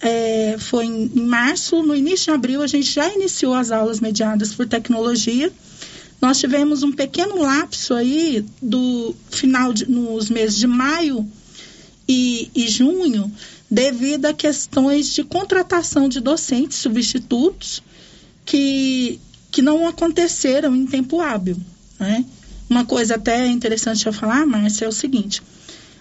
é, 0.00 0.56
foi 0.58 0.86
em, 0.86 1.08
março, 1.20 1.82
no 1.82 1.94
início 1.94 2.26
de 2.26 2.30
abril, 2.30 2.62
a 2.62 2.66
gente 2.66 2.90
já 2.90 3.12
iniciou 3.12 3.54
as 3.54 3.70
aulas 3.70 4.00
mediadas 4.00 4.54
por 4.54 4.66
tecnologia. 4.66 5.52
Nós 6.20 6.38
tivemos 6.40 6.82
um 6.82 6.90
pequeno 6.90 7.40
lapso 7.42 7.94
aí 7.94 8.44
do 8.60 9.14
final 9.30 9.72
de, 9.72 9.88
nos 9.88 10.30
meses 10.30 10.56
de 10.56 10.66
maio 10.66 11.28
e, 12.08 12.50
e 12.54 12.66
junho, 12.68 13.30
devido 13.70 14.26
a 14.26 14.32
questões 14.32 15.12
de 15.12 15.22
contratação 15.22 16.08
de 16.08 16.20
docentes 16.20 16.78
substitutos 16.78 17.82
que, 18.44 19.20
que 19.50 19.60
não 19.60 19.86
aconteceram 19.86 20.74
em 20.74 20.86
tempo 20.86 21.20
hábil. 21.20 21.56
Né? 21.98 22.24
Uma 22.68 22.84
coisa 22.84 23.16
até 23.16 23.46
interessante 23.46 24.06
eu 24.06 24.12
falar, 24.12 24.46
Márcia, 24.46 24.86
é 24.86 24.88
o 24.88 24.92
seguinte: 24.92 25.42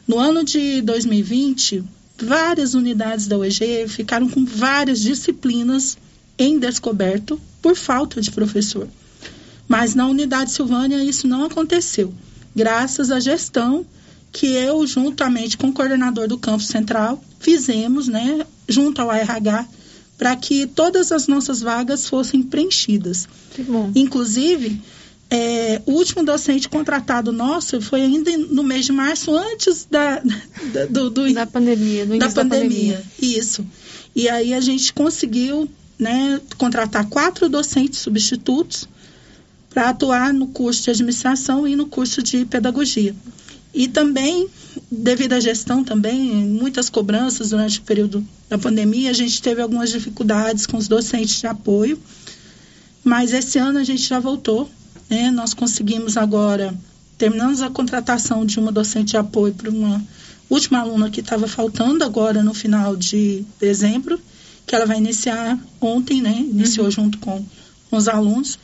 no 0.08 0.18
ano 0.18 0.44
de 0.44 0.82
2020, 0.82 1.84
várias 2.18 2.74
unidades 2.74 3.28
da 3.28 3.38
UEG 3.38 3.88
ficaram 3.88 4.30
com 4.30 4.46
várias 4.46 5.00
disciplinas 5.00 5.98
em 6.38 6.58
descoberto 6.58 7.40
por 7.62 7.76
falta 7.76 8.22
de 8.22 8.32
professor. 8.32 8.88
Mas 9.68 9.94
na 9.94 10.08
unidade 10.08 10.52
Silvânia 10.52 11.04
isso 11.04 11.28
não 11.28 11.44
aconteceu, 11.44 12.14
graças 12.56 13.12
à 13.12 13.20
gestão 13.20 13.86
que 14.32 14.48
eu, 14.48 14.86
juntamente 14.86 15.58
com 15.58 15.68
o 15.68 15.74
coordenador 15.74 16.28
do 16.28 16.38
campo 16.38 16.64
central, 16.64 17.24
fizemos, 17.40 18.08
né, 18.08 18.46
junto 18.68 19.02
ao 19.02 19.12
RH, 19.12 19.68
para 20.18 20.36
que 20.36 20.66
todas 20.68 21.12
as 21.12 21.28
nossas 21.28 21.62
vagas 21.62 22.08
fossem 22.08 22.42
preenchidas. 22.42 23.28
Inclusive, 23.96 24.82
é, 25.30 25.82
o 25.86 25.92
último 25.94 26.24
docente 26.24 26.70
contratado 26.70 27.32
nosso 27.32 27.82
foi 27.82 28.02
ainda 28.02 28.36
no 28.38 28.64
mês 28.64 28.86
de 28.86 28.92
março, 28.92 29.36
antes 29.36 29.86
da, 29.90 30.22
da, 30.74 30.86
do, 30.86 31.10
do, 31.10 31.34
da 31.34 31.46
pandemia. 31.46 32.06
Do 32.06 32.18
da, 32.18 32.28
da 32.28 32.34
pandemia. 32.34 32.98
pandemia. 32.98 33.04
Isso. 33.22 33.66
E 34.16 34.30
aí 34.30 34.54
a 34.54 34.62
gente 34.62 34.94
conseguiu 34.94 35.70
né, 36.00 36.40
contratar 36.58 37.08
quatro 37.08 37.50
docentes 37.50 38.00
substitutos 38.00 38.88
para 39.70 39.90
atuar 39.90 40.34
no 40.34 40.48
curso 40.48 40.84
de 40.84 40.92
administração 40.92 41.68
e 41.68 41.76
no 41.76 41.86
curso 41.88 42.24
de 42.24 42.46
pedagogia. 42.46 43.16
E 43.78 43.88
também, 43.88 44.50
devido 44.92 45.34
à 45.34 45.40
gestão 45.40 45.84
também, 45.84 46.20
muitas 46.48 46.90
cobranças 46.90 47.52
durante 47.52 47.78
o 47.78 47.84
período 47.84 48.28
da 48.50 48.58
pandemia, 48.58 49.12
a 49.12 49.14
gente 49.14 49.40
teve 49.40 49.62
algumas 49.62 49.92
dificuldades 49.92 50.66
com 50.66 50.78
os 50.78 50.88
docentes 50.88 51.40
de 51.40 51.46
apoio, 51.46 52.02
mas 53.04 53.34
esse 53.34 53.60
ano 53.60 53.78
a 53.78 53.84
gente 53.84 54.02
já 54.02 54.20
voltou, 54.20 54.68
né? 55.08 55.30
Nós 55.30 55.54
conseguimos 55.54 56.18
agora, 56.18 56.74
terminamos 57.20 57.62
a 57.62 57.70
contratação 57.70 58.48
de 58.48 58.60
uma 58.60 58.72
docente 58.72 59.12
de 59.12 59.18
apoio 59.18 59.54
para 59.54 59.70
uma 59.70 60.04
última 60.50 60.80
aluna 60.80 61.12
que 61.12 61.20
estava 61.20 61.48
faltando 61.48 62.04
agora 62.04 62.42
no 62.42 62.56
final 62.56 62.96
de 62.96 63.46
dezembro, 63.60 64.20
que 64.66 64.74
ela 64.74 64.88
vai 64.88 64.98
iniciar 64.98 65.56
ontem, 65.80 66.20
né? 66.20 66.36
Iniciou 66.36 66.88
uhum. 66.88 66.92
junto 66.92 67.20
com, 67.20 67.46
os 67.92 68.08
alunos, 68.08 68.58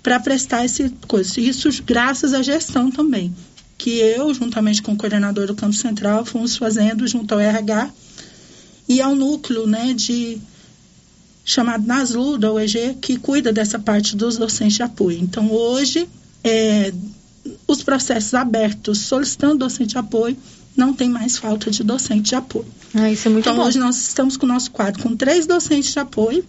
para 0.00 0.20
prestar 0.20 0.64
esse 0.64 0.90
coisa. 1.08 1.40
Isso 1.40 1.68
graças 1.84 2.32
à 2.32 2.40
gestão 2.40 2.88
também 2.88 3.34
que 3.80 3.98
eu, 3.98 4.32
juntamente 4.34 4.82
com 4.82 4.92
o 4.92 4.96
coordenador 4.96 5.46
do 5.46 5.54
Campo 5.54 5.72
Central, 5.72 6.22
fomos 6.26 6.54
fazendo 6.54 7.06
junto 7.06 7.32
ao 7.32 7.40
RH 7.40 7.90
e 8.86 9.00
ao 9.00 9.14
núcleo 9.14 9.66
né, 9.66 9.94
de 9.94 10.38
chamado 11.42 11.86
NASLU, 11.86 12.36
da 12.36 12.52
UEG, 12.52 12.98
que 13.00 13.16
cuida 13.16 13.50
dessa 13.50 13.78
parte 13.78 14.14
dos 14.14 14.36
docentes 14.36 14.76
de 14.76 14.82
apoio. 14.82 15.18
Então, 15.18 15.50
hoje, 15.50 16.06
é, 16.44 16.92
os 17.66 17.82
processos 17.82 18.34
abertos 18.34 18.98
solicitando 18.98 19.56
docente 19.56 19.92
de 19.92 19.98
apoio, 19.98 20.36
não 20.76 20.92
tem 20.92 21.08
mais 21.08 21.38
falta 21.38 21.70
de 21.70 21.82
docente 21.82 22.28
de 22.28 22.34
apoio. 22.34 22.66
Ah, 22.92 23.10
isso 23.10 23.28
é 23.28 23.30
muito 23.30 23.48
então, 23.48 23.56
bom. 23.56 23.66
hoje 23.66 23.78
nós 23.78 23.96
estamos 23.96 24.36
com 24.36 24.44
o 24.44 24.48
nosso 24.48 24.70
quadro 24.72 25.02
com 25.02 25.16
três 25.16 25.46
docentes 25.46 25.90
de 25.90 25.98
apoio 25.98 26.44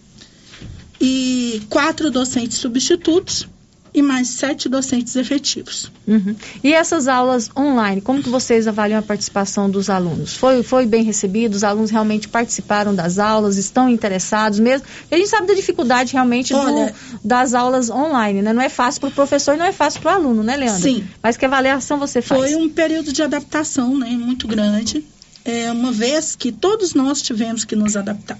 e 1.00 1.62
quatro 1.70 2.10
docentes 2.10 2.58
substitutos 2.58 3.48
e 3.94 4.00
mais 4.00 4.28
sete 4.28 4.68
docentes 4.68 5.16
efetivos. 5.16 5.92
Uhum. 6.06 6.34
E 6.64 6.72
essas 6.72 7.08
aulas 7.08 7.50
online, 7.56 8.00
como 8.00 8.22
que 8.22 8.28
vocês 8.28 8.66
avaliam 8.66 8.98
a 8.98 9.02
participação 9.02 9.68
dos 9.68 9.90
alunos? 9.90 10.34
Foi, 10.34 10.62
foi 10.62 10.86
bem 10.86 11.02
recebido? 11.02 11.54
Os 11.54 11.62
alunos 11.62 11.90
realmente 11.90 12.28
participaram 12.28 12.94
das 12.94 13.18
aulas? 13.18 13.56
Estão 13.56 13.88
interessados 13.88 14.58
mesmo? 14.58 14.86
E 15.10 15.14
a 15.14 15.18
gente 15.18 15.28
sabe 15.28 15.46
da 15.46 15.54
dificuldade 15.54 16.14
realmente 16.14 16.54
Olha, 16.54 16.86
do, 16.86 17.28
das 17.28 17.52
aulas 17.52 17.90
online, 17.90 18.40
né? 18.40 18.52
Não 18.52 18.62
é 18.62 18.68
fácil 18.68 19.00
para 19.02 19.10
o 19.10 19.12
professor, 19.12 19.56
não 19.56 19.66
é 19.66 19.72
fácil 19.72 20.00
para 20.00 20.12
o 20.12 20.14
aluno, 20.14 20.42
né, 20.42 20.56
Leandro? 20.56 20.82
Sim. 20.82 21.04
Mas 21.22 21.36
que 21.36 21.44
avaliação 21.44 21.98
você 21.98 22.22
faz? 22.22 22.40
Foi 22.40 22.54
um 22.56 22.68
período 22.68 23.12
de 23.12 23.22
adaptação, 23.22 23.98
né, 23.98 24.10
muito 24.10 24.48
grande, 24.48 25.04
é, 25.44 25.70
uma 25.70 25.92
vez 25.92 26.34
que 26.34 26.50
todos 26.50 26.94
nós 26.94 27.20
tivemos 27.20 27.64
que 27.64 27.76
nos 27.76 27.96
adaptar. 27.96 28.38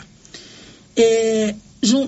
É, 0.97 1.55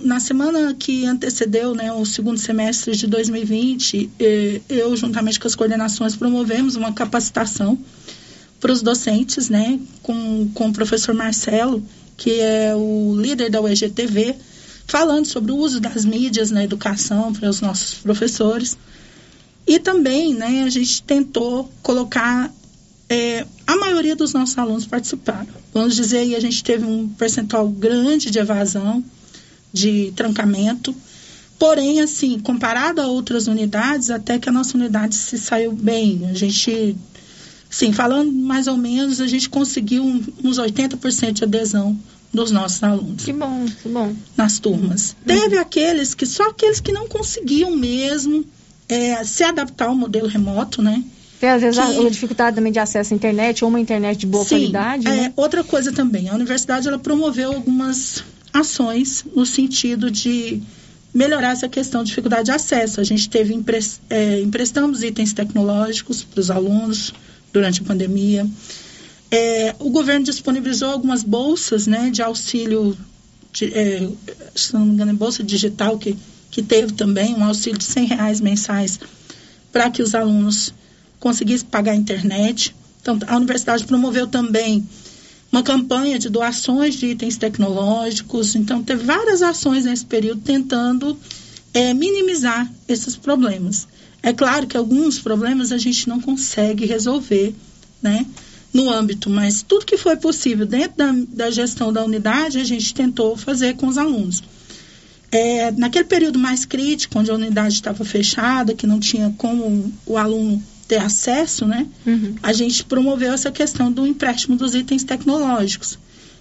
na 0.05 0.21
semana 0.21 0.73
que 0.73 1.05
antecedeu 1.05 1.75
né, 1.75 1.93
o 1.93 2.05
segundo 2.05 2.39
semestre 2.39 2.97
de 2.97 3.09
2020, 3.09 4.11
eh, 4.21 4.61
eu, 4.69 4.97
juntamente 4.97 5.41
com 5.41 5.49
as 5.49 5.57
coordenações, 5.57 6.15
promovemos 6.15 6.77
uma 6.77 6.93
capacitação 6.93 7.77
para 8.61 8.71
os 8.71 8.83
docentes, 8.83 9.49
né, 9.49 9.81
com, 10.01 10.49
com 10.55 10.69
o 10.69 10.73
professor 10.73 11.13
Marcelo, 11.13 11.83
que 12.17 12.41
é 12.41 12.73
o 12.77 13.17
líder 13.21 13.51
da 13.51 13.61
UEGTV, 13.61 14.37
falando 14.87 15.27
sobre 15.27 15.51
o 15.51 15.57
uso 15.57 15.81
das 15.81 16.05
mídias 16.05 16.53
na 16.53 16.63
educação 16.63 17.33
para 17.33 17.51
os 17.51 17.61
nossos 17.61 17.95
professores. 17.95 18.79
E 19.67 19.81
também, 19.81 20.35
né, 20.35 20.63
a 20.63 20.71
gente 20.71 21.03
tentou 21.03 21.69
colocar 21.83 22.49
é, 23.09 23.45
a 23.67 23.77
maioria 23.77 24.15
dos 24.15 24.33
nossos 24.33 24.57
alunos 24.57 24.87
participaram. 24.87 25.49
Vamos 25.73 25.97
dizer 25.97 26.19
aí, 26.19 26.37
a 26.37 26.41
gente 26.41 26.63
teve 26.63 26.85
um 26.85 27.09
percentual 27.09 27.69
grande 27.69 28.31
de 28.31 28.39
evasão, 28.39 29.03
de 29.75 30.13
trancamento. 30.15 30.95
Porém, 31.59 32.01
assim, 32.01 32.39
comparado 32.39 33.01
a 33.01 33.07
outras 33.09 33.47
unidades, 33.49 34.09
até 34.11 34.39
que 34.39 34.49
a 34.49 34.53
nossa 34.53 34.77
unidade 34.77 35.15
se 35.17 35.37
saiu 35.37 35.73
bem. 35.73 36.23
A 36.31 36.35
gente, 36.35 36.97
sim, 37.69 37.93
falando 37.93 38.31
mais 38.33 38.67
ou 38.69 38.77
menos, 38.77 39.21
a 39.21 39.27
gente 39.27 39.49
conseguiu 39.49 40.05
uns 40.43 40.59
80% 40.59 41.33
de 41.33 41.45
adesão 41.45 41.99
dos 42.33 42.51
nossos 42.51 42.83
alunos. 42.83 43.25
Que 43.25 43.33
bom, 43.33 43.65
que 43.83 43.89
bom. 43.89 44.15
Nas 44.37 44.59
turmas. 44.59 45.15
Teve 45.27 45.57
aqueles 45.59 46.15
que, 46.15 46.27
só 46.27 46.51
aqueles 46.51 46.81
que 46.81 46.93
não 46.93 47.07
conseguiam 47.09 47.77
mesmo 47.77 48.45
é, 48.89 49.23
se 49.25 49.45
adaptar 49.45 49.87
ao 49.87 49.95
modelo 49.97 50.27
remoto, 50.29 50.83
né? 50.83 51.03
Tem, 51.41 51.51
às 51.51 51.63
vezes, 51.63 51.79
a, 51.79 51.87
Que- 51.87 52.07
a 52.07 52.11
dificuldade 52.11 52.57
também 52.57 52.73
de 52.73 52.79
acesso 52.81 53.13
à 53.15 53.17
internet 53.17 53.65
ou 53.65 53.71
uma 53.71 53.81
internet 53.81 54.19
de 54.19 54.27
boa 54.27 54.45
Sim, 54.45 54.57
qualidade, 54.57 55.07
é, 55.07 55.11
né? 55.11 55.33
outra 55.37 55.63
coisa 55.63 55.93
também, 55.93 56.29
a 56.29 56.35
universidade 56.35 56.89
ela 56.89 56.99
promoveu 56.99 57.53
algumas 57.53 58.25
ações 58.55 59.25
no 59.35 59.45
sentido 59.45 60.11
de 60.11 60.63
melhorar 61.13 61.51
essa 61.53 61.69
questão 61.69 62.03
de 62.03 62.09
dificuldade 62.09 62.45
de 62.45 62.53
acesso. 62.53 63.01
A 63.01 63.05
gente 63.05 63.29
teve 63.29 63.53
empres- 63.53 64.01
é, 64.09 64.41
emprestamos 64.41 65.03
itens 65.03 65.33
tecnológicos 65.33 66.23
para 66.23 66.41
os 66.41 66.51
alunos 66.51 67.13
durante 67.53 67.83
a 67.83 67.85
pandemia. 67.85 68.47
É, 69.31 69.75
o 69.79 69.91
governo 69.91 70.25
disponibilizou 70.25 70.89
algumas 70.91 71.23
bolsas, 71.23 71.87
né, 71.87 72.11
de 72.11 72.23
auxílio, 72.23 72.97
de, 73.53 73.67
é, 73.67 74.09
se 74.55 74.73
não 74.73 74.87
me 74.87 74.93
engano, 74.95 75.11
é 75.11 75.15
bolsa 75.15 75.43
digital 75.43 75.99
que 75.99 76.17
que 76.55 76.63
teve 76.63 76.93
também 76.93 77.35
um 77.35 77.43
auxílio 77.43 77.77
de 77.77 77.83
100 77.83 78.07
reais 78.07 78.41
mensais 78.41 79.01
para 79.73 79.91
que 79.91 80.01
os 80.01 80.15
alunos 80.15 80.73
conseguissem 81.19 81.67
pagar 81.67 81.91
a 81.91 81.97
internet. 81.97 82.73
Então, 83.03 83.19
a 83.27 83.37
universidade 83.37 83.85
promoveu 83.85 84.29
também 84.29 84.87
uma 85.55 85.63
campanha 85.63 86.19
de 86.19 86.29
doações 86.29 86.97
de 86.97 87.07
itens 87.07 87.37
tecnológicos. 87.37 88.57
Então, 88.57 88.83
teve 88.83 89.05
várias 89.05 89.41
ações 89.41 89.85
nesse 89.85 90.05
período 90.05 90.41
tentando 90.41 91.17
eh, 91.73 91.95
minimizar 91.95 92.69
esses 92.89 93.15
problemas. 93.15 93.87
É 94.21 94.33
claro 94.33 94.67
que 94.67 94.77
alguns 94.77 95.21
problemas 95.21 95.71
a 95.71 95.79
gente 95.79 96.09
não 96.09 96.21
consegue 96.21 96.87
resolver, 96.87 97.55
né? 98.03 98.27
No 98.73 98.91
âmbito, 98.91 99.31
mas 99.31 99.63
tudo 99.63 99.87
que 99.87 99.97
foi 99.97 100.17
possível 100.17 100.67
dentro 100.67 100.97
da, 100.97 101.15
da 101.29 101.51
gestão 101.53 101.93
da 101.93 102.05
unidade, 102.05 102.59
a 102.59 102.65
gente 102.65 102.93
tentou 102.93 103.37
fazer 103.37 103.77
com 103.77 103.87
os 103.87 103.97
alunos. 103.97 104.43
É, 105.31 105.71
naquele 105.71 106.05
período 106.05 106.37
mais 106.37 106.65
crítico, 106.65 107.17
onde 107.17 107.31
a 107.31 107.35
unidade 107.35 107.75
estava 107.75 108.05
fechada, 108.05 108.75
que 108.75 108.89
não 108.89 108.99
tinha 108.99 109.33
como 109.39 109.93
o 110.05 110.17
aluno 110.17 110.61
ter 110.85 111.01
acesso, 111.01 111.67
né? 111.67 111.87
A 112.43 112.53
gente 112.53 112.85
promoveu 112.85 113.33
essa 113.33 113.51
questão 113.51 113.91
do 113.91 114.07
empréstimo 114.07 114.57
dos 114.57 114.75
itens 114.75 115.05
tecnológicos. 115.05 115.99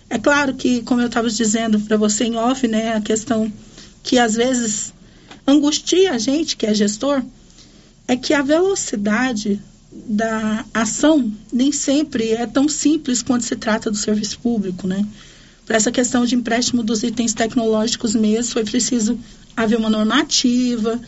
É 0.09 0.19
claro 0.19 0.53
que, 0.53 0.81
como 0.83 1.01
eu 1.01 1.07
estava 1.07 1.29
dizendo 1.29 1.79
para 1.79 1.97
você 1.97 2.25
em 2.25 2.35
off, 2.35 2.67
né, 2.67 2.93
a 2.93 3.01
questão 3.01 3.51
que 4.03 4.19
às 4.19 4.35
vezes 4.35 4.93
angustia 5.47 6.13
a 6.13 6.17
gente, 6.17 6.55
que 6.55 6.65
é 6.65 6.73
gestor, 6.73 7.23
é 8.07 8.15
que 8.15 8.33
a 8.33 8.41
velocidade 8.41 9.59
da 9.91 10.65
ação 10.73 11.31
nem 11.51 11.71
sempre 11.71 12.31
é 12.31 12.45
tão 12.45 12.67
simples 12.67 13.21
quando 13.21 13.41
se 13.41 13.55
trata 13.55 13.89
do 13.89 13.97
serviço 13.97 14.39
público, 14.39 14.87
né? 14.87 15.05
Para 15.65 15.77
essa 15.77 15.91
questão 15.91 16.25
de 16.25 16.35
empréstimo 16.35 16.83
dos 16.83 17.03
itens 17.03 17.33
tecnológicos 17.33 18.13
mesmo, 18.13 18.53
foi 18.53 18.65
preciso 18.65 19.17
haver 19.55 19.77
uma 19.77 19.89
normativa 19.89 20.99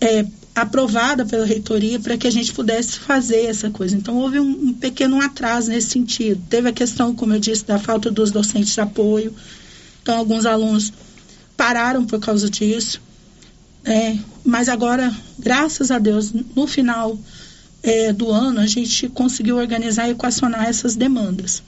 é, 0.00 0.26
aprovada 0.54 1.24
pela 1.24 1.46
reitoria 1.46 1.98
para 1.98 2.16
que 2.16 2.26
a 2.26 2.30
gente 2.30 2.52
pudesse 2.52 2.98
fazer 2.98 3.46
essa 3.46 3.70
coisa. 3.70 3.96
Então, 3.96 4.16
houve 4.18 4.38
um, 4.38 4.50
um 4.50 4.72
pequeno 4.74 5.20
atraso 5.20 5.70
nesse 5.70 5.88
sentido. 5.88 6.42
Teve 6.48 6.68
a 6.68 6.72
questão, 6.72 7.14
como 7.14 7.32
eu 7.32 7.40
disse, 7.40 7.64
da 7.64 7.78
falta 7.78 8.10
dos 8.10 8.30
docentes 8.30 8.74
de 8.74 8.80
apoio. 8.80 9.34
Então, 10.02 10.18
alguns 10.18 10.44
alunos 10.44 10.92
pararam 11.56 12.04
por 12.04 12.20
causa 12.20 12.50
disso. 12.50 13.00
É, 13.84 14.16
mas 14.44 14.68
agora, 14.68 15.12
graças 15.38 15.90
a 15.90 15.98
Deus, 15.98 16.32
no 16.32 16.66
final 16.66 17.18
é, 17.82 18.12
do 18.12 18.30
ano, 18.30 18.60
a 18.60 18.66
gente 18.66 19.08
conseguiu 19.08 19.56
organizar 19.56 20.06
e 20.08 20.12
equacionar 20.12 20.68
essas 20.68 20.94
demandas. 20.94 21.62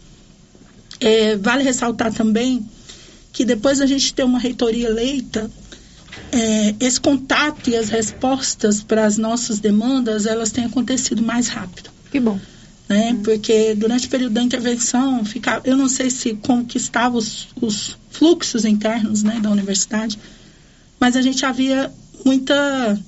É, 1.00 1.36
vale 1.36 1.64
ressaltar 1.64 2.12
também 2.12 2.64
que 3.32 3.44
depois 3.44 3.78
da 3.78 3.86
gente 3.86 4.14
ter 4.14 4.22
uma 4.22 4.38
reitoria 4.38 4.86
eleita, 4.88 5.50
é, 6.32 6.74
esse 6.80 7.00
contato 7.00 7.70
e 7.70 7.76
as 7.76 7.88
respostas 7.88 8.82
para 8.82 9.04
as 9.04 9.16
nossas 9.16 9.58
demandas, 9.60 10.26
elas 10.26 10.50
têm 10.50 10.64
acontecido 10.64 11.22
mais 11.22 11.48
rápido. 11.48 11.90
Que 12.10 12.20
bom. 12.20 12.38
Né? 12.88 13.18
Porque 13.24 13.74
durante 13.74 14.06
o 14.06 14.10
período 14.10 14.34
da 14.34 14.42
intervenção, 14.42 15.24
ficava, 15.24 15.66
eu 15.66 15.76
não 15.76 15.88
sei 15.88 16.10
se 16.10 16.34
como 16.34 16.64
que 16.64 16.76
estavam 16.76 17.18
os, 17.18 17.48
os 17.60 17.96
fluxos 18.10 18.64
internos 18.64 19.22
né, 19.22 19.40
da 19.40 19.50
universidade, 19.50 20.18
mas 21.00 21.16
a 21.16 21.22
gente 21.22 21.44
havia 21.44 21.90
muita 22.24 22.98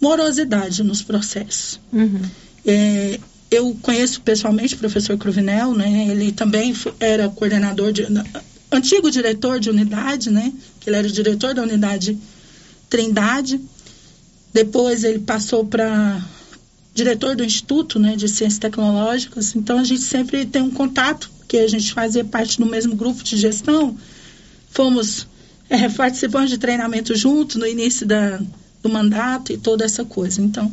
morosidade 0.00 0.82
nos 0.82 1.02
processos. 1.02 1.80
Uhum. 1.92 2.22
É, 2.66 3.18
eu 3.50 3.76
conheço 3.82 4.20
pessoalmente 4.20 4.74
o 4.74 4.78
professor 4.78 5.16
Cruvinel, 5.16 5.74
né? 5.74 6.08
Ele 6.08 6.32
também 6.32 6.74
era 7.00 7.28
coordenador 7.28 7.92
de 7.92 8.06
antigo 8.70 9.10
diretor 9.10 9.58
de 9.58 9.70
unidade, 9.70 10.30
né? 10.30 10.52
Que 10.80 10.90
ele 10.90 10.96
era 10.96 11.08
o 11.08 11.10
diretor 11.10 11.54
da 11.54 11.62
unidade 11.62 12.16
Trindade. 12.88 13.60
Depois 14.52 15.04
ele 15.04 15.20
passou 15.20 15.64
para 15.64 16.22
diretor 16.94 17.36
do 17.36 17.44
Instituto, 17.44 17.98
né, 17.98 18.16
de 18.16 18.28
Ciências 18.28 18.58
Tecnológicas. 18.58 19.54
Então 19.54 19.78
a 19.78 19.84
gente 19.84 20.02
sempre 20.02 20.44
tem 20.46 20.62
um 20.62 20.70
contato, 20.70 21.30
porque 21.38 21.58
a 21.58 21.68
gente 21.68 21.92
fazia 21.92 22.24
parte 22.24 22.58
do 22.58 22.66
mesmo 22.66 22.96
grupo 22.96 23.22
de 23.22 23.36
gestão. 23.36 23.96
Fomos 24.70 25.26
é, 25.70 25.76
de 26.46 26.58
treinamento 26.58 27.14
junto 27.14 27.58
no 27.58 27.66
início 27.66 28.06
da, 28.06 28.40
do 28.82 28.88
mandato 28.88 29.52
e 29.52 29.58
toda 29.58 29.84
essa 29.84 30.04
coisa. 30.04 30.40
Então, 30.40 30.72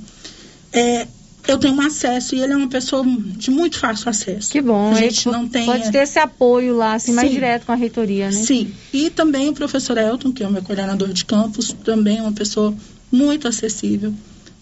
é, 0.71 1.07
eu 1.47 1.57
tenho 1.57 1.75
um 1.75 1.81
acesso 1.81 2.35
e 2.35 2.41
ele 2.41 2.53
é 2.53 2.55
uma 2.55 2.67
pessoa 2.67 3.05
de 3.05 3.51
muito 3.51 3.77
fácil 3.77 4.09
acesso. 4.09 4.51
Que 4.51 4.61
bom. 4.61 4.91
A 4.91 4.95
gente 4.95 5.27
não 5.27 5.47
tem. 5.47 5.65
Pode 5.65 5.87
é, 5.87 5.91
ter 5.91 5.99
esse 5.99 6.19
apoio 6.19 6.75
lá, 6.75 6.93
assim, 6.93 7.13
mais 7.13 7.27
Sim. 7.27 7.33
direto 7.33 7.65
com 7.65 7.71
a 7.71 7.75
reitoria, 7.75 8.25
né? 8.25 8.31
Sim, 8.31 8.73
e 8.91 9.09
também 9.09 9.49
o 9.49 9.53
professor 9.53 9.97
Elton, 9.97 10.31
que 10.31 10.43
é 10.43 10.47
o 10.47 10.51
meu 10.51 10.63
coordenador 10.63 11.09
de 11.09 11.25
campus, 11.25 11.73
também 11.83 12.17
é 12.17 12.21
uma 12.21 12.31
pessoa 12.31 12.73
muito 13.11 13.47
acessível, 13.47 14.13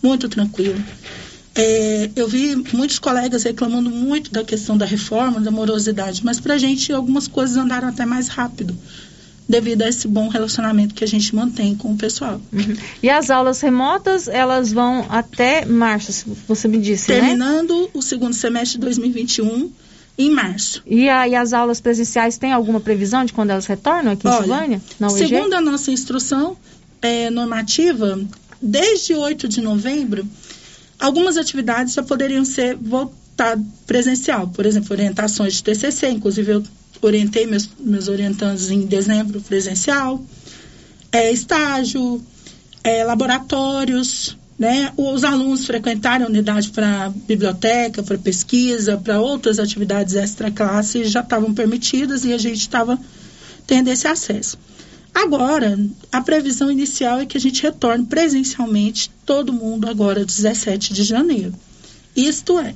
muito 0.01 0.27
tranquila. 0.27 0.79
É, 1.55 2.09
eu 2.15 2.27
vi 2.27 2.55
muitos 2.73 2.97
colegas 2.97 3.43
reclamando 3.43 3.89
muito 3.89 4.31
da 4.31 4.43
questão 4.43 4.75
da 4.75 4.85
reforma, 4.85 5.39
da 5.39 5.51
morosidade, 5.51 6.25
mas 6.25 6.39
para 6.39 6.55
a 6.55 6.57
gente 6.57 6.91
algumas 6.91 7.27
coisas 7.27 7.55
andaram 7.55 7.87
até 7.87 8.05
mais 8.05 8.27
rápido, 8.27 8.75
devido 9.47 9.81
a 9.81 9.89
esse 9.89 10.07
bom 10.07 10.27
relacionamento 10.29 10.93
que 10.95 11.03
a 11.03 11.07
gente 11.07 11.35
mantém 11.35 11.75
com 11.75 11.91
o 11.91 11.97
pessoal. 11.97 12.39
Uhum. 12.51 12.75
E 13.01 13.09
as 13.09 13.29
aulas 13.29 13.59
remotas, 13.61 14.27
elas 14.27 14.71
vão 14.71 15.05
até 15.09 15.65
março, 15.65 16.25
você 16.47 16.67
me 16.67 16.77
disse, 16.77 17.11
né? 17.11 17.19
Terminando 17.19 17.89
o 17.93 18.01
segundo 18.01 18.33
semestre 18.33 18.77
de 18.79 18.85
2021, 18.85 19.69
em 20.17 20.29
março. 20.29 20.81
E, 20.85 21.09
a- 21.09 21.27
e 21.27 21.35
as 21.35 21.53
aulas 21.53 21.81
presenciais, 21.81 22.37
tem 22.37 22.51
alguma 22.51 22.79
previsão 22.79 23.25
de 23.25 23.33
quando 23.33 23.49
elas 23.49 23.65
retornam 23.65 24.11
aqui 24.13 24.27
em 24.27 24.29
Olha, 24.29 24.39
Silvânia? 24.43 24.81
Segundo 25.09 25.53
a 25.53 25.61
nossa 25.61 25.91
instrução 25.91 26.55
é, 27.01 27.29
normativa, 27.29 28.19
desde 28.61 29.13
8 29.13 29.47
de 29.47 29.61
novembro, 29.61 30.25
Algumas 30.99 31.35
atividades 31.35 31.95
já 31.95 32.03
poderiam 32.03 32.45
ser 32.45 32.77
voltadas 32.77 33.22
presencial, 33.85 34.47
por 34.47 34.65
exemplo, 34.65 34.91
orientações 34.91 35.53
de 35.55 35.63
TCC, 35.63 36.09
inclusive 36.09 36.51
eu 36.51 36.63
orientei 37.01 37.45
meus, 37.45 37.69
meus 37.79 38.07
orientandos 38.07 38.69
em 38.69 38.81
dezembro 38.85 39.41
presencial, 39.41 40.23
é, 41.11 41.31
estágio, 41.31 42.23
é, 42.83 43.03
laboratórios, 43.03 44.37
né? 44.57 44.91
Os 44.95 45.23
alunos 45.23 45.65
frequentarem 45.65 46.25
a 46.25 46.29
unidade 46.29 46.69
para 46.69 47.09
biblioteca, 47.09 48.03
para 48.03 48.17
pesquisa, 48.17 48.97
para 48.97 49.19
outras 49.19 49.59
atividades 49.59 50.15
extra-classe 50.15 51.05
já 51.05 51.21
estavam 51.21 51.53
permitidas 51.53 52.23
e 52.23 52.33
a 52.33 52.37
gente 52.37 52.59
estava 52.59 52.99
tendo 53.65 53.89
esse 53.89 54.07
acesso. 54.07 54.57
Agora, 55.13 55.79
a 56.11 56.21
previsão 56.21 56.71
inicial 56.71 57.19
é 57.19 57.25
que 57.25 57.37
a 57.37 57.41
gente 57.41 57.61
retorne 57.61 58.05
presencialmente 58.05 59.11
todo 59.25 59.53
mundo 59.53 59.87
agora 59.87 60.25
17 60.25 60.93
de 60.93 61.03
janeiro. 61.03 61.53
Isto 62.15 62.59
é, 62.59 62.73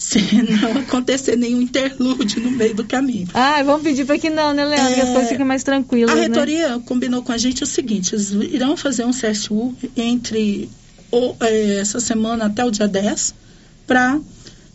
se 0.00 0.18
não 0.42 0.78
acontecer 0.78 1.36
nenhum 1.36 1.60
interlúdio 1.60 2.40
no 2.40 2.50
meio 2.50 2.74
do 2.74 2.84
caminho. 2.84 3.28
Ah, 3.34 3.62
vamos 3.62 3.82
pedir 3.82 4.06
para 4.06 4.18
que 4.18 4.30
não, 4.30 4.54
né, 4.54 4.64
Leandro? 4.64 4.92
É, 4.92 4.94
que 4.94 5.00
as 5.02 5.10
coisas 5.10 5.28
fiquem 5.28 5.44
mais 5.44 5.62
tranquilas. 5.62 6.10
A 6.10 6.14
né? 6.14 6.22
reitoria 6.22 6.76
né? 6.76 6.82
combinou 6.86 7.22
com 7.22 7.32
a 7.32 7.36
gente 7.36 7.62
o 7.62 7.66
seguinte: 7.66 8.14
eles 8.14 8.30
irão 8.30 8.78
fazer 8.78 9.04
um 9.04 9.10
CSU 9.10 9.74
entre 9.94 10.70
é, 11.40 11.80
essa 11.80 12.00
semana 12.00 12.46
até 12.46 12.64
o 12.64 12.70
dia 12.70 12.88
10 12.88 13.34
para 13.86 14.18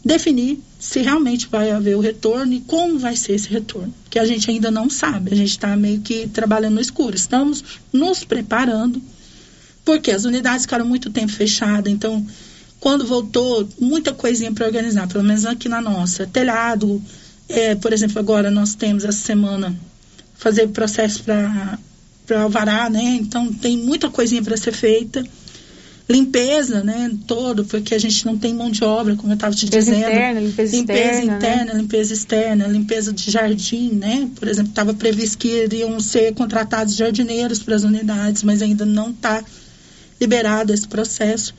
definir 0.05 0.59
se 0.77 1.01
realmente 1.01 1.47
vai 1.47 1.71
haver 1.71 1.95
o 1.95 1.99
retorno 1.99 2.53
e 2.53 2.61
como 2.61 2.99
vai 2.99 3.15
ser 3.15 3.33
esse 3.33 3.49
retorno, 3.49 3.91
que 4.11 4.19
a 4.19 4.25
gente 4.25 4.51
ainda 4.51 4.69
não 4.69 4.91
sabe, 4.91 5.33
a 5.33 5.35
gente 5.35 5.49
está 5.49 5.75
meio 5.75 6.01
que 6.01 6.27
trabalhando 6.27 6.75
no 6.75 6.81
escuro. 6.81 7.15
Estamos 7.15 7.63
nos 7.91 8.23
preparando, 8.23 9.01
porque 9.83 10.11
as 10.11 10.23
unidades 10.23 10.65
ficaram 10.65 10.85
muito 10.85 11.09
tempo 11.09 11.31
fechadas, 11.31 11.91
então 11.91 12.23
quando 12.79 13.05
voltou, 13.05 13.67
muita 13.79 14.13
coisinha 14.13 14.51
para 14.51 14.65
organizar, 14.65 15.07
pelo 15.07 15.23
menos 15.23 15.45
aqui 15.45 15.67
na 15.67 15.81
nossa. 15.81 16.27
Telhado, 16.27 17.01
é, 17.47 17.75
por 17.75 17.93
exemplo, 17.93 18.19
agora 18.19 18.51
nós 18.51 18.75
temos 18.75 19.03
essa 19.03 19.19
semana 19.19 19.75
fazer 20.35 20.67
processo 20.69 21.23
para 21.23 22.41
alvará, 22.41 22.89
né? 22.89 23.17
Então 23.19 23.51
tem 23.53 23.77
muita 23.77 24.09
coisinha 24.09 24.43
para 24.43 24.57
ser 24.57 24.73
feita. 24.73 25.23
Limpeza, 26.07 26.83
né? 26.83 27.11
Todo, 27.25 27.65
porque 27.65 27.95
a 27.95 27.97
gente 27.97 28.23
não 28.27 28.37
tem 28.37 28.53
mão 28.53 28.69
de 28.69 28.83
obra, 28.83 29.15
como 29.15 29.31
eu 29.31 29.35
estava 29.35 29.55
te 29.55 29.65
limpeza 29.65 29.91
dizendo. 29.91 30.11
Interna, 30.11 30.39
limpeza, 30.39 30.75
limpeza 30.75 31.01
externa, 31.01 31.31
né? 31.31 31.37
interna, 31.37 31.73
né? 31.73 31.79
limpeza 31.79 32.13
externa, 32.13 32.67
limpeza 32.67 33.13
de 33.13 33.31
jardim, 33.31 33.89
né? 33.93 34.29
Por 34.35 34.47
exemplo, 34.47 34.69
estava 34.69 34.93
previsto 34.93 35.39
que 35.39 35.47
iriam 35.47 35.99
ser 35.99 36.35
contratados 36.35 36.95
jardineiros 36.95 37.57
para 37.57 37.75
as 37.75 37.83
unidades, 37.83 38.43
mas 38.43 38.61
ainda 38.61 38.85
não 38.85 39.09
está 39.09 39.43
liberado 40.21 40.71
esse 40.71 40.87
processo. 40.87 41.55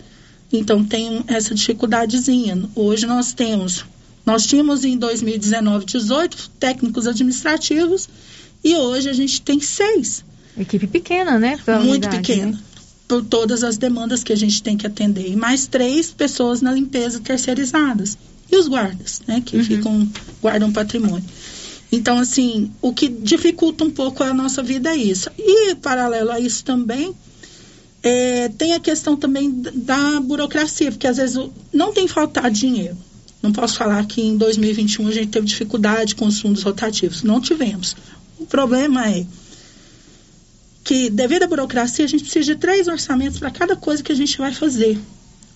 Então 0.53 0.85
tem 0.85 1.25
essa 1.27 1.55
dificuldadezinha. 1.55 2.69
Hoje 2.75 3.07
nós 3.07 3.33
temos, 3.33 3.85
nós 4.25 4.47
tínhamos 4.47 4.85
em 4.85 4.97
2019 4.97 5.85
18 5.85 6.51
técnicos 6.59 7.07
administrativos 7.07 8.09
e 8.63 8.75
hoje 8.75 9.09
a 9.09 9.13
gente 9.13 9.41
tem 9.43 9.61
seis. 9.61 10.25
Equipe 10.59 10.87
pequena, 10.87 11.39
né? 11.39 11.59
Muito 11.67 11.89
unidade, 11.89 12.17
pequena. 12.17 12.53
Né? 12.53 12.59
Por 13.07 13.25
todas 13.25 13.63
as 13.63 13.77
demandas 13.77 14.25
que 14.25 14.33
a 14.33 14.37
gente 14.37 14.63
tem 14.63 14.77
que 14.77 14.87
atender. 14.87 15.29
E 15.29 15.37
mais 15.37 15.67
três 15.67 16.11
pessoas 16.11 16.61
na 16.61 16.73
limpeza 16.73 17.21
terceirizadas. 17.21 18.17
E 18.51 18.57
os 18.57 18.67
guardas, 18.69 19.23
né? 19.27 19.43
Que 19.45 19.57
uhum. 19.57 19.65
ficam, 19.65 20.13
guardam 20.41 20.73
patrimônio. 20.73 21.25
Então, 21.91 22.19
assim, 22.19 22.71
o 22.83 22.93
que 22.93 23.09
dificulta 23.09 23.85
um 23.85 23.91
pouco 23.91 24.23
a 24.25 24.35
nossa 24.35 24.63
vida 24.63 24.91
é 24.91 24.97
isso. 24.97 25.31
E, 25.39 25.75
paralelo 25.77 26.33
a 26.33 26.41
isso 26.41 26.65
também, 26.65 27.15
é, 28.03 28.36
tem 28.49 28.75
a 28.75 28.81
questão 28.81 29.17
também 29.17 29.51
da 29.51 30.21
burocracia, 30.21 30.91
porque 30.91 31.07
às 31.07 31.17
vezes 31.17 31.39
não 31.73 31.93
tem 31.93 32.07
faltado 32.07 32.51
dinheiro. 32.51 32.97
Não 33.43 33.53
posso 33.53 33.77
falar 33.77 34.05
que 34.07 34.21
em 34.21 34.37
2021 34.37 35.09
a 35.09 35.13
gente 35.13 35.29
teve 35.29 35.47
dificuldade 35.47 36.15
com 36.15 36.27
os 36.27 36.41
fundos 36.41 36.63
rotativos. 36.63 37.23
Não 37.23 37.41
tivemos. 37.41 37.97
O 38.39 38.47
problema 38.47 39.09
é 39.09 39.25
que, 40.83 41.11
devido 41.11 41.45
à 41.45 41.47
burocracia, 41.47 42.05
a 42.05 42.09
gente 42.09 42.23
precisa 42.23 42.45
de 42.45 42.57
três 42.57 42.89
orçamentos 42.89 43.39
para 43.39 43.51
cada 43.51 43.77
coisa 43.77 44.03
que 44.03 44.13
a 44.13 44.15
gente 44.15 44.39
vai 44.39 44.53
fazer. 44.53 44.99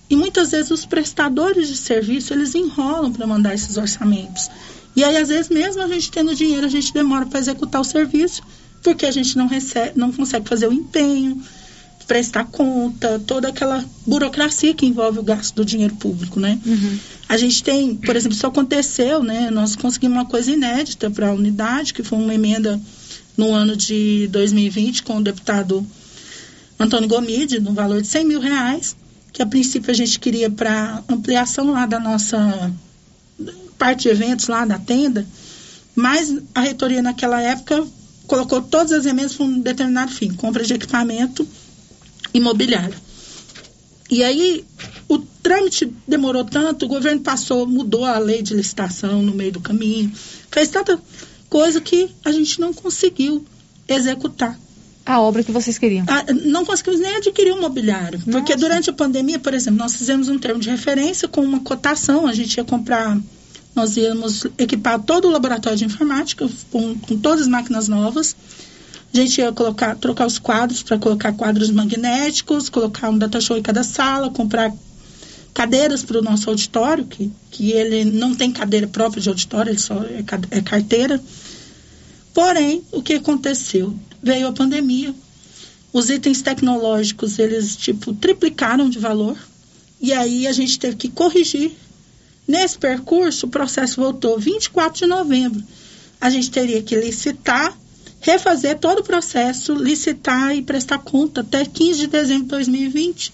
E 0.09 0.15
muitas 0.15 0.51
vezes 0.51 0.71
os 0.71 0.85
prestadores 0.85 1.69
de 1.69 1.77
serviço, 1.77 2.33
eles 2.33 2.53
enrolam 2.53 3.13
para 3.13 3.25
mandar 3.25 3.53
esses 3.53 3.77
orçamentos. 3.77 4.49
E 4.95 5.03
aí, 5.03 5.15
às 5.15 5.29
vezes, 5.29 5.49
mesmo 5.49 5.81
a 5.81 5.87
gente 5.87 6.11
tendo 6.11 6.35
dinheiro, 6.35 6.65
a 6.65 6.69
gente 6.69 6.93
demora 6.93 7.25
para 7.25 7.39
executar 7.39 7.79
o 7.79 7.85
serviço, 7.85 8.41
porque 8.83 9.05
a 9.05 9.11
gente 9.11 9.37
não, 9.37 9.47
recebe, 9.47 9.93
não 9.95 10.11
consegue 10.11 10.49
fazer 10.49 10.67
o 10.67 10.73
empenho, 10.73 11.41
prestar 12.07 12.45
conta, 12.45 13.19
toda 13.25 13.49
aquela 13.49 13.83
burocracia 14.05 14.73
que 14.73 14.85
envolve 14.85 15.19
o 15.19 15.23
gasto 15.23 15.55
do 15.55 15.65
dinheiro 15.65 15.95
público, 15.95 16.39
né? 16.39 16.59
Uhum. 16.65 16.99
A 17.29 17.37
gente 17.37 17.63
tem, 17.63 17.95
por 17.95 18.15
exemplo, 18.15 18.35
isso 18.35 18.47
aconteceu, 18.47 19.23
né? 19.23 19.49
Nós 19.49 19.75
conseguimos 19.75 20.17
uma 20.17 20.25
coisa 20.25 20.51
inédita 20.51 21.09
para 21.09 21.29
a 21.29 21.33
unidade, 21.33 21.93
que 21.93 22.03
foi 22.03 22.19
uma 22.19 22.33
emenda 22.33 22.79
no 23.37 23.53
ano 23.53 23.75
de 23.75 24.27
2020 24.31 25.03
com 25.03 25.17
o 25.17 25.23
deputado 25.23 25.85
Antônio 26.79 27.07
Gomide, 27.07 27.59
no 27.59 27.73
valor 27.73 28.01
de 28.01 28.07
100 28.07 28.25
mil 28.25 28.39
reais, 28.39 28.95
que 29.31 29.41
a 29.41 29.45
princípio 29.45 29.91
a 29.91 29.93
gente 29.93 30.19
queria 30.19 30.49
para 30.49 31.03
ampliação 31.07 31.71
lá 31.71 31.85
da 31.85 31.99
nossa 31.99 32.71
parte 33.77 34.03
de 34.03 34.09
eventos 34.09 34.47
lá 34.47 34.65
da 34.65 34.77
tenda, 34.77 35.25
mas 35.95 36.35
a 36.53 36.61
reitoria 36.61 37.01
naquela 37.01 37.41
época 37.41 37.85
colocou 38.27 38.61
todas 38.61 38.91
as 38.91 39.05
emendas 39.05 39.33
para 39.33 39.45
um 39.45 39.59
determinado 39.59 40.11
fim, 40.11 40.33
compra 40.33 40.63
de 40.63 40.73
equipamento 40.73 41.47
imobiliário. 42.33 42.95
E 44.09 44.23
aí 44.23 44.65
o 45.07 45.19
trâmite 45.19 45.91
demorou 46.07 46.43
tanto, 46.43 46.85
o 46.85 46.89
governo 46.89 47.21
passou, 47.21 47.65
mudou 47.65 48.05
a 48.05 48.19
lei 48.19 48.41
de 48.41 48.53
licitação 48.53 49.21
no 49.21 49.33
meio 49.33 49.53
do 49.53 49.61
caminho, 49.61 50.11
fez 50.51 50.69
tanta 50.69 50.99
coisa 51.49 51.79
que 51.79 52.09
a 52.23 52.31
gente 52.31 52.59
não 52.59 52.73
conseguiu 52.73 53.45
executar. 53.87 54.59
A 55.05 55.19
obra 55.19 55.43
que 55.43 55.51
vocês 55.51 55.77
queriam? 55.77 56.05
Ah, 56.07 56.25
não 56.45 56.65
conseguimos 56.65 56.99
nem 56.99 57.15
adquirir 57.15 57.53
um 57.53 57.61
mobiliário. 57.61 58.19
Nossa. 58.19 58.31
Porque 58.31 58.55
durante 58.55 58.89
a 58.89 58.93
pandemia, 58.93 59.39
por 59.39 59.53
exemplo, 59.53 59.79
nós 59.79 59.95
fizemos 59.95 60.29
um 60.29 60.37
termo 60.37 60.59
de 60.59 60.69
referência 60.69 61.27
com 61.27 61.41
uma 61.41 61.59
cotação, 61.61 62.27
a 62.27 62.33
gente 62.33 62.55
ia 62.55 62.63
comprar, 62.63 63.19
nós 63.75 63.97
íamos 63.97 64.45
equipar 64.57 65.01
todo 65.01 65.27
o 65.27 65.31
laboratório 65.31 65.77
de 65.77 65.85
informática 65.85 66.47
com, 66.69 66.95
com 66.99 67.17
todas 67.17 67.41
as 67.41 67.47
máquinas 67.47 67.87
novas 67.87 68.35
a 69.13 69.17
gente 69.17 69.41
ia 69.41 69.51
colocar, 69.51 69.95
trocar 69.95 70.25
os 70.25 70.39
quadros 70.39 70.81
para 70.81 70.97
colocar 70.97 71.33
quadros 71.33 71.69
magnéticos, 71.69 72.69
colocar 72.69 73.09
um 73.09 73.17
data 73.17 73.41
show 73.41 73.57
em 73.57 73.61
cada 73.61 73.83
sala, 73.83 74.29
comprar 74.29 74.73
cadeiras 75.53 76.01
para 76.01 76.19
o 76.19 76.21
nosso 76.21 76.49
auditório, 76.49 77.05
que, 77.05 77.29
que 77.49 77.71
ele 77.71 78.05
não 78.05 78.33
tem 78.33 78.51
cadeira 78.51 78.87
própria 78.87 79.21
de 79.21 79.27
auditório, 79.27 79.71
ele 79.71 79.79
só 79.79 80.01
é, 80.03 80.23
é 80.51 80.61
carteira. 80.61 81.21
Porém, 82.33 82.83
o 82.91 83.01
que 83.01 83.15
aconteceu? 83.15 83.93
Veio 84.23 84.47
a 84.47 84.53
pandemia, 84.53 85.13
os 85.91 86.09
itens 86.09 86.41
tecnológicos, 86.41 87.37
eles, 87.37 87.75
tipo, 87.75 88.13
triplicaram 88.13 88.89
de 88.89 88.97
valor, 88.97 89.37
e 89.99 90.13
aí 90.13 90.47
a 90.47 90.53
gente 90.53 90.79
teve 90.79 90.95
que 90.95 91.09
corrigir. 91.09 91.73
Nesse 92.47 92.77
percurso, 92.77 93.45
o 93.45 93.49
processo 93.49 93.99
voltou 93.99 94.39
24 94.39 94.99
de 94.99 95.05
novembro. 95.05 95.61
A 96.19 96.29
gente 96.29 96.49
teria 96.49 96.81
que 96.81 96.95
licitar 96.95 97.77
refazer 98.21 98.77
todo 98.79 98.99
o 98.99 99.03
processo, 99.03 99.73
licitar 99.73 100.55
e 100.55 100.61
prestar 100.61 100.99
conta 100.99 101.41
até 101.41 101.65
15 101.65 101.99
de 101.99 102.07
dezembro 102.07 102.43
de 102.43 102.49
2020. 102.49 103.33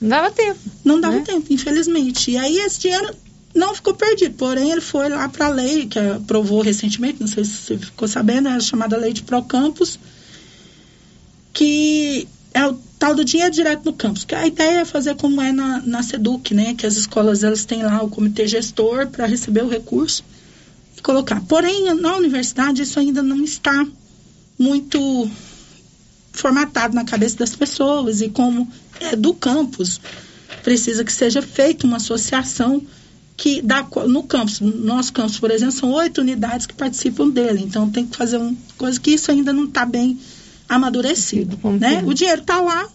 Não 0.00 0.08
dava 0.08 0.30
tempo. 0.30 0.58
Não 0.84 1.00
dava 1.00 1.16
né? 1.16 1.24
tempo, 1.26 1.52
infelizmente. 1.52 2.30
E 2.30 2.38
aí 2.38 2.58
esse 2.58 2.80
dinheiro 2.80 3.14
não 3.52 3.74
ficou 3.74 3.94
perdido, 3.94 4.36
porém 4.36 4.70
ele 4.70 4.80
foi 4.80 5.08
lá 5.08 5.28
para 5.28 5.46
a 5.46 5.50
lei 5.50 5.86
que 5.86 5.98
aprovou 5.98 6.62
recentemente, 6.62 7.20
não 7.20 7.26
sei 7.26 7.44
se 7.44 7.50
você 7.50 7.78
ficou 7.78 8.06
sabendo, 8.06 8.48
é 8.48 8.52
a 8.52 8.60
chamada 8.60 8.96
lei 8.96 9.12
de 9.12 9.24
Procampus, 9.24 9.98
que 11.52 12.28
é 12.54 12.64
o 12.64 12.78
tal 12.96 13.16
do 13.16 13.24
dinheiro 13.24 13.52
direto 13.52 13.84
no 13.84 13.92
campus. 13.92 14.24
Que 14.24 14.36
a 14.36 14.46
ideia 14.46 14.80
é 14.80 14.84
fazer 14.84 15.16
como 15.16 15.42
é 15.42 15.50
na, 15.50 15.82
na 15.84 16.02
SEDUC, 16.02 16.54
né? 16.54 16.74
Que 16.74 16.86
as 16.86 16.96
escolas 16.96 17.42
elas 17.42 17.64
têm 17.64 17.82
lá 17.82 18.00
o 18.02 18.08
comitê 18.08 18.46
gestor 18.46 19.08
para 19.08 19.26
receber 19.26 19.64
o 19.64 19.68
recurso 19.68 20.24
e 20.96 21.02
colocar. 21.02 21.40
Porém, 21.42 21.92
na 21.94 22.16
universidade 22.16 22.82
isso 22.82 23.00
ainda 23.00 23.20
não 23.20 23.42
está 23.42 23.84
muito 24.58 25.30
formatado 26.32 26.94
na 26.94 27.04
cabeça 27.04 27.36
das 27.36 27.54
pessoas 27.54 28.20
e 28.20 28.28
como 28.28 28.70
é 29.00 29.14
do 29.14 29.34
campus 29.34 30.00
precisa 30.62 31.04
que 31.04 31.12
seja 31.12 31.40
feita 31.40 31.86
uma 31.86 31.96
associação 31.96 32.82
que 33.36 33.62
dá 33.62 33.86
no 34.08 34.24
campus, 34.24 34.58
no 34.58 34.76
nosso 34.84 35.12
campus, 35.12 35.38
por 35.38 35.50
exemplo, 35.50 35.72
são 35.72 35.92
oito 35.92 36.20
unidades 36.20 36.66
que 36.66 36.74
participam 36.74 37.28
dele, 37.28 37.62
então 37.62 37.88
tem 37.88 38.04
que 38.04 38.16
fazer 38.16 38.36
uma 38.36 38.54
coisa 38.76 38.98
que 38.98 39.12
isso 39.12 39.30
ainda 39.30 39.52
não 39.52 39.64
está 39.64 39.86
bem 39.86 40.18
amadurecido, 40.68 41.56
né? 41.78 42.02
O 42.04 42.12
dinheiro 42.12 42.40
está 42.40 42.60
lá, 42.60 42.88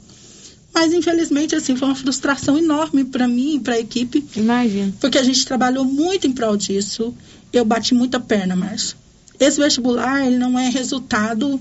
mas 0.74 0.91
infelizmente 0.93 1.55
assim 1.55 1.78
foi 1.78 1.88
uma 1.88 1.95
frustração 1.95 2.57
enorme 2.57 3.05
para 3.05 3.26
mim 3.28 3.55
e 3.55 3.59
para 3.59 3.76
a 3.76 3.80
equipe. 3.80 4.26
Imagina. 4.36 4.93
Porque 4.99 5.18
a 5.18 5.24
gente 5.24 5.45
trabalhou 5.45 5.86
muito 5.86 6.28
em 6.28 6.34
prol 6.34 6.57
disso. 6.57 7.16
Eu 7.51 7.64
bati 7.64 7.93
muita 7.93 8.20
perna, 8.20 8.55
Márcio. 8.55 8.97
Esse 9.40 9.60
vestibular 9.60 10.26
ele 10.26 10.38
não 10.38 10.58
é 10.58 10.70
resultado 10.70 11.60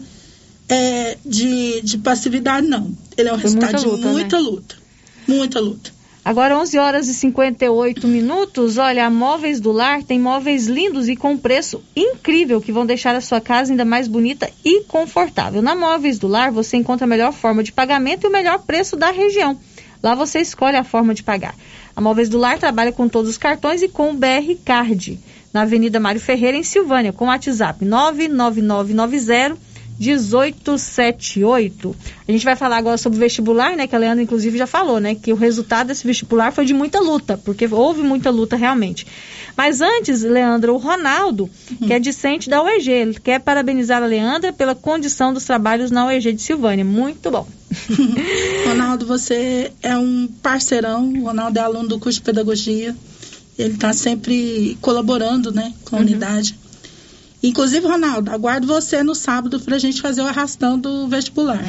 é, 0.69 1.19
de, 1.25 1.81
de 1.83 1.99
passividade, 1.99 2.67
não. 2.67 2.93
Ele 3.17 3.29
é 3.29 3.33
um 3.33 3.37
Foi 3.37 3.43
resultado 3.43 3.73
muita 3.73 3.89
luta, 3.89 4.03
de 4.03 4.09
muita 4.09 4.37
né? 4.37 4.43
luta. 4.43 4.77
Muita 5.27 5.61
luta. 5.61 6.03
Agora 6.25 6.57
11 6.57 6.79
horas 6.79 7.09
e 7.09 7.15
58 7.15 8.07
minutos. 8.07 8.79
Olha, 8.79 9.07
a 9.07 9.11
Móveis 9.11 9.61
do 9.61 9.73
Lar 9.73 10.05
tem 10.05 10.21
móveis 10.21 10.69
lindos 10.69 11.09
e 11.09 11.17
com 11.17 11.37
preço 11.37 11.83
incrível 11.97 12.61
que 12.61 12.71
vão 12.71 12.87
deixar 12.87 13.17
a 13.17 13.21
sua 13.21 13.41
casa 13.41 13.73
ainda 13.73 13.85
mais 13.85 14.07
bonita 14.07 14.49
e 14.65 14.85
confortável. 14.85 15.61
Na 15.61 15.75
Móveis 15.75 16.21
do 16.21 16.29
Lar 16.29 16.53
você 16.53 16.77
encontra 16.77 17.07
a 17.07 17.09
melhor 17.09 17.33
forma 17.33 17.65
de 17.65 17.73
pagamento 17.73 18.25
e 18.25 18.29
o 18.29 18.33
melhor 18.33 18.61
preço 18.61 18.97
da 18.97 19.11
região. 19.11 19.59
Lá 20.01 20.15
você 20.15 20.41
escolhe 20.41 20.77
a 20.77 20.85
forma 20.85 21.13
de 21.13 21.25
pagar. 21.25 21.57
A 21.95 22.01
Móveis 22.01 22.29
do 22.29 22.39
Lar 22.39 22.57
trabalha 22.57 22.93
com 22.93 23.09
todos 23.09 23.29
os 23.29 23.39
cartões 23.39 23.83
e 23.83 23.89
com 23.89 24.11
o 24.11 24.15
BR 24.15 24.55
Card. 24.65 25.19
Na 25.53 25.63
Avenida 25.63 26.01
Mário 26.01 26.21
Ferreira, 26.21 26.57
em 26.57 26.63
Silvânia, 26.63 27.13
com 27.13 27.27
o 27.27 27.29
WhatsApp 27.29 27.85
99990 27.85 29.73
1878. 29.99 31.97
A 32.27 32.33
gente 32.33 32.45
vai 32.45 32.57
falar 32.57 32.79
agora 32.79 32.97
sobre 32.99 33.19
o 33.19 33.21
vestibular, 33.21 33.77
né? 33.77 33.87
Que 33.87 33.95
a 33.95 33.99
Leandra, 33.99 34.23
inclusive, 34.23 34.59
já 34.59 34.67
falou, 34.67 34.99
né? 34.99 35.15
Que 35.15 35.33
o 35.33 35.37
resultado 35.37 35.89
desse 35.89 36.07
vestibular 36.07 36.53
foi 36.53 36.65
de 36.65 36.75
muita 36.75 37.01
luta, 37.01 37.39
porque 37.39 37.69
houve 37.71 38.03
muita 38.03 38.31
luta 38.31 38.57
realmente. 38.57 39.07
Mas 39.57 39.81
antes, 39.81 40.23
Leandra, 40.23 40.73
o 40.73 40.77
Ronaldo, 40.79 41.49
uhum. 41.71 41.87
que 41.87 41.93
é 41.93 41.99
discente 41.99 42.49
da 42.49 42.63
UEG, 42.63 42.91
ele 42.91 43.21
quer 43.21 43.39
parabenizar 43.41 44.03
a 44.03 44.07
Leandra 44.07 44.53
pela 44.53 44.75
condição 44.75 45.33
dos 45.33 45.45
trabalhos 45.45 45.91
na 45.91 46.07
UEG 46.07 46.33
de 46.33 46.43
Silvânia. 46.43 46.85
Muito 46.85 47.31
bom. 47.31 47.47
Ronaldo, 48.67 49.07
você 49.07 49.71
é 49.83 49.97
um 49.97 50.29
parceirão. 50.43 51.13
O 51.13 51.25
Ronaldo 51.25 51.59
é 51.59 51.63
aluno 51.63 51.89
do 51.89 51.99
curso 51.99 52.19
de 52.19 52.25
pedagogia. 52.25 52.97
Ele 53.59 53.75
está 53.75 53.93
sempre 53.93 54.77
colaborando, 54.81 55.53
né, 55.53 55.73
com 55.85 55.97
a 55.97 55.99
uhum. 55.99 56.05
unidade. 56.05 56.57
Inclusive, 57.43 57.85
Ronaldo, 57.85 58.31
aguardo 58.31 58.69
você 58.69 59.03
no 59.03 59.17
sábado 59.17 59.59
para 59.59 59.75
a 59.75 59.79
gente 59.79 60.01
fazer 60.01 60.23
o 60.23 60.27
arrastão 60.27 60.79
do 60.79 61.09
vestibular. 61.09 61.61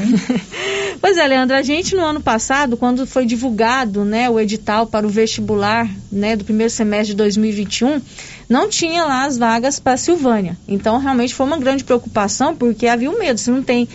pois 1.01 1.17
é, 1.17 1.27
Leandro, 1.27 1.55
a 1.55 1.63
gente 1.63 1.95
no 1.95 2.03
ano 2.03 2.21
passado, 2.21 2.77
quando 2.77 3.07
foi 3.07 3.25
divulgado 3.25 4.05
né, 4.05 4.29
o 4.29 4.39
edital 4.39 4.86
para 4.86 5.07
o 5.07 5.09
vestibular 5.09 5.89
né, 6.11 6.36
do 6.36 6.45
primeiro 6.45 6.69
semestre 6.69 7.07
de 7.07 7.15
2021, 7.15 7.99
não 8.47 8.69
tinha 8.69 9.03
lá 9.03 9.25
as 9.25 9.36
vagas 9.36 9.79
para 9.79 9.97
Silvânia. 9.97 10.55
Então, 10.67 10.99
realmente 10.99 11.34
foi 11.34 11.47
uma 11.47 11.57
grande 11.57 11.84
preocupação, 11.84 12.55
porque 12.55 12.86
havia 12.86 13.09
um 13.09 13.17
medo. 13.17 13.39
Se 13.39 13.49
não 13.49 13.63
tem 13.63 13.89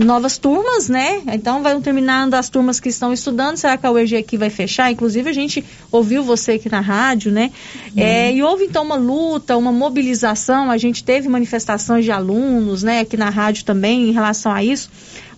novas 0.00 0.38
turmas, 0.38 0.88
né? 0.88 1.22
Então 1.32 1.62
vão 1.62 1.80
terminando 1.80 2.34
as 2.34 2.48
turmas 2.48 2.80
que 2.80 2.88
estão 2.88 3.12
estudando. 3.12 3.56
Será 3.56 3.76
que 3.76 3.86
a 3.86 3.90
UEG 3.90 4.16
aqui 4.16 4.36
vai 4.38 4.48
fechar? 4.48 4.90
Inclusive 4.90 5.28
a 5.28 5.32
gente 5.32 5.64
ouviu 5.90 6.22
você 6.22 6.52
aqui 6.52 6.70
na 6.70 6.80
rádio, 6.80 7.30
né? 7.30 7.50
Uhum. 7.74 8.02
É, 8.02 8.32
e 8.32 8.42
houve 8.42 8.64
então 8.64 8.84
uma 8.84 8.96
luta, 8.96 9.56
uma 9.56 9.72
mobilização. 9.72 10.70
A 10.70 10.78
gente 10.78 11.04
teve 11.04 11.28
manifestações 11.28 12.04
de 12.04 12.10
alunos, 12.10 12.82
né? 12.82 13.00
Aqui 13.00 13.16
na 13.16 13.28
rádio 13.28 13.64
também 13.64 14.08
em 14.08 14.12
relação 14.12 14.50
a 14.50 14.64
isso. 14.64 14.88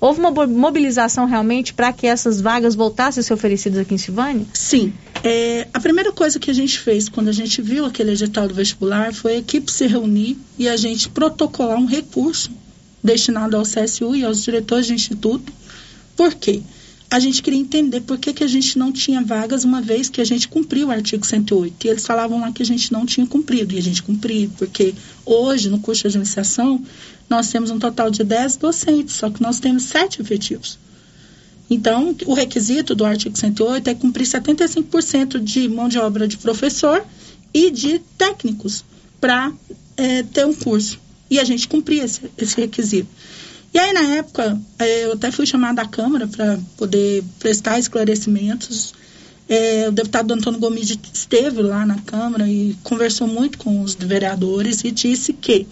Houve 0.00 0.20
uma 0.20 0.30
mobilização 0.30 1.26
realmente 1.26 1.72
para 1.72 1.92
que 1.92 2.06
essas 2.06 2.40
vagas 2.40 2.74
voltassem 2.74 3.20
a 3.20 3.24
ser 3.24 3.34
oferecidas 3.34 3.80
aqui 3.80 3.94
em 3.94 3.98
Silvânia? 3.98 4.46
Sim. 4.52 4.92
É, 5.22 5.66
a 5.72 5.80
primeira 5.80 6.12
coisa 6.12 6.38
que 6.38 6.50
a 6.50 6.54
gente 6.54 6.78
fez 6.78 7.08
quando 7.08 7.28
a 7.28 7.32
gente 7.32 7.62
viu 7.62 7.86
aquele 7.86 8.12
edital 8.12 8.46
do 8.46 8.54
vestibular 8.54 9.14
foi 9.14 9.36
a 9.36 9.38
equipe 9.38 9.72
se 9.72 9.86
reunir 9.86 10.36
e 10.58 10.68
a 10.68 10.76
gente 10.76 11.08
protocolar 11.08 11.78
um 11.78 11.86
recurso 11.86 12.50
destinado 13.04 13.56
ao 13.56 13.64
CSU 13.64 14.16
e 14.16 14.24
aos 14.24 14.42
diretores 14.42 14.86
de 14.86 14.94
instituto. 14.94 15.52
Por 16.16 16.34
quê? 16.34 16.62
A 17.10 17.20
gente 17.20 17.42
queria 17.42 17.60
entender 17.60 18.00
por 18.00 18.18
que, 18.18 18.32
que 18.32 18.42
a 18.42 18.46
gente 18.48 18.78
não 18.78 18.90
tinha 18.90 19.22
vagas, 19.22 19.62
uma 19.62 19.80
vez 19.80 20.08
que 20.08 20.20
a 20.20 20.24
gente 20.24 20.48
cumpriu 20.48 20.88
o 20.88 20.90
artigo 20.90 21.24
108. 21.24 21.86
E 21.86 21.90
eles 21.90 22.04
falavam 22.04 22.40
lá 22.40 22.50
que 22.50 22.62
a 22.62 22.66
gente 22.66 22.90
não 22.90 23.04
tinha 23.06 23.26
cumprido, 23.26 23.74
e 23.74 23.78
a 23.78 23.82
gente 23.82 24.02
cumpriu, 24.02 24.50
porque 24.58 24.94
hoje, 25.24 25.68
no 25.68 25.78
curso 25.78 26.02
de 26.02 26.08
administração, 26.08 26.82
nós 27.28 27.48
temos 27.50 27.70
um 27.70 27.78
total 27.78 28.10
de 28.10 28.24
10 28.24 28.56
docentes, 28.56 29.14
só 29.14 29.30
que 29.30 29.42
nós 29.42 29.60
temos 29.60 29.84
7 29.84 30.22
efetivos. 30.22 30.78
Então, 31.68 32.16
o 32.26 32.34
requisito 32.34 32.94
do 32.94 33.04
artigo 33.04 33.38
108 33.38 33.88
é 33.88 33.94
cumprir 33.94 34.26
75% 34.26 35.38
de 35.38 35.68
mão 35.68 35.88
de 35.88 35.98
obra 35.98 36.26
de 36.26 36.36
professor 36.36 37.04
e 37.52 37.70
de 37.70 38.00
técnicos 38.18 38.84
para 39.20 39.52
é, 39.96 40.22
ter 40.24 40.44
um 40.46 40.54
curso. 40.54 40.98
E 41.30 41.40
a 41.40 41.44
gente 41.44 41.66
cumpria 41.68 42.04
esse, 42.04 42.20
esse 42.36 42.56
requisito. 42.60 43.08
E 43.72 43.78
aí, 43.78 43.92
na 43.92 44.02
época, 44.16 44.60
é, 44.78 45.04
eu 45.04 45.12
até 45.12 45.32
fui 45.32 45.46
chamada 45.46 45.82
à 45.82 45.86
Câmara 45.86 46.28
para 46.28 46.58
poder 46.76 47.24
prestar 47.40 47.78
esclarecimentos. 47.78 48.94
É, 49.48 49.88
o 49.88 49.92
deputado 49.92 50.32
Antônio 50.32 50.60
Gomes 50.60 50.96
esteve 51.12 51.60
lá 51.60 51.84
na 51.84 52.00
Câmara 52.00 52.48
e 52.48 52.76
conversou 52.84 53.26
muito 53.26 53.58
com 53.58 53.82
os 53.82 53.94
vereadores 53.94 54.84
e 54.84 54.90
disse 54.90 55.32
que 55.32 55.66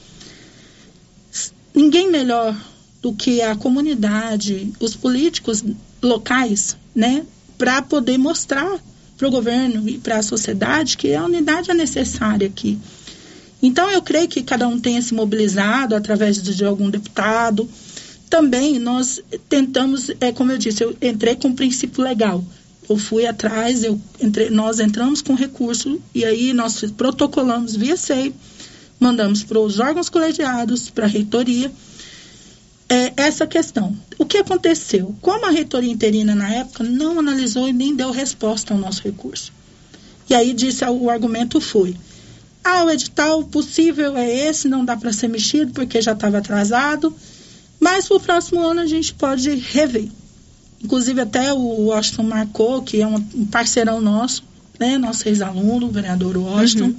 ninguém 1.74 2.10
melhor 2.10 2.56
do 3.00 3.12
que 3.12 3.40
a 3.40 3.54
comunidade, 3.56 4.72
os 4.78 4.94
políticos 4.94 5.64
locais, 6.02 6.76
né, 6.94 7.24
para 7.56 7.82
poder 7.82 8.18
mostrar 8.18 8.78
para 9.16 9.28
o 9.28 9.30
governo 9.30 9.88
e 9.88 9.98
para 9.98 10.18
a 10.18 10.22
sociedade 10.22 10.96
que 10.96 11.14
a 11.14 11.24
unidade 11.24 11.70
é 11.70 11.74
necessária 11.74 12.46
aqui. 12.46 12.78
Então, 13.62 13.88
eu 13.90 14.02
creio 14.02 14.28
que 14.28 14.42
cada 14.42 14.66
um 14.66 14.78
tenha 14.80 15.00
se 15.00 15.14
mobilizado 15.14 15.94
através 15.94 16.42
de, 16.42 16.54
de 16.54 16.64
algum 16.64 16.90
deputado. 16.90 17.68
Também 18.28 18.78
nós 18.78 19.22
tentamos, 19.48 20.10
é 20.20 20.32
como 20.32 20.50
eu 20.50 20.58
disse, 20.58 20.82
eu 20.82 20.96
entrei 21.00 21.36
com 21.36 21.48
um 21.48 21.54
princípio 21.54 22.02
legal. 22.02 22.44
Eu 22.88 22.96
fui 22.96 23.24
atrás, 23.24 23.84
eu 23.84 24.00
entre, 24.20 24.50
nós 24.50 24.80
entramos 24.80 25.22
com 25.22 25.34
recurso 25.34 26.00
e 26.12 26.24
aí 26.24 26.52
nós 26.52 26.82
protocolamos 26.96 27.76
via 27.76 27.96
SEI, 27.96 28.34
mandamos 28.98 29.44
para 29.44 29.60
os 29.60 29.78
órgãos 29.78 30.08
colegiados, 30.08 30.90
para 30.90 31.04
a 31.04 31.08
reitoria, 31.08 31.70
é, 32.88 33.12
essa 33.16 33.46
questão. 33.46 33.96
O 34.18 34.26
que 34.26 34.38
aconteceu? 34.38 35.14
Como 35.22 35.46
a 35.46 35.50
reitoria 35.50 35.92
interina 35.92 36.34
na 36.34 36.52
época 36.52 36.82
não 36.82 37.20
analisou 37.20 37.68
e 37.68 37.72
nem 37.72 37.94
deu 37.94 38.10
resposta 38.10 38.74
ao 38.74 38.80
nosso 38.80 39.02
recurso. 39.02 39.52
E 40.28 40.34
aí 40.34 40.52
disse, 40.52 40.84
o 40.84 41.08
argumento 41.08 41.60
foi, 41.60 41.96
ah, 42.64 42.84
o 42.84 42.90
edital 42.90 43.42
possível 43.44 44.16
é 44.16 44.48
esse, 44.48 44.68
não 44.68 44.84
dá 44.84 44.96
para 44.96 45.12
ser 45.12 45.28
mexido 45.28 45.72
porque 45.72 46.00
já 46.00 46.12
estava 46.12 46.38
atrasado. 46.38 47.14
Mas 47.80 48.06
para 48.06 48.16
o 48.16 48.20
próximo 48.20 48.60
ano 48.60 48.80
a 48.80 48.86
gente 48.86 49.12
pode 49.14 49.50
rever. 49.54 50.08
Inclusive 50.82 51.20
até 51.20 51.52
o 51.52 51.86
Washington 51.86 52.22
marcou, 52.24 52.82
que 52.82 53.00
é 53.00 53.06
um 53.06 53.20
parceirão 53.46 54.00
nosso, 54.00 54.44
né, 54.78 54.98
nosso 54.98 55.28
ex-aluno, 55.28 55.86
o 55.86 55.90
vereador 55.90 56.36
Washington. 56.36 56.86
Uhum. 56.86 56.96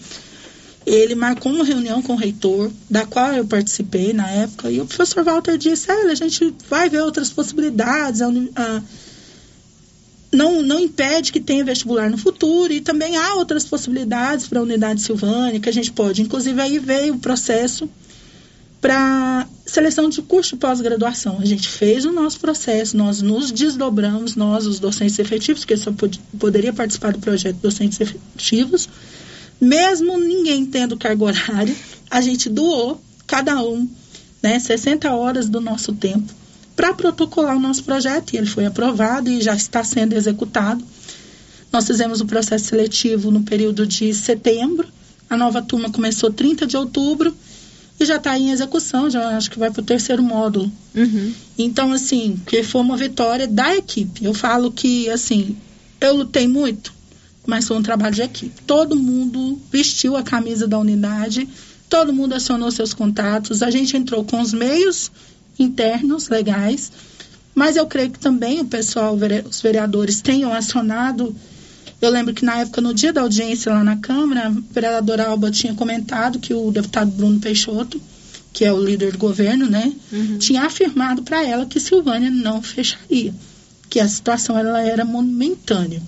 Ele 0.86 1.16
marcou 1.16 1.52
uma 1.52 1.64
reunião 1.64 2.02
com 2.02 2.14
o 2.14 2.18
reitor, 2.18 2.70
da 2.90 3.06
qual 3.06 3.34
eu 3.34 3.46
participei 3.46 4.12
na 4.12 4.30
época, 4.30 4.70
e 4.70 4.82
o 4.82 4.86
professor 4.86 5.24
Walter 5.24 5.58
disse, 5.58 5.90
ah, 5.90 6.12
a 6.12 6.16
gente 6.16 6.54
vai 6.70 6.90
ver 6.90 7.02
outras 7.02 7.30
possibilidades, 7.30 8.22
a, 8.22 8.28
a 8.28 8.82
não, 10.34 10.62
não 10.62 10.80
impede 10.80 11.32
que 11.32 11.40
tenha 11.40 11.64
vestibular 11.64 12.10
no 12.10 12.18
futuro 12.18 12.74
e 12.74 12.82
também 12.82 13.16
há 13.16 13.36
outras 13.36 13.66
possibilidades 13.66 14.48
para 14.48 14.60
a 14.60 14.64
unidade 14.64 15.02
Silvânia 15.02 15.60
que 15.60 15.70
a 15.70 15.74
gente 15.74 15.92
pode. 15.92 16.22
Inclusive, 16.22 16.60
aí 16.60 16.80
veio 16.80 17.16
o 17.16 17.20
processo 17.20 17.90
para 18.82 19.48
seleção 19.66 20.10
de 20.10 20.22
curso 20.22 20.56
de 20.56 20.60
pós-graduação. 20.60 21.38
A 21.40 21.46
gente 21.46 21.70
fez 21.70 22.04
o 22.04 22.12
nosso 22.12 22.40
processo, 22.40 22.98
nós 22.98 23.22
nos 23.22 23.52
desdobramos, 23.52 24.36
nós, 24.36 24.66
os 24.66 24.80
docentes 24.80 25.18
efetivos, 25.20 25.64
que 25.64 25.78
só 25.78 25.92
pod 25.92 26.20
poderia 26.38 26.74
participar 26.74 27.14
do 27.14 27.20
projeto 27.20 27.58
docentes 27.62 28.02
efetivos, 28.02 28.90
mesmo 29.62 30.18
ninguém 30.20 30.66
tendo 30.66 30.98
cargo 30.98 31.26
horário, 31.26 31.74
a 32.10 32.20
gente 32.20 32.50
doou, 32.50 33.00
cada 33.26 33.64
um, 33.64 33.88
né, 34.42 34.60
60 34.60 35.14
horas 35.14 35.48
do 35.48 35.62
nosso 35.62 35.94
tempo 35.94 36.43
para 36.76 36.94
protocolar 36.94 37.56
o 37.56 37.60
nosso 37.60 37.84
projeto 37.84 38.34
e 38.34 38.38
ele 38.38 38.48
foi 38.48 38.66
aprovado 38.66 39.30
e 39.30 39.42
já 39.42 39.56
está 39.56 39.84
sendo 39.84 40.14
executado. 40.14 40.84
Nós 41.72 41.88
fizemos 41.88 42.22
o 42.22 42.26
processo 42.26 42.66
seletivo 42.66 43.32
no 43.32 43.44
período 43.44 43.86
de 43.86 44.14
setembro, 44.14 44.88
a 45.30 45.38
nova 45.38 45.62
turma 45.62 45.90
começou 45.92 46.32
30 46.32 46.68
de 46.68 46.78
outubro 46.78 47.36
e 48.00 48.06
já 48.06 48.18
está 48.18 48.38
em 48.38 48.52
execução, 48.52 49.10
já 49.10 49.36
acho 49.36 49.50
que 49.50 49.60
vai 49.60 49.72
para 49.72 49.82
o 49.82 49.86
terceiro 49.86 50.22
módulo. 50.22 50.72
Uhum. 50.96 51.34
Então, 51.58 51.92
assim, 51.92 52.40
que 52.46 52.64
foi 52.64 52.82
uma 52.82 52.98
vitória 52.98 53.48
da 53.48 53.76
equipe. 53.76 54.26
Eu 54.26 54.34
falo 54.34 54.72
que, 54.72 55.10
assim, 55.10 55.56
eu 56.02 56.16
lutei 56.16 56.48
muito, 56.48 56.94
mas 57.46 57.68
foi 57.68 57.78
um 57.78 57.84
trabalho 57.84 58.14
de 58.14 58.22
equipe. 58.22 58.62
Todo 58.68 58.96
mundo 58.96 59.60
vestiu 59.72 60.16
a 60.16 60.24
camisa 60.24 60.68
da 60.68 60.78
unidade, 60.78 61.48
todo 61.90 62.14
mundo 62.14 62.34
acionou 62.34 62.72
seus 62.72 62.94
contatos, 62.94 63.62
a 63.62 63.70
gente 63.70 63.96
entrou 63.96 64.24
com 64.24 64.42
os 64.42 64.54
meios 64.54 65.12
internos 65.58 66.30
legais, 66.30 66.92
mas 67.56 67.76
eu 67.76 67.86
creio 67.86 68.12
que 68.12 68.20
também 68.20 68.60
o 68.62 68.66
pessoal, 68.66 69.18
os 69.48 69.62
vereadores, 69.62 70.22
tenham 70.22 70.54
acionado. 70.54 71.36
Eu 72.02 72.10
lembro 72.10 72.34
que 72.34 72.44
na 72.44 72.60
época, 72.60 72.82
no 72.82 72.94
dia 72.94 73.14
da 73.14 73.22
audiência 73.22 73.72
lá 73.72 73.84
na 73.84 73.98
Câmara, 73.98 74.48
a 74.48 74.50
vereadora 74.50 75.28
Alba 75.28 75.52
tinha 75.52 75.74
comentado 75.74 76.40
que 76.40 76.54
o 76.54 76.72
deputado 76.72 77.12
Bruno 77.12 77.40
Peixoto, 77.40 78.02
que 78.52 78.66
é 78.66 78.74
o 78.74 78.84
líder 78.84 79.14
do 79.14 79.18
governo, 79.18 79.68
né, 79.70 79.94
uhum. 80.12 80.38
tinha 80.38 80.64
afirmado 80.64 81.24
para 81.24 81.46
ela 81.46 81.66
que 81.66 81.80
Silvânia 81.80 82.30
não 82.30 82.62
fecharia, 82.62 83.34
que 83.90 84.00
a 84.00 84.08
situação 84.08 84.58
ela 84.58 84.82
era 84.82 85.06
momentânea. 85.06 86.02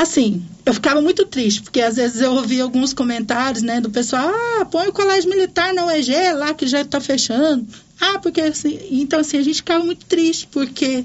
Assim, 0.00 0.42
eu 0.64 0.72
ficava 0.72 1.02
muito 1.02 1.26
triste, 1.26 1.60
porque 1.60 1.78
às 1.82 1.96
vezes 1.96 2.22
eu 2.22 2.32
ouvia 2.32 2.62
alguns 2.62 2.94
comentários, 2.94 3.62
né, 3.62 3.82
do 3.82 3.90
pessoal, 3.90 4.30
ah, 4.30 4.64
põe 4.64 4.88
o 4.88 4.92
colégio 4.94 5.28
militar 5.28 5.74
na 5.74 5.84
UEG 5.84 6.14
lá 6.32 6.54
que 6.54 6.66
já 6.66 6.80
está 6.80 6.98
fechando. 7.02 7.66
Ah, 8.00 8.18
porque 8.18 8.40
assim, 8.40 8.78
então 8.90 9.20
assim, 9.20 9.36
a 9.36 9.42
gente 9.42 9.56
ficava 9.56 9.84
muito 9.84 10.06
triste, 10.06 10.48
porque 10.50 11.04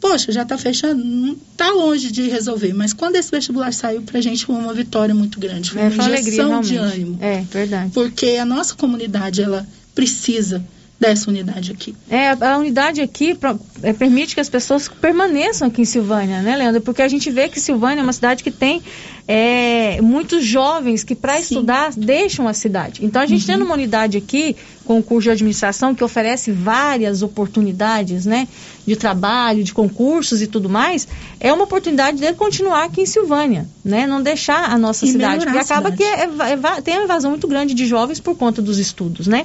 poxa, 0.00 0.30
já 0.30 0.42
está 0.42 0.56
fechando, 0.56 1.02
não 1.02 1.32
está 1.32 1.72
longe 1.72 2.12
de 2.12 2.28
resolver. 2.28 2.72
Mas 2.72 2.92
quando 2.92 3.16
esse 3.16 3.32
vestibular 3.32 3.72
saiu, 3.72 4.02
para 4.02 4.18
a 4.18 4.22
gente 4.22 4.46
foi 4.46 4.54
uma 4.54 4.72
vitória 4.72 5.12
muito 5.12 5.40
grande. 5.40 5.72
Foi 5.72 5.80
É, 5.80 5.84
uma 5.86 5.90
foi 5.90 6.04
uma 6.04 6.20
injeção 6.20 6.52
alegria, 6.54 6.80
de 6.80 6.94
ânimo. 6.94 7.18
É, 7.20 7.40
verdade. 7.50 7.90
Porque 7.92 8.26
a 8.40 8.44
nossa 8.44 8.76
comunidade, 8.76 9.42
ela 9.42 9.66
precisa 9.92 10.64
dessa 11.00 11.30
unidade 11.30 11.70
aqui. 11.70 11.94
É, 12.10 12.30
a 12.30 12.58
unidade 12.58 13.00
aqui 13.00 13.34
pro- 13.34 13.58
é, 13.82 13.92
permite 13.92 14.34
que 14.34 14.40
as 14.40 14.48
pessoas 14.48 14.88
permaneçam 14.88 15.68
aqui 15.68 15.82
em 15.82 15.84
Silvânia, 15.84 16.42
né, 16.42 16.56
Leandro? 16.56 16.80
Porque 16.80 17.02
a 17.02 17.08
gente 17.08 17.30
vê 17.30 17.48
que 17.48 17.60
Silvânia 17.60 18.00
é 18.00 18.02
uma 18.02 18.12
cidade 18.12 18.42
que 18.42 18.50
tem 18.50 18.82
é, 19.30 20.00
muitos 20.00 20.42
jovens 20.44 21.04
que, 21.04 21.14
para 21.14 21.38
estudar, 21.38 21.90
deixam 21.96 22.48
a 22.48 22.54
cidade. 22.54 23.04
Então, 23.04 23.20
a 23.22 23.26
gente 23.26 23.46
tendo 23.46 23.64
uma 23.64 23.74
unidade 23.74 24.16
aqui, 24.18 24.56
com 24.86 24.98
o 24.98 25.02
curso 25.02 25.24
de 25.24 25.30
administração, 25.30 25.94
que 25.94 26.02
oferece 26.02 26.50
várias 26.50 27.22
oportunidades, 27.22 28.24
né, 28.24 28.48
de 28.86 28.96
trabalho, 28.96 29.62
de 29.62 29.72
concursos 29.74 30.40
e 30.40 30.46
tudo 30.46 30.68
mais, 30.68 31.06
é 31.38 31.52
uma 31.52 31.64
oportunidade 31.64 32.18
dele 32.18 32.34
continuar 32.34 32.84
aqui 32.84 33.02
em 33.02 33.06
Silvânia, 33.06 33.68
né? 33.84 34.06
Não 34.06 34.22
deixar 34.22 34.64
a 34.72 34.78
nossa 34.78 35.04
E 35.04 35.10
cidade. 35.12 35.44
Porque 35.44 35.58
acaba 35.58 35.90
cidade. 35.92 35.96
que 35.98 36.04
é- 36.04 36.24
é 36.50 36.78
é 36.78 36.80
tem 36.80 36.94
uma 36.94 37.04
evasão 37.04 37.30
muito 37.30 37.46
grande 37.46 37.74
de 37.74 37.86
jovens 37.86 38.18
por 38.18 38.34
conta 38.34 38.62
dos 38.62 38.78
estudos, 38.78 39.26
né? 39.26 39.44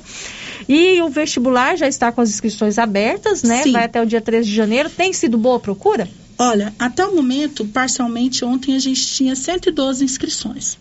E 0.67 1.01
o 1.01 1.09
vestibular 1.09 1.77
já 1.77 1.87
está 1.87 2.11
com 2.11 2.21
as 2.21 2.29
inscrições 2.29 2.77
abertas, 2.77 3.43
né? 3.43 3.63
Sim. 3.63 3.71
Vai 3.71 3.85
até 3.85 4.01
o 4.01 4.05
dia 4.05 4.21
13 4.21 4.49
de 4.49 4.55
janeiro. 4.55 4.89
Tem 4.89 5.11
sido 5.13 5.37
boa 5.37 5.57
a 5.57 5.59
procura? 5.59 6.07
Olha, 6.37 6.73
até 6.79 7.05
o 7.05 7.15
momento, 7.15 7.63
parcialmente, 7.65 8.43
ontem 8.43 8.75
a 8.75 8.79
gente 8.79 9.05
tinha 9.05 9.35
112 9.35 10.03
inscrições. 10.03 10.77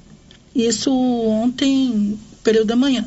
Isso 0.55 0.91
ontem, 0.93 2.19
período 2.43 2.67
da 2.69 2.77
manhã. 2.77 3.05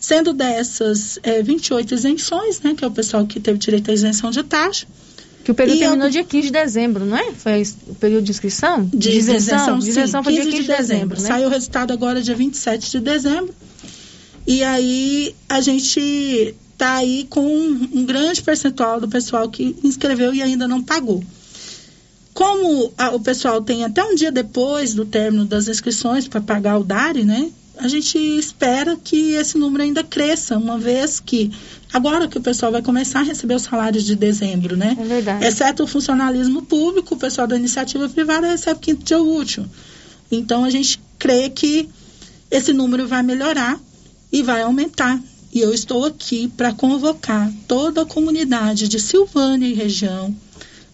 Sendo 0.00 0.32
dessas 0.32 1.18
é, 1.22 1.42
28 1.42 1.92
isenções, 1.94 2.60
né? 2.60 2.74
Que 2.76 2.84
é 2.84 2.86
o 2.88 2.90
pessoal 2.90 3.26
que 3.26 3.40
teve 3.40 3.58
direito 3.58 3.90
à 3.90 3.94
isenção 3.94 4.30
de 4.30 4.42
taxa. 4.42 4.86
Que 5.44 5.50
o 5.50 5.54
período 5.54 5.76
E 5.76 5.78
terminou 5.80 6.04
algum- 6.04 6.12
dia 6.12 6.24
15 6.24 6.46
de 6.48 6.52
dezembro, 6.52 7.04
não 7.04 7.16
é? 7.16 7.32
Foi 7.32 7.62
o 7.88 7.94
período 7.94 8.24
de 8.24 8.30
inscrição? 8.30 8.84
De 8.84 9.10
isenção, 9.10 9.78
De 9.78 9.88
isenção 9.88 10.20
sim, 10.20 10.24
foi 10.24 10.32
dia 10.34 10.44
15 10.44 10.56
de 10.62 10.66
dezembro, 10.68 11.20
né? 11.20 11.26
Saiu 11.26 11.46
o 11.48 11.50
resultado 11.50 11.92
agora 11.92 12.20
dia 12.22 12.34
27 12.34 12.90
de 12.90 13.00
dezembro. 13.00 13.54
E 14.50 14.64
aí 14.64 15.34
a 15.46 15.60
gente 15.60 16.54
tá 16.78 16.94
aí 16.96 17.26
com 17.28 17.40
um, 17.46 17.88
um 17.92 18.04
grande 18.06 18.40
percentual 18.42 18.98
do 18.98 19.06
pessoal 19.06 19.48
que 19.50 19.76
inscreveu 19.84 20.32
e 20.34 20.40
ainda 20.42 20.66
não 20.66 20.82
pagou. 20.82 21.22
Como 22.32 22.92
a- 22.96 23.10
o 23.14 23.20
pessoal 23.20 23.60
tem 23.60 23.84
até 23.84 24.02
um 24.04 24.14
dia 24.14 24.30
depois 24.30 24.94
do 24.94 25.04
término 25.04 25.44
das 25.44 25.66
inscrições 25.68 26.28
para 26.28 26.40
pagar 26.40 26.78
o 26.78 26.84
DARI, 26.84 27.24
né? 27.24 27.50
A 27.76 27.86
gente 27.88 28.16
espera 28.18 28.96
que 28.96 29.32
esse 29.32 29.56
número 29.58 29.82
ainda 29.84 30.02
cresça, 30.02 30.56
uma 30.56 30.78
vez 30.78 31.20
que 31.20 31.50
agora 31.92 32.26
que 32.26 32.38
o 32.38 32.40
pessoal 32.40 32.72
vai 32.72 32.82
começar 32.82 33.20
a 33.20 33.24
receber 33.24 33.54
os 33.54 33.62
salários 33.62 34.04
de 34.04 34.16
dezembro, 34.16 34.76
né? 34.76 34.96
É 34.98 35.04
verdade. 35.04 35.44
Exceto 35.44 35.82
o 35.84 35.86
funcionalismo 35.86 36.62
público, 36.62 37.14
o 37.14 37.18
pessoal 37.18 37.46
da 37.46 37.56
iniciativa 37.56 38.08
privada 38.08 38.48
recebe 38.48 38.80
quinto 38.80 39.04
dia 39.04 39.18
útil. 39.20 39.64
Então 40.30 40.64
a 40.64 40.70
gente 40.70 40.98
crê 41.18 41.50
que 41.50 41.88
esse 42.50 42.72
número 42.72 43.06
vai 43.06 43.22
melhorar 43.22 43.78
e 44.30 44.42
vai 44.42 44.62
aumentar. 44.62 45.20
E 45.52 45.60
eu 45.60 45.72
estou 45.72 46.04
aqui 46.04 46.48
para 46.48 46.74
convocar 46.74 47.50
toda 47.66 48.02
a 48.02 48.06
comunidade 48.06 48.86
de 48.88 49.00
Silvânia 49.00 49.66
e 49.66 49.74
região 49.74 50.34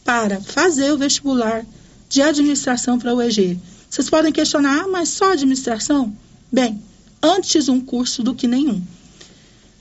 para 0.05 0.41
fazer 0.41 0.93
o 0.93 0.99
vestibular 0.99 1.65
de 2.09 2.23
administração 2.23 2.99
para 2.99 3.15
o 3.15 3.21
EG. 3.21 3.59
Vocês 3.91 4.09
podem 4.09 4.33
questionar, 4.33 4.85
ah, 4.85 4.89
mas 4.89 5.09
só 5.09 5.33
administração? 5.33 6.15
Bem, 6.51 6.81
antes 7.23 7.69
um 7.69 7.81
curso 7.81 8.23
do 8.23 8.35
que 8.35 8.47
nenhum. 8.47 8.83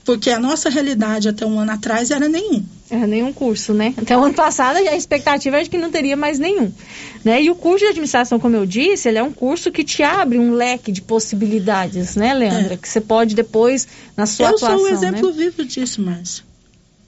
Porque 0.04 0.28
a 0.30 0.38
nossa 0.38 0.68
realidade 0.68 1.28
até 1.28 1.46
um 1.46 1.58
ano 1.58 1.72
atrás 1.72 2.10
era 2.10 2.28
nenhum. 2.28 2.62
Era 2.90 3.06
nenhum 3.06 3.32
curso, 3.32 3.72
né? 3.72 3.94
Até 3.96 4.16
o 4.16 4.22
ano 4.22 4.34
passado 4.34 4.76
a 4.76 4.94
expectativa 4.94 5.58
é 5.58 5.62
de 5.62 5.70
que 5.70 5.78
não 5.78 5.90
teria 5.90 6.16
mais 6.16 6.38
nenhum. 6.38 6.70
Né? 7.24 7.42
E 7.42 7.50
o 7.50 7.54
curso 7.54 7.84
de 7.84 7.90
administração, 7.90 8.38
como 8.38 8.54
eu 8.54 8.66
disse, 8.66 9.08
ele 9.08 9.16
é 9.16 9.22
um 9.22 9.32
curso 9.32 9.72
que 9.72 9.82
te 9.82 10.02
abre 10.02 10.38
um 10.38 10.52
leque 10.52 10.92
de 10.92 11.00
possibilidades, 11.00 12.16
né, 12.16 12.34
Leandra? 12.34 12.76
Que 12.76 12.86
você 12.86 13.00
pode 13.00 13.34
depois, 13.34 13.88
na 14.14 14.26
sua 14.26 14.46
É. 14.46 14.50
eu 14.50 14.56
atuação. 14.56 14.78
sou 14.78 14.86
o 14.86 14.90
exemplo 14.90 15.30
né? 15.30 15.36
vivo 15.36 15.64
disso, 15.64 16.02
Márcio. 16.02 16.44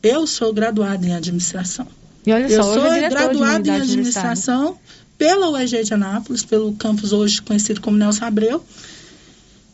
Eu 0.02 0.26
sou 0.26 0.52
graduada 0.54 1.06
em 1.06 1.14
administração. 1.14 1.86
E 2.24 2.32
olha 2.32 2.46
eu 2.46 2.62
só, 2.62 2.72
sou 2.74 2.86
é 2.86 3.08
graduada 3.08 3.68
em 3.68 3.72
administração 3.72 4.78
pela 5.18 5.50
UEG 5.50 5.84
de 5.84 5.94
Anápolis, 5.94 6.44
pelo 6.44 6.72
campus 6.74 7.12
hoje 7.12 7.42
conhecido 7.42 7.80
como 7.80 7.96
Nelson 7.96 8.24
Abreu. 8.24 8.64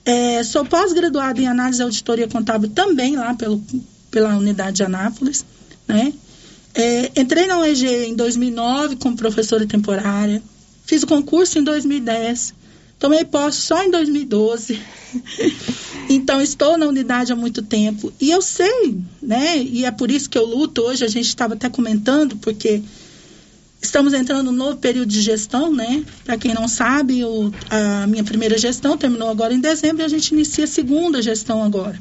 É, 0.04 0.42
sou 0.42 0.64
pós-graduada 0.64 1.40
em 1.40 1.46
análise 1.46 1.80
e 1.80 1.84
auditoria 1.84 2.26
contábil 2.28 2.70
também 2.70 3.16
lá 3.16 3.34
pelo, 3.34 3.62
pela 4.10 4.36
unidade 4.36 4.76
de 4.76 4.82
Anápolis. 4.82 5.44
Né? 5.86 6.12
É, 6.74 7.20
entrei 7.20 7.46
na 7.46 7.60
UEG 7.60 7.86
em 7.86 8.14
2009 8.14 8.96
como 8.96 9.16
professora 9.16 9.66
temporária. 9.66 10.42
Fiz 10.84 11.02
o 11.02 11.06
concurso 11.06 11.58
em 11.58 11.64
2010. 11.64 12.54
Tomei 12.98 13.24
posse 13.24 13.60
só 13.62 13.82
em 13.82 13.90
2012. 13.90 14.80
então, 16.08 16.40
estou 16.40 16.78
na 16.78 16.86
unidade 16.86 17.32
há 17.32 17.36
muito 17.36 17.62
tempo. 17.62 18.12
E 18.20 18.30
eu 18.30 18.40
sei, 18.40 18.96
né? 19.20 19.58
E 19.58 19.84
é 19.84 19.90
por 19.90 20.10
isso 20.10 20.30
que 20.30 20.38
eu 20.38 20.46
luto 20.46 20.82
hoje. 20.82 21.04
A 21.04 21.08
gente 21.08 21.26
estava 21.26 21.54
até 21.54 21.68
comentando, 21.68 22.36
porque 22.36 22.82
estamos 23.82 24.12
entrando 24.14 24.44
num 24.52 24.56
novo 24.56 24.76
período 24.78 25.08
de 25.08 25.20
gestão, 25.20 25.72
né? 25.72 26.04
Para 26.24 26.36
quem 26.38 26.54
não 26.54 26.68
sabe, 26.68 27.24
o- 27.24 27.52
a 27.68 28.06
minha 28.06 28.22
primeira 28.24 28.56
gestão 28.56 28.96
terminou 28.96 29.28
agora 29.28 29.52
em 29.52 29.60
dezembro 29.60 30.02
e 30.02 30.04
a 30.04 30.08
gente 30.08 30.30
inicia 30.32 30.64
a 30.64 30.68
segunda 30.68 31.20
gestão 31.20 31.62
agora. 31.62 32.00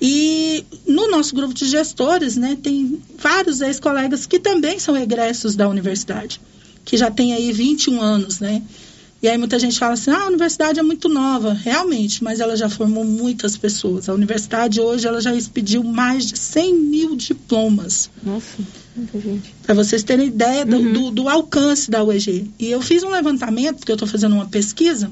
E 0.00 0.64
no 0.86 1.10
nosso 1.10 1.34
grupo 1.34 1.54
de 1.54 1.66
gestores, 1.66 2.36
né, 2.36 2.56
tem 2.62 3.00
vários 3.18 3.60
ex-colegas 3.60 4.26
que 4.26 4.38
também 4.38 4.78
são 4.78 4.96
egressos 4.96 5.56
da 5.56 5.68
universidade, 5.68 6.40
que 6.84 6.96
já 6.96 7.10
tem 7.10 7.32
aí 7.32 7.52
21 7.52 8.00
anos, 8.00 8.40
né? 8.40 8.62
E 9.22 9.28
aí 9.28 9.38
muita 9.38 9.58
gente 9.58 9.78
fala 9.78 9.94
assim, 9.94 10.10
ah, 10.10 10.24
a 10.24 10.26
universidade 10.26 10.78
é 10.78 10.82
muito 10.82 11.08
nova, 11.08 11.54
realmente, 11.54 12.22
mas 12.22 12.40
ela 12.40 12.54
já 12.56 12.68
formou 12.68 13.04
muitas 13.04 13.56
pessoas. 13.56 14.06
A 14.08 14.12
universidade 14.12 14.78
hoje, 14.82 15.06
ela 15.06 15.20
já 15.20 15.34
expediu 15.34 15.82
mais 15.82 16.26
de 16.26 16.36
100 16.38 16.74
mil 16.74 17.16
diplomas. 17.16 18.10
Nossa. 18.22 18.58
Para 19.62 19.74
vocês 19.74 20.02
terem 20.02 20.28
ideia 20.28 20.64
do, 20.64 20.92
do, 20.92 21.10
do 21.10 21.28
alcance 21.28 21.90
da 21.90 22.02
UEG. 22.04 22.50
E 22.58 22.70
eu 22.70 22.80
fiz 22.80 23.02
um 23.02 23.10
levantamento, 23.10 23.78
porque 23.78 23.90
eu 23.90 23.96
estou 23.96 24.08
fazendo 24.08 24.34
uma 24.34 24.46
pesquisa 24.46 25.10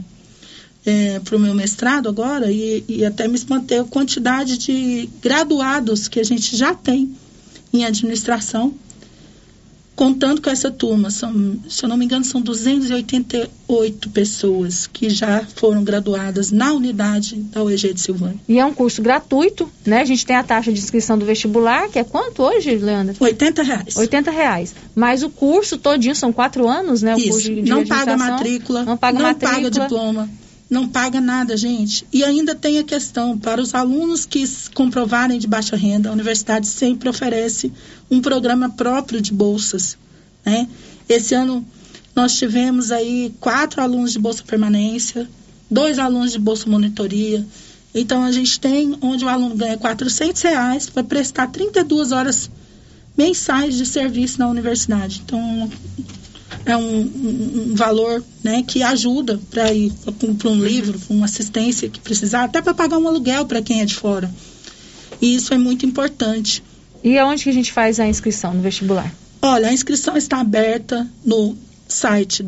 para 1.24 1.36
o 1.36 1.40
meu 1.40 1.54
mestrado 1.54 2.08
agora, 2.08 2.50
e, 2.50 2.84
e 2.88 3.04
até 3.04 3.28
me 3.28 3.36
espantei 3.36 3.78
a 3.78 3.84
quantidade 3.84 4.58
de 4.58 5.08
graduados 5.22 6.08
que 6.08 6.18
a 6.18 6.24
gente 6.24 6.56
já 6.56 6.74
tem 6.74 7.14
em 7.72 7.84
administração, 7.84 8.74
contando 9.94 10.40
com 10.40 10.50
essa 10.50 10.70
turma. 10.70 11.10
São, 11.10 11.58
se 11.68 11.84
eu 11.84 11.88
não 11.88 11.96
me 11.96 12.04
engano, 12.04 12.24
são 12.24 12.40
288 12.40 14.10
pessoas 14.10 14.86
que 14.86 15.10
já 15.10 15.44
foram 15.56 15.84
graduadas 15.84 16.50
na 16.50 16.72
unidade 16.72 17.36
da 17.36 17.62
UEG 17.62 17.94
de 17.94 18.00
Silvânia. 18.00 18.36
E 18.48 18.58
é 18.58 18.64
um 18.64 18.72
curso 18.74 19.02
gratuito, 19.02 19.68
né? 19.84 20.00
A 20.00 20.04
gente 20.04 20.24
tem 20.24 20.36
a 20.36 20.42
taxa 20.42 20.72
de 20.72 20.78
inscrição 20.78 21.18
do 21.18 21.24
vestibular, 21.24 21.88
que 21.88 21.98
é 21.98 22.04
quanto 22.04 22.42
hoje, 22.42 22.74
Leandra? 22.76 23.14
80 23.18 23.62
reais. 23.62 23.96
80 23.96 24.30
reais. 24.30 24.74
Mas 24.94 25.22
o 25.22 25.30
curso 25.30 25.78
todinho 25.78 26.14
são 26.16 26.32
quatro 26.32 26.68
anos, 26.68 27.02
né? 27.02 27.14
O 27.14 27.18
Isso. 27.18 27.28
curso 27.30 27.48
de, 27.54 27.62
de 27.62 27.70
não 27.70 27.86
paga 27.86 28.16
matrícula, 28.16 28.82
Não 28.84 28.96
paga 28.96 29.18
matrícula. 29.20 29.52
paga 29.54 29.70
diploma, 29.70 30.30
não 30.72 30.88
paga 30.88 31.20
nada, 31.20 31.54
gente. 31.54 32.06
E 32.10 32.24
ainda 32.24 32.54
tem 32.54 32.78
a 32.78 32.82
questão, 32.82 33.38
para 33.38 33.60
os 33.60 33.74
alunos 33.74 34.24
que 34.24 34.42
comprovarem 34.72 35.38
de 35.38 35.46
baixa 35.46 35.76
renda, 35.76 36.08
a 36.08 36.12
universidade 36.12 36.66
sempre 36.66 37.10
oferece 37.10 37.70
um 38.10 38.22
programa 38.22 38.70
próprio 38.70 39.20
de 39.20 39.34
bolsas, 39.34 39.98
né? 40.42 40.66
Esse 41.06 41.34
ano 41.34 41.62
nós 42.16 42.38
tivemos 42.38 42.90
aí 42.90 43.34
quatro 43.38 43.82
alunos 43.82 44.12
de 44.12 44.18
bolsa 44.18 44.42
permanência, 44.44 45.28
dois 45.70 45.98
alunos 45.98 46.32
de 46.32 46.38
bolsa 46.38 46.68
monitoria. 46.70 47.46
Então 47.94 48.22
a 48.22 48.32
gente 48.32 48.58
tem 48.58 48.96
onde 49.02 49.26
o 49.26 49.28
aluno 49.28 49.54
ganha 49.54 49.76
400 49.76 50.40
reais 50.40 50.88
para 50.88 51.04
prestar 51.04 51.48
32 51.48 52.12
horas 52.12 52.50
mensais 53.14 53.74
de 53.74 53.84
serviço 53.84 54.38
na 54.38 54.48
universidade. 54.48 55.20
Então 55.22 55.70
é 56.64 56.76
um, 56.76 57.00
um- 57.00 57.68
um 57.70 57.74
valor 57.74 58.22
né, 58.42 58.62
que 58.66 58.82
ajuda 58.82 59.40
para 59.50 59.72
ir 59.72 59.92
para 60.38 60.48
um 60.50 60.64
livro, 60.64 60.98
pra 60.98 61.14
uma 61.14 61.24
assistência 61.26 61.88
que 61.88 61.98
precisar, 62.00 62.44
até 62.44 62.60
para 62.62 62.74
pagar 62.74 62.98
um 62.98 63.08
aluguel 63.08 63.46
para 63.46 63.60
quem 63.62 63.80
é 63.80 63.84
de 63.84 63.94
fora. 63.94 64.30
E 65.20 65.34
isso 65.34 65.52
é 65.54 65.58
muito 65.58 65.84
importante. 65.86 66.62
E 67.04 67.18
aonde 67.18 67.42
que 67.44 67.50
a 67.50 67.52
gente 67.52 67.72
faz 67.72 67.98
a 68.00 68.06
inscrição 68.06 68.54
no 68.54 68.60
vestibular? 68.62 69.12
Olha, 69.40 69.68
a 69.68 69.72
inscrição 69.72 70.16
está 70.16 70.40
aberta 70.40 71.08
no 71.24 71.56
site 71.88 72.42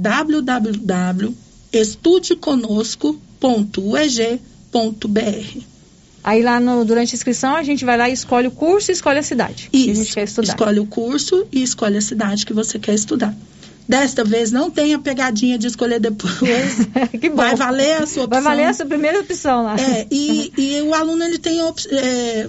www.estudeconosco.eg.br. 4.75 5.61
Aí 6.23 6.43
lá 6.43 6.59
no, 6.59 6.85
durante 6.85 7.15
a 7.15 7.17
inscrição 7.17 7.55
a 7.55 7.63
gente 7.63 7.85
vai 7.85 7.99
lá 7.99 8.09
e 8.09 8.13
escolhe 8.15 8.49
o 8.49 8.51
curso 8.51 8.91
e 8.91 8.95
escolhe 8.95 9.19
a 9.19 9.23
cidade 9.23 9.69
que 9.71 9.91
a 9.91 9.95
gente 9.95 10.13
quer 10.15 10.25
estudar. 10.25 10.49
Escolhe 10.49 10.81
o 10.81 10.87
curso 10.87 11.47
e 11.53 11.63
escolhe 11.63 11.99
a 11.99 12.01
cidade 12.01 12.47
que 12.47 12.53
você 12.55 12.79
quer 12.79 12.95
estudar. 12.95 13.35
Desta 13.87 14.25
vez 14.25 14.51
não 14.51 14.71
tem 14.71 14.95
a 14.95 14.99
pegadinha 14.99 15.59
de 15.59 15.67
escolher 15.67 16.01
depois. 16.01 16.33
que 17.21 17.29
bom. 17.29 17.37
Vai 17.37 17.55
valer 17.55 18.03
a 18.03 18.07
sua 18.07 18.25
opção. 18.25 18.29
Vai 18.29 18.43
valer 18.43 18.65
a 18.67 18.73
sua 18.73 18.87
primeira 18.87 19.21
opção 19.21 19.65
lá. 19.65 19.77
É, 19.79 20.07
e, 20.11 20.53
e 20.57 20.83
o 20.83 20.95
aluno 20.95 21.23
ele 21.23 21.39
tem 21.39 21.63
op- 21.63 21.87
é, 21.91 22.49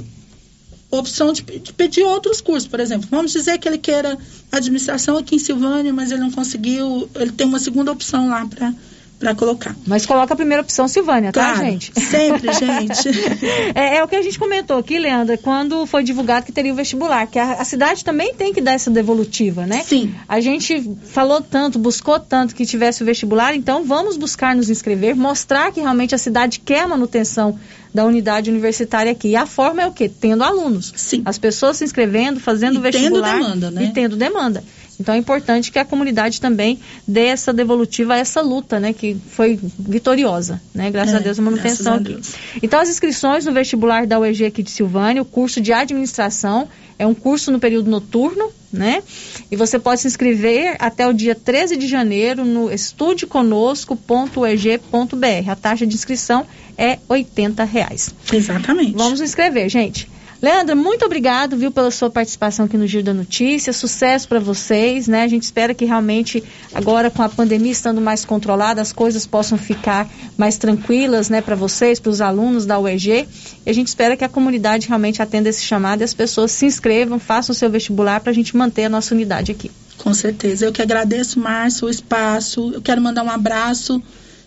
opção 0.90 1.34
de, 1.34 1.42
de, 1.42 1.74
pedir 1.74 2.04
outros 2.04 2.40
cursos, 2.40 2.68
por 2.68 2.80
exemplo. 2.80 3.08
Vamos 3.12 3.32
dizer 3.34 3.58
que 3.58 3.68
ele 3.68 3.78
queira 3.78 4.18
administração 4.52 5.18
aqui 5.18 5.36
em 5.36 5.40
Silvânia, 5.40 5.94
mas 5.94 6.12
ele 6.12 6.22
não 6.22 6.32
conseguiu, 6.32 7.10
ele 7.16 7.32
tem 7.32 7.46
uma 7.46 7.60
segunda 7.60 7.92
opção 7.92 8.30
lá 8.30 8.46
para 8.46 8.74
para 9.20 9.34
colocar. 9.34 9.76
Mas 9.86 10.06
coloca 10.06 10.34
a 10.34 10.38
primeira 10.38 10.62
opção 10.62 10.88
Silvânia, 10.88 11.32
tá, 11.32 11.54
claro, 11.54 11.66
gente? 11.66 11.92
Sempre, 12.00 12.54
gente. 12.54 13.10
é, 13.74 13.98
é, 13.98 14.04
o 14.04 14.08
que 14.08 14.16
a 14.16 14.22
gente 14.22 14.38
comentou 14.38 14.78
aqui, 14.78 15.00
Leandra, 15.00 15.38
quando 15.38 15.86
foi 15.86 16.04
divulgado 16.04 16.46
que 16.46 16.52
teria 16.52 16.72
o 16.72 16.76
vestibular, 16.76 17.26
que 17.28 17.40
a, 17.40 17.54
a, 17.54 17.66
cidade 17.66 18.04
também 18.04 18.34
tem 18.34 18.54
que 18.54 18.62
dar 18.62 18.74
essa 18.74 18.92
devolutiva, 18.92 19.66
né? 19.66 19.82
Sim. 19.84 20.14
A 20.28 20.40
gente 20.40 20.82
falou 21.06 21.42
tanto, 21.42 21.80
buscou 21.80 22.20
tanto 22.20 22.54
que 22.56 22.66
tivesse 22.66 23.04
o 23.04 23.06
vestibular, 23.06 23.56
então 23.56 23.84
vamos 23.84 24.18
buscar 24.18 24.56
nos 24.56 24.70
inscrever, 24.70 25.16
mostrar 25.16 25.72
que 25.72 25.80
realmente 25.80 26.14
a 26.14 26.18
cidade 26.18 26.60
quer 26.60 26.82
a 26.82 26.88
manutenção 26.88 27.58
da 27.96 28.04
unidade 28.04 28.52
universitária 28.52 29.12
aqui. 29.12 29.30
E 29.30 29.36
a 29.38 29.46
forma 29.46 29.82
é 29.82 29.88
o 29.88 29.92
quê? 29.94 30.10
Tendo 30.10 30.44
alunos. 30.44 30.92
Sim. 30.98 31.22
As 31.24 31.38
pessoas 31.38 31.78
se 31.78 31.86
inscrevendo, 31.86 32.42
fazendo 32.42 32.80
e 32.80 32.82
vestibular. 32.82 33.32
Tendo 33.32 33.44
demanda, 33.44 33.72
né? 33.72 33.86
E 33.86 33.94
tendo 33.94 34.18
demanda. 34.18 34.62
Então 35.00 35.16
é 35.16 35.18
importante 35.18 35.72
que 35.72 35.80
a 35.80 35.86
comunidade 35.86 36.40
também 36.40 36.80
dê 37.08 37.26
essa 37.26 37.54
devolutiva 37.54 38.14
a 38.14 38.18
essa 38.18 38.42
luta, 38.42 38.80
né, 38.80 38.94
que 38.94 39.18
foi 39.30 39.60
vitoriosa, 39.78 40.62
né, 40.74 40.90
graças 40.90 41.14
é, 41.14 41.18
a 41.18 41.20
Deus 41.20 41.40
a 41.40 41.42
manutenção 41.42 41.96
aqui. 41.96 42.20
Então 42.62 42.80
as 42.80 42.90
inscrições 42.90 43.46
no 43.46 43.54
vestibular 43.54 44.08
da 44.08 44.20
UEG 44.20 44.46
aqui 44.46 44.64
de 44.64 44.72
Silvânia, 44.72 45.22
o 45.22 45.26
curso 45.26 45.62
de 45.62 45.74
administração, 45.74 46.68
é 46.98 47.06
um 47.06 47.14
curso 47.14 47.52
no 47.52 47.60
período 47.60 47.90
noturno, 47.90 48.50
né? 48.72 49.04
E 49.52 49.56
você 49.56 49.78
pode 49.78 50.02
se 50.02 50.08
inscrever 50.08 50.78
até 50.80 51.08
o 51.08 51.14
dia 51.14 51.36
13 51.36 51.76
de 51.76 51.88
janeiro 51.88 52.46
no 52.46 52.72
estudeconosco.eg.br. 52.72 55.50
A 55.50 55.56
taxa 55.56 55.86
de 55.86 55.94
inscrição 55.94 56.46
é 56.78 56.98
R$ 57.10 57.28
reais. 57.70 58.16
Exatamente. 58.32 58.94
Vamos 58.94 59.20
inscrever, 59.20 59.70
gente. 59.70 60.10
Leandra, 60.42 60.76
muito 60.76 61.06
obrigado, 61.06 61.56
viu, 61.56 61.72
pela 61.72 61.90
sua 61.90 62.10
participação 62.10 62.66
aqui 62.66 62.78
no 62.78 62.86
Giro 62.86 63.04
da 63.04 63.14
Notícia. 63.14 63.72
Sucesso 63.72 64.28
para 64.28 64.40
vocês, 64.40 65.08
né? 65.08 65.24
A 65.24 65.28
gente 65.28 65.44
espera 65.44 65.74
que 65.74 65.86
realmente 65.86 66.44
agora 66.74 67.10
com 67.10 67.24
a 67.24 67.30
pandemia 67.30 67.72
estando 67.72 68.02
mais 68.02 68.26
controlada, 68.26 68.82
as 68.82 68.92
coisas 68.92 69.26
possam 69.26 69.58
ficar 69.58 70.10
mais 70.38 70.58
tranquilas, 70.58 71.30
né, 71.30 71.42
para 71.42 71.56
vocês, 71.56 72.00
para 72.00 72.10
os 72.10 72.20
alunos 72.20 72.66
da 72.66 72.78
UEG. 72.78 73.28
E 73.66 73.70
a 73.70 73.74
gente 73.74 73.88
espera 73.88 74.18
que 74.18 74.26
a 74.26 74.30
comunidade 74.30 74.88
realmente 74.88 75.22
atenda 75.22 75.48
esse 75.48 75.64
chamado 75.64 76.02
e 76.02 76.04
as 76.04 76.14
pessoas 76.14 76.52
se 76.52 76.66
inscrevam, 76.66 77.18
façam 77.18 77.54
o 77.54 77.56
seu 77.56 77.70
vestibular 77.70 78.20
para 78.20 78.32
a 78.32 78.36
gente 78.36 78.56
manter 78.58 78.86
a 78.86 78.90
nossa 78.90 79.16
unidade 79.16 79.54
aqui. 79.54 79.72
Com 79.98 80.14
certeza. 80.14 80.66
Eu 80.66 80.74
que 80.74 80.82
agradeço, 80.82 81.40
Márcio, 81.40 81.88
o 81.88 81.90
espaço. 81.90 82.72
Eu 82.74 82.82
quero 82.82 83.02
mandar 83.02 83.24
um 83.24 83.32
abraço 83.32 84.04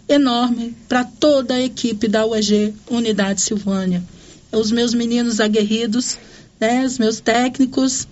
enorme 0.06 0.76
para 0.86 1.02
toda 1.02 1.54
a 1.54 1.60
equipe 1.60 2.06
da 2.08 2.26
UEG 2.26 2.74
Unidade 2.90 3.40
Silvânia 3.40 4.02
os 4.52 4.70
meus 4.70 4.94
meninos 4.94 5.40
aguerridos, 5.40 6.16
né, 6.60 6.84
os 6.84 6.98
meus 6.98 7.20
técnicos 7.20 8.06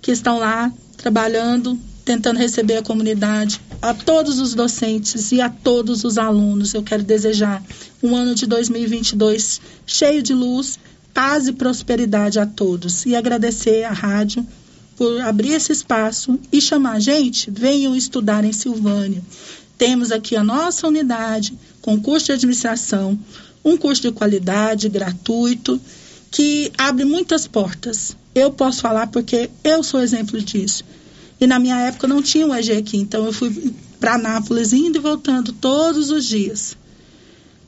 que 0.00 0.10
estão 0.10 0.38
lá 0.38 0.72
trabalhando, 0.96 1.78
tentando 2.04 2.38
receber 2.38 2.76
a 2.76 2.82
comunidade, 2.82 3.60
a 3.80 3.94
todos 3.94 4.38
os 4.38 4.54
docentes 4.54 5.30
e 5.32 5.40
a 5.40 5.48
todos 5.48 6.04
os 6.04 6.18
alunos. 6.18 6.74
Eu 6.74 6.82
quero 6.82 7.02
desejar 7.02 7.62
um 8.02 8.14
ano 8.14 8.34
de 8.34 8.46
2022 8.46 9.60
cheio 9.86 10.22
de 10.22 10.34
luz, 10.34 10.78
paz 11.12 11.48
e 11.48 11.52
prosperidade 11.52 12.38
a 12.38 12.46
todos 12.46 13.04
e 13.06 13.14
agradecer 13.14 13.84
à 13.84 13.92
rádio 13.92 14.46
por 14.96 15.20
abrir 15.20 15.52
esse 15.52 15.70
espaço 15.70 16.38
e 16.52 16.60
chamar 16.60 17.00
gente, 17.00 17.50
venham 17.50 17.94
estudar 17.94 18.44
em 18.44 18.52
Silvânia. 18.52 19.22
Temos 19.76 20.10
aqui 20.10 20.34
a 20.34 20.42
nossa 20.42 20.88
unidade, 20.88 21.56
com 21.80 22.00
curso 22.00 22.26
de 22.26 22.32
administração, 22.32 23.16
um 23.68 23.76
curso 23.76 24.02
de 24.02 24.12
qualidade 24.12 24.88
gratuito 24.88 25.80
que 26.30 26.72
abre 26.76 27.04
muitas 27.04 27.46
portas. 27.46 28.16
Eu 28.34 28.50
posso 28.50 28.80
falar 28.80 29.06
porque 29.08 29.50
eu 29.64 29.82
sou 29.82 30.00
exemplo 30.00 30.40
disso. 30.40 30.84
E 31.40 31.46
na 31.46 31.58
minha 31.58 31.76
época 31.80 32.06
não 32.06 32.22
tinha 32.22 32.46
um 32.46 32.54
EG 32.54 32.72
aqui, 32.72 32.96
então 32.96 33.24
eu 33.24 33.32
fui 33.32 33.72
para 34.00 34.18
Nápoles 34.18 34.72
indo 34.72 34.98
e 34.98 35.00
voltando 35.00 35.52
todos 35.52 36.10
os 36.10 36.24
dias. 36.24 36.76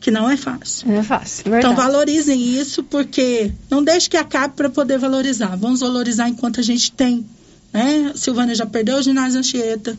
Que 0.01 0.11
não 0.11 0.31
é 0.31 0.37
fácil. 0.37 0.91
É 0.91 1.03
fácil, 1.03 1.45
verdade. 1.45 1.67
Então 1.67 1.77
valorizem 1.77 2.59
isso 2.59 2.83
porque 2.83 3.53
não 3.71 3.83
deixe 3.83 4.09
que 4.09 4.17
acabe 4.17 4.55
para 4.57 4.71
poder 4.71 4.99
valorizar. 4.99 5.57
Vamos 5.57 5.81
valorizar 5.81 6.29
enquanto 6.29 6.59
a 6.59 6.63
gente 6.63 6.91
tem. 6.93 7.25
Né? 7.73 8.13
Silvânia 8.17 8.55
já 8.55 8.67
perdeu 8.67 8.97
o 8.97 9.03
ginásio 9.03 9.39
Anchieta, 9.39 9.97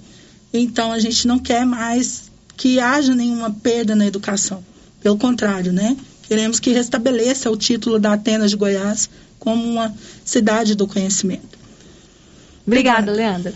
então 0.51 0.91
a 0.91 0.99
gente 0.99 1.27
não 1.27 1.39
quer 1.39 1.65
mais 1.65 2.31
que 2.57 2.79
haja 2.79 3.15
nenhuma 3.15 3.51
perda 3.51 3.95
na 3.95 4.05
educação. 4.05 4.63
Pelo 5.01 5.17
contrário, 5.17 5.73
né? 5.73 5.97
Queremos 6.27 6.59
que 6.59 6.71
restabeleça 6.71 7.49
o 7.49 7.57
título 7.57 7.99
da 7.99 8.13
Atenas 8.13 8.51
de 8.51 8.55
Goiás 8.55 9.09
como 9.39 9.63
uma 9.63 9.93
cidade 10.23 10.75
do 10.75 10.87
conhecimento. 10.87 11.57
Obrigada, 12.65 13.11
Obrigada. 13.11 13.11
Leandra. 13.11 13.53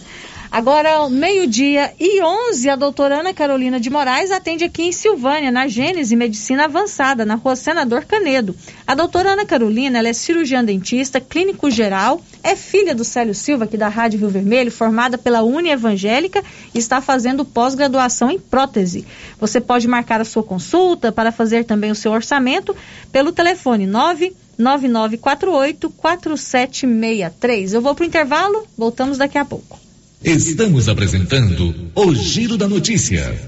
Agora, 0.51 1.09
meio-dia 1.09 1.93
e 1.99 2.21
11, 2.21 2.69
a 2.69 2.75
doutora 2.75 3.19
Ana 3.19 3.33
Carolina 3.33 3.79
de 3.79 3.89
Moraes 3.89 4.31
atende 4.31 4.63
aqui 4.63 4.83
em 4.83 4.91
Silvânia, 4.91 5.51
na 5.51 5.67
Gênese 5.67 6.15
Medicina 6.15 6.65
Avançada, 6.65 7.25
na 7.25 7.35
rua 7.35 7.55
Senador 7.55 8.05
Canedo. 8.05 8.55
A 8.85 8.95
doutora 8.95 9.31
Ana 9.31 9.45
Carolina 9.45 9.99
ela 9.99 10.07
é 10.07 10.13
cirurgiã 10.13 10.63
dentista, 10.63 11.19
clínico 11.19 11.69
geral, 11.69 12.21
é 12.43 12.55
filha 12.55 12.93
do 12.93 13.03
Célio 13.03 13.33
Silva, 13.33 13.65
aqui 13.65 13.75
da 13.75 13.87
Rádio 13.87 14.19
Rio 14.19 14.29
Vermelho, 14.29 14.71
formada 14.71 15.17
pela 15.17 15.43
Uni 15.43 15.69
Evangélica 15.69 16.43
e 16.73 16.77
está 16.77 17.01
fazendo 17.01 17.43
pós-graduação 17.43 18.29
em 18.29 18.39
prótese. 18.39 19.05
Você 19.39 19.59
pode 19.59 19.87
marcar 19.87 20.21
a 20.21 20.25
sua 20.25 20.43
consulta 20.43 21.11
para 21.11 21.31
fazer 21.31 21.65
também 21.65 21.91
o 21.91 21.95
seu 21.95 22.11
orçamento 22.11 22.75
pelo 23.11 23.31
telefone 23.31 23.85
9 23.85 24.33
9948 24.57 25.89
4763. 25.89 27.73
Eu 27.73 27.81
vou 27.81 27.93
para 27.93 28.03
o 28.03 28.07
intervalo, 28.07 28.65
voltamos 28.77 29.17
daqui 29.17 29.37
a 29.37 29.43
pouco. 29.43 29.84
Estamos 30.25 30.89
apresentando 30.89 31.91
o 31.93 32.15
Giro 32.15 32.57
da 32.57 32.67
Notícia. 32.67 33.39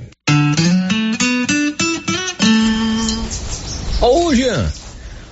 Ô, 3.99 4.33
Jean. 4.35 4.71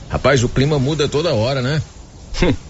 Rapaz, 0.09 0.43
o 0.43 0.49
clima 0.49 0.79
muda 0.79 1.07
toda 1.07 1.35
hora, 1.35 1.61
né? 1.61 1.79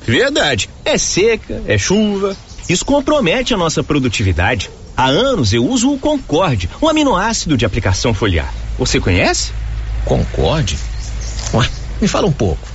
Verdade. 0.06 0.70
É 0.84 0.98
seca, 0.98 1.64
é 1.66 1.78
chuva. 1.78 2.36
Isso 2.68 2.84
compromete 2.84 3.54
a 3.54 3.58
nossa 3.58 3.82
produtividade. 3.82 4.70
Há 4.98 5.06
anos 5.06 5.54
eu 5.54 5.66
uso 5.66 5.94
o 5.94 5.98
Concorde, 5.98 6.70
um 6.82 6.90
aminoácido 6.90 7.56
de 7.56 7.66
aplicação 7.66 8.14
foliar. 8.14 8.54
Você 8.78 9.00
conhece? 9.00 9.54
Concorde? 10.04 10.78
Ué, 11.54 11.70
me 12.02 12.10
fala 12.10 12.28
um 12.28 12.34
pouco. 12.34 12.75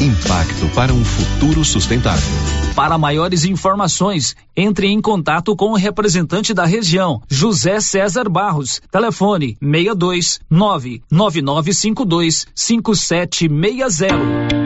Impacto 0.00 0.68
para 0.74 0.92
um 0.92 1.02
futuro 1.02 1.64
sustentável. 1.64 2.28
Para 2.74 2.98
maiores 2.98 3.46
informações, 3.46 4.36
entre 4.54 4.88
em 4.88 5.00
contato 5.00 5.56
com 5.56 5.70
o 5.70 5.74
representante 5.74 6.52
da 6.52 6.66
região, 6.66 7.22
José 7.30 7.80
César 7.80 8.28
Barros. 8.28 8.82
Telefone 8.90 9.56
62 9.58 10.40
99952 10.50 12.46
5760. 12.54 14.65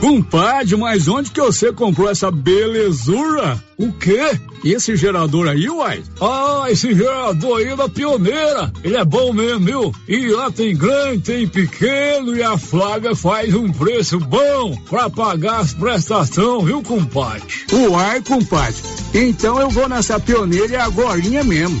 Compadre, 0.00 0.76
mas 0.76 1.08
onde 1.08 1.30
que 1.30 1.40
você 1.40 1.72
comprou 1.72 2.08
essa 2.08 2.30
belezura? 2.30 3.62
O 3.76 3.92
quê? 3.92 4.38
Esse 4.64 4.96
gerador 4.96 5.48
aí, 5.48 5.68
uai? 5.68 6.02
Ah, 6.20 6.66
esse 6.68 6.94
gerador 6.94 7.58
aí 7.58 7.68
é 7.68 7.76
da 7.76 7.88
pioneira. 7.88 8.72
Ele 8.82 8.96
é 8.96 9.04
bom 9.04 9.32
mesmo, 9.32 9.64
viu? 9.64 9.94
E 10.08 10.28
lá 10.28 10.50
tem 10.50 10.76
grande, 10.76 11.22
tem 11.22 11.48
pequeno 11.48 12.34
e 12.36 12.42
a 12.42 12.56
Flávia 12.56 13.14
faz 13.14 13.54
um 13.54 13.72
preço 13.72 14.18
bom 14.18 14.76
pra 14.88 15.10
pagar 15.10 15.60
as 15.60 15.74
prestações, 15.74 16.64
viu, 16.64 16.82
compadre? 16.82 17.42
Uai, 17.72 18.22
compadre. 18.22 18.76
Então 19.14 19.60
eu 19.60 19.68
vou 19.68 19.88
nessa 19.88 20.18
pioneira 20.20 20.84
agorinha 20.84 21.42
mesmo. 21.44 21.80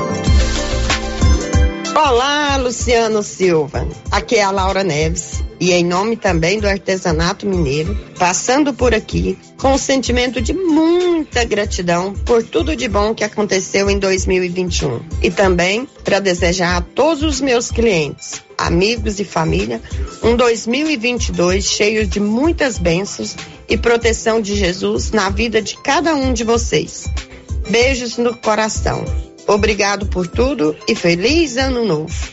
Olá, 1.95 2.57
Luciano 2.57 3.22
Silva. 3.22 3.88
Aqui 4.10 4.38
é 4.38 4.43
a 4.43 4.49
Laura 4.49 4.84
Neves 4.84 5.43
e 5.60 5.72
em 5.72 5.85
nome 5.85 6.18
também 6.18 6.60
do 6.60 6.68
artesanato 6.68 7.45
mineiro, 7.45 7.95
passando 8.18 8.73
por 8.73 8.91
aqui 8.93 9.38
com 9.57 9.73
o 9.73 9.77
sentimento 9.77 10.41
de 10.41 10.51
muita 10.51 11.45
gratidão 11.45 12.11
por 12.11 12.43
tudo 12.43 12.76
de 12.76 12.88
bom 12.88 13.14
que 13.14 13.23
aconteceu 13.23 13.88
em 13.88 13.99
2021 13.99 14.99
e 15.22 15.30
também 15.30 15.88
para 16.03 16.19
desejar 16.19 16.77
a 16.77 16.81
todos 16.81 17.23
os 17.23 17.39
meus 17.39 17.72
clientes, 17.72 18.41
amigos 18.65 19.19
e 19.19 19.23
família 19.23 19.81
um 20.22 20.35
2022 20.35 21.65
cheio 21.65 22.07
de 22.07 22.19
muitas 22.19 22.77
bênçãos 22.77 23.35
e 23.69 23.77
proteção 23.77 24.41
de 24.41 24.56
Jesus 24.56 25.11
na 25.11 25.30
vida 25.30 25.61
de 25.61 25.77
cada 25.77 26.15
um 26.15 26.34
de 26.34 26.44
vocês. 26.44 27.06
Beijos 27.69 28.18
no 28.18 28.35
coração. 28.35 29.03
Obrigado 29.48 30.06
por 30.07 30.27
tudo 30.27 30.76
e 30.88 30.95
feliz 30.95 31.57
ano 31.57 31.85
novo. 31.85 32.32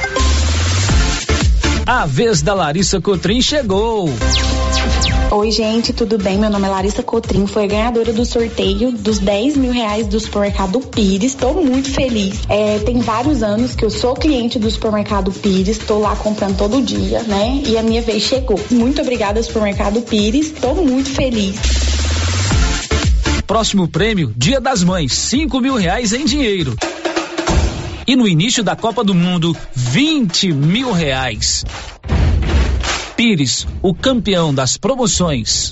A 1.85 2.05
vez 2.05 2.41
da 2.41 2.53
Larissa 2.53 3.01
Cotrim 3.01 3.41
chegou. 3.41 4.09
Oi, 5.31 5.49
gente, 5.49 5.93
tudo 5.93 6.17
bem? 6.17 6.37
Meu 6.37 6.49
nome 6.49 6.67
é 6.67 6.69
Larissa 6.69 7.01
Cotrim, 7.01 7.47
foi 7.47 7.63
a 7.63 7.67
ganhadora 7.67 8.11
do 8.11 8.25
sorteio 8.25 8.91
dos 8.91 9.17
10 9.19 9.55
mil 9.55 9.71
reais 9.71 10.07
do 10.07 10.19
supermercado 10.19 10.79
Pires. 10.81 11.31
Estou 11.31 11.63
muito 11.63 11.89
feliz. 11.89 12.41
É, 12.49 12.79
tem 12.79 12.99
vários 12.99 13.41
anos 13.41 13.73
que 13.73 13.85
eu 13.85 13.89
sou 13.89 14.13
cliente 14.13 14.59
do 14.59 14.69
supermercado 14.69 15.31
Pires, 15.31 15.77
estou 15.77 16.01
lá 16.01 16.15
comprando 16.15 16.57
todo 16.57 16.81
dia, 16.81 17.23
né? 17.23 17.61
E 17.65 17.77
a 17.77 17.83
minha 17.83 18.01
vez 18.01 18.23
chegou. 18.23 18.59
Muito 18.69 19.01
obrigada, 19.01 19.41
supermercado 19.41 20.01
Pires. 20.01 20.47
Estou 20.47 20.75
muito 20.75 21.09
feliz. 21.09 21.55
Próximo 23.47 23.87
prêmio, 23.87 24.33
Dia 24.35 24.61
das 24.61 24.83
Mães, 24.83 25.13
5 25.13 25.59
mil 25.59 25.75
reais 25.75 26.13
em 26.13 26.25
dinheiro. 26.25 26.75
E 28.11 28.15
no 28.17 28.27
início 28.27 28.61
da 28.61 28.75
Copa 28.75 29.05
do 29.05 29.15
Mundo, 29.15 29.55
20 29.73 30.51
mil 30.51 30.91
reais. 30.91 31.63
Pires, 33.15 33.65
o 33.81 33.93
campeão 33.93 34.53
das 34.53 34.75
promoções. 34.75 35.71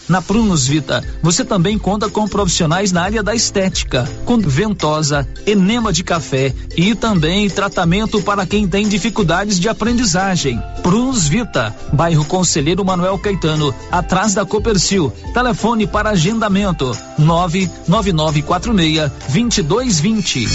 Na 0.11 0.21
Prunus 0.21 0.67
Vita, 0.67 1.01
você 1.23 1.45
também 1.45 1.79
conta 1.79 2.09
com 2.09 2.27
profissionais 2.27 2.91
na 2.91 3.01
área 3.01 3.23
da 3.23 3.33
estética, 3.33 4.05
com 4.25 4.37
ventosa, 4.39 5.25
enema 5.47 5.93
de 5.93 6.03
café 6.03 6.53
e 6.75 6.93
também 6.93 7.49
tratamento 7.49 8.21
para 8.21 8.45
quem 8.45 8.67
tem 8.67 8.89
dificuldades 8.89 9.57
de 9.57 9.69
aprendizagem. 9.69 10.61
Prunus 10.83 11.29
Vita, 11.29 11.73
bairro 11.93 12.25
Conselheiro 12.25 12.83
Manuel 12.83 13.17
Caetano, 13.19 13.73
atrás 13.89 14.33
da 14.33 14.45
Copercil. 14.45 15.13
Telefone 15.33 15.87
para 15.87 16.09
agendamento: 16.09 16.91
99946 17.17 19.09
2220. 19.29 20.45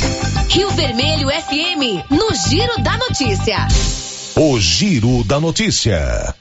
Rio 0.50 0.70
Vermelho 0.72 1.30
FM, 1.30 2.04
no 2.10 2.34
Giro 2.46 2.82
da 2.82 2.98
Notícia. 2.98 3.68
O 4.36 4.60
Giro 4.60 5.24
da 5.24 5.40
Notícia. 5.40 6.34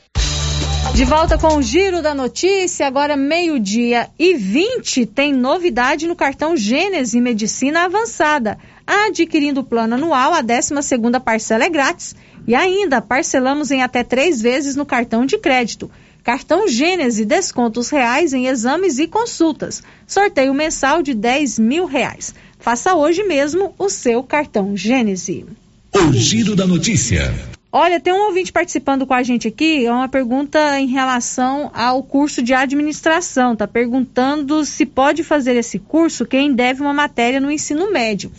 De 0.95 1.03
volta 1.03 1.37
com 1.37 1.57
o 1.57 1.61
Giro 1.61 2.01
da 2.01 2.15
Notícia, 2.15 2.87
agora 2.87 3.17
meio-dia 3.17 4.07
e 4.17 4.33
20, 4.33 5.05
tem 5.05 5.33
novidade 5.33 6.07
no 6.07 6.15
cartão 6.15 6.55
Gênese 6.55 7.19
Medicina 7.19 7.83
Avançada. 7.83 8.57
Adquirindo 8.87 9.59
o 9.59 9.63
plano 9.65 9.95
anual, 9.95 10.33
a 10.33 10.41
12 10.41 10.81
segunda 10.83 11.19
parcela 11.19 11.65
é 11.65 11.69
grátis 11.69 12.15
e 12.47 12.55
ainda 12.55 13.01
parcelamos 13.01 13.71
em 13.71 13.83
até 13.83 14.05
três 14.05 14.41
vezes 14.41 14.77
no 14.77 14.85
cartão 14.85 15.25
de 15.25 15.37
crédito. 15.37 15.91
Cartão 16.23 16.65
Gênese, 16.65 17.25
descontos 17.25 17.89
reais 17.89 18.31
em 18.31 18.47
exames 18.47 18.97
e 18.97 19.05
consultas. 19.05 19.83
Sorteio 20.07 20.53
mensal 20.53 21.01
de 21.01 21.13
10 21.13 21.59
mil 21.59 21.85
reais. 21.85 22.33
Faça 22.57 22.95
hoje 22.95 23.21
mesmo 23.21 23.75
o 23.77 23.89
seu 23.89 24.23
cartão 24.23 24.77
Gênese. 24.77 25.45
O 25.93 26.13
Giro 26.13 26.55
da 26.55 26.65
Notícia. 26.65 27.33
Olha, 27.77 27.99
tem 27.99 28.13
um 28.13 28.27
ouvinte 28.27 28.53
participando 28.53 29.05
com 29.05 29.13
a 29.13 29.21
gente 29.21 29.49
aqui, 29.49 29.85
é 29.85 29.91
uma 29.91 30.07
pergunta 30.07 30.79
em 30.79 30.87
relação 30.87 31.69
ao 31.73 32.01
curso 32.01 32.41
de 32.41 32.53
administração. 32.53 33.51
Está 33.51 33.67
perguntando 33.67 34.63
se 34.63 34.85
pode 34.85 35.25
fazer 35.25 35.57
esse 35.57 35.77
curso 35.77 36.25
quem 36.25 36.53
deve 36.53 36.81
uma 36.81 36.93
matéria 36.93 37.37
no 37.37 37.51
ensino 37.51 37.91
médio. 37.91 38.31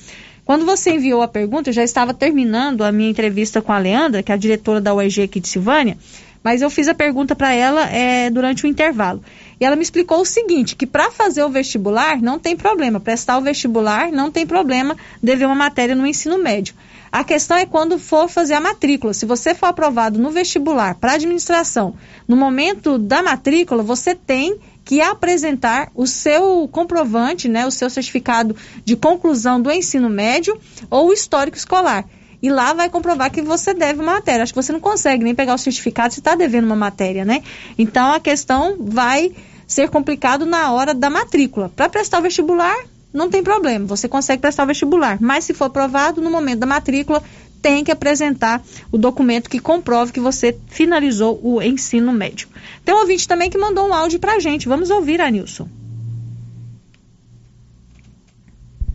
Quando 0.43 0.65
você 0.65 0.95
enviou 0.95 1.21
a 1.21 1.29
pergunta, 1.29 1.69
eu 1.69 1.75
já 1.75 1.85
estava 1.85 2.15
terminando 2.15 2.83
a 2.83 2.91
minha 2.91 3.11
entrevista 3.11 3.61
com 3.61 3.75
a 3.75 3.79
Leandra, 3.79 4.23
que 4.23 4.33
é 4.33 4.35
a 4.35 4.39
diretora 4.39 4.81
da 4.81 4.95
UEG 4.95 5.25
aqui 5.25 5.39
de 5.39 5.49
Silvânia, 5.49 5.99
mas 6.43 6.63
eu 6.63 6.71
fiz 6.71 6.89
a 6.89 6.95
pergunta 6.95 7.37
para 7.37 7.53
ela 7.53 7.91
é, 7.91 8.31
durante 8.31 8.65
o 8.65 8.67
intervalo. 8.67 9.23
E 9.61 9.67
ela 9.67 9.77
me 9.77 9.83
explicou 9.83 10.23
o 10.23 10.25
seguinte, 10.25 10.75
que 10.75 10.87
para 10.87 11.11
fazer 11.11 11.45
o 11.45 11.51
vestibular 11.51 12.23
não 12.23 12.39
tem 12.39 12.57
problema, 12.57 13.01
prestar 13.01 13.37
o 13.37 13.43
vestibular 13.43 14.11
não 14.11 14.31
tem 14.31 14.47
problema, 14.47 14.97
dever 15.23 15.45
uma 15.45 15.55
matéria 15.55 15.95
no 15.95 16.07
ensino 16.07 16.39
médio. 16.39 16.75
A 17.17 17.25
questão 17.25 17.57
é 17.57 17.65
quando 17.65 17.99
for 17.99 18.29
fazer 18.29 18.53
a 18.53 18.61
matrícula. 18.61 19.15
Se 19.15 19.25
você 19.25 19.55
for 19.55 19.69
aprovado 19.69 20.19
no 20.19 20.31
vestibular 20.31 20.97
para 20.97 21.15
administração, 21.15 21.95
no 22.29 22.37
momento 22.37 22.99
da 22.99 23.23
matrícula, 23.23 23.83
você 23.83 24.15
tem 24.15 24.59
que 24.85 25.01
apresentar 25.01 25.91
o 25.95 26.07
seu 26.07 26.69
comprovante, 26.71 27.49
né, 27.49 27.67
o 27.67 27.71
seu 27.71 27.89
certificado 27.89 28.55
de 28.85 28.97
conclusão 28.97 29.59
do 29.59 29.71
ensino 29.71 30.11
médio 30.11 30.61
ou 30.91 31.11
histórico 31.11 31.57
escolar. 31.57 32.05
E 32.43 32.51
lá 32.51 32.75
vai 32.75 32.91
comprovar 32.91 33.31
que 33.31 33.41
você 33.41 33.73
deve 33.73 34.03
uma 34.03 34.13
matéria. 34.13 34.43
Acho 34.43 34.53
que 34.53 34.63
você 34.63 34.71
não 34.71 34.79
consegue 34.81 35.25
nem 35.25 35.35
pegar 35.35 35.55
o 35.55 35.59
certificado 35.59 36.13
se 36.13 36.21
está 36.21 36.35
devendo 36.35 36.67
uma 36.67 36.77
matéria, 36.77 37.25
né? 37.25 37.43
Então 37.79 38.13
a 38.13 38.21
questão 38.21 38.77
vai 38.79 39.33
ser 39.67 39.89
complicado 39.89 40.45
na 40.45 40.71
hora 40.71 40.93
da 40.93 41.09
matrícula. 41.09 41.73
Para 41.75 41.89
prestar 41.89 42.19
o 42.19 42.23
vestibular, 42.23 42.77
não 43.17 43.31
tem 43.31 43.43
problema, 43.43 43.87
você 43.87 44.07
consegue 44.07 44.43
prestar 44.43 44.65
o 44.65 44.67
vestibular. 44.67 45.19
Mas 45.21 45.45
se 45.45 45.55
for 45.55 45.65
aprovado, 45.65 46.21
no 46.21 46.31
momento 46.31 46.61
da 46.61 46.67
matrícula, 46.67 47.23
tem 47.63 47.83
que 47.83 47.91
apresentar 47.91 48.63
o 48.93 48.99
documento 48.99 49.49
que 49.49 49.59
comprove 49.59 50.13
que 50.13 50.21
você 50.21 50.57
finalizou 50.69 51.41
o 51.43 51.63
ensino 51.63 52.13
médio. 52.13 52.47
Tem 52.85 52.95
um 52.95 52.99
ouvinte 52.99 53.27
também 53.27 53.49
que 53.49 53.57
mandou 53.57 53.89
um 53.89 53.95
áudio 53.95 54.21
pra 54.21 54.39
gente. 54.39 54.69
Vamos 54.69 54.91
ouvir, 54.91 55.21
Anilson. 55.21 55.67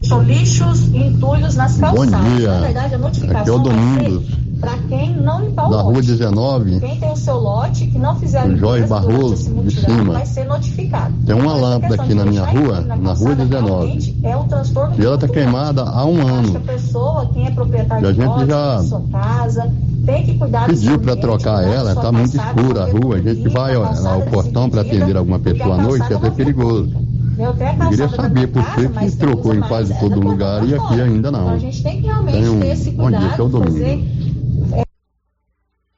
São 0.03 0.21
lixos 0.23 0.81
e 0.93 0.97
entulhos 0.97 1.55
nas 1.55 1.77
calçadas. 1.77 2.11
Bom 2.11 2.35
dia. 2.35 2.51
Na 2.51 2.61
verdade, 2.61 2.95
a 2.95 2.97
notificação 2.97 3.41
Aqui 3.41 3.49
é 3.49 3.53
o 3.53 3.59
Domingos. 3.59 4.40
Para 4.61 4.77
quem 4.87 5.15
não 5.15 5.41
limpar 5.41 5.67
o 5.67 5.69
Da 5.71 5.77
lote. 5.81 5.91
rua 5.93 6.01
19. 6.01 6.79
Quem 6.79 6.99
tem 6.99 7.11
o 7.11 7.15
seu 7.17 7.35
lote 7.37 7.87
que 7.87 7.97
não 7.99 8.15
fizer 8.15 8.45
O 8.45 8.55
durante 8.55 8.87
Barroso, 8.87 9.53
de 9.63 9.71
cima. 9.71 10.13
vai 10.13 10.25
ser 10.25 10.45
notificado. 10.45 11.13
Tem 11.25 11.35
uma 11.35 11.51
Essa 11.53 11.61
lâmpada 11.61 11.95
aqui 11.95 12.13
na 12.13 12.25
minha 12.25 12.45
rua, 12.45 12.77
entulho 12.79 12.87
na 12.87 12.95
rua 12.95 13.05
calçada 13.15 13.35
19. 13.45 13.67
realmente 13.85 14.15
É 14.23 14.37
um 14.37 14.47
transtorno 14.47 14.95
E 14.97 15.05
ela 15.05 15.17
tá 15.17 15.27
muito 15.27 15.33
queimada 15.33 15.81
há 15.83 16.05
um 16.05 16.15
que 16.15 16.21
a 16.21 16.33
ano. 16.33 16.59
pessoa, 16.61 17.29
quem 17.33 17.47
é 17.47 17.51
proprietário 17.51 18.05
E 18.05 18.07
a 18.07 18.13
gente 18.13 18.25
lote, 18.27 18.45
já 18.47 18.83
sua 18.83 19.01
casa, 19.11 19.71
tem 20.05 20.23
que 20.23 20.37
cuidar 20.37 20.67
Pediu 20.67 20.99
para 20.99 21.15
trocar 21.15 21.57
da 21.57 21.67
ela, 21.67 21.93
sua 21.93 22.01
tá 22.03 22.11
muito 22.11 22.37
escura 22.37 22.83
a 22.83 22.85
rua. 22.85 23.15
A 23.15 23.21
gente 23.21 23.49
vai 23.49 23.75
ó, 23.75 23.85
ao 23.85 24.21
portão 24.23 24.69
para 24.69 24.81
atender 24.81 25.17
alguma 25.17 25.39
pessoa 25.39 25.75
à 25.75 25.81
noite, 25.81 26.11
é 26.13 26.15
até 26.15 26.29
perigoso. 26.29 26.91
Eu, 27.39 27.45
Eu 27.45 27.89
queria 27.89 28.09
saber 28.09 28.47
por 28.47 28.63
que 28.75 28.87
mas 28.93 29.11
que 29.13 29.17
trocou 29.17 29.55
em 29.55 29.61
quase 29.61 29.93
é 29.93 29.95
todo 29.95 30.19
da 30.19 30.29
lugar 30.29 30.67
e 30.67 30.75
aqui 30.75 31.01
ainda 31.01 31.29
Então 31.29 31.31
não. 31.31 31.49
a 31.49 31.57
gente 31.57 31.81
tem 31.81 31.99
que 32.01 32.05
realmente 32.07 32.37
ter 32.59 32.67
esse 32.67 32.91
cuidado, 32.91 33.41
é 33.41 33.41
o 33.43 33.49
Domingos. 33.49 33.73
fazer 33.79 34.30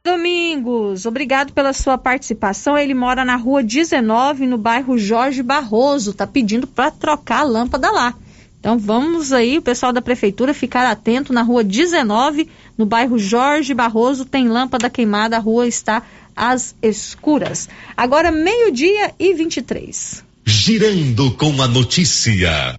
Domingos, 0.06 1.06
obrigado 1.06 1.54
pela 1.54 1.72
sua 1.72 1.98
participação. 1.98 2.78
Ele 2.78 2.94
mora 2.94 3.24
na 3.24 3.38
rua 3.38 3.64
19, 3.64 4.46
no 4.46 4.58
bairro 4.58 4.98
Jorge 4.98 5.42
Barroso. 5.42 6.14
Tá 6.14 6.28
pedindo 6.28 6.68
para 6.68 6.92
trocar 6.92 7.40
a 7.40 7.44
lâmpada 7.44 7.90
lá. 7.90 8.14
Então 8.60 8.78
vamos 8.78 9.32
aí, 9.32 9.58
o 9.58 9.62
pessoal 9.62 9.94
da 9.94 10.02
prefeitura, 10.02 10.54
ficar 10.54 10.86
atento 10.86 11.32
na 11.32 11.42
rua 11.42 11.64
19, 11.64 12.50
no 12.78 12.86
bairro 12.86 13.18
Jorge 13.18 13.74
Barroso. 13.74 14.26
Tem 14.26 14.50
lâmpada 14.50 14.90
queimada, 14.90 15.38
a 15.38 15.40
rua 15.40 15.70
está 15.70 16.04
às 16.36 16.76
escuras. 16.82 17.70
Agora, 17.96 18.30
meio-dia 18.30 19.14
e 19.18 19.34
23. 19.34 20.22
Girando 20.46 21.32
com 21.32 21.62
a 21.62 21.68
notícia. 21.70 22.78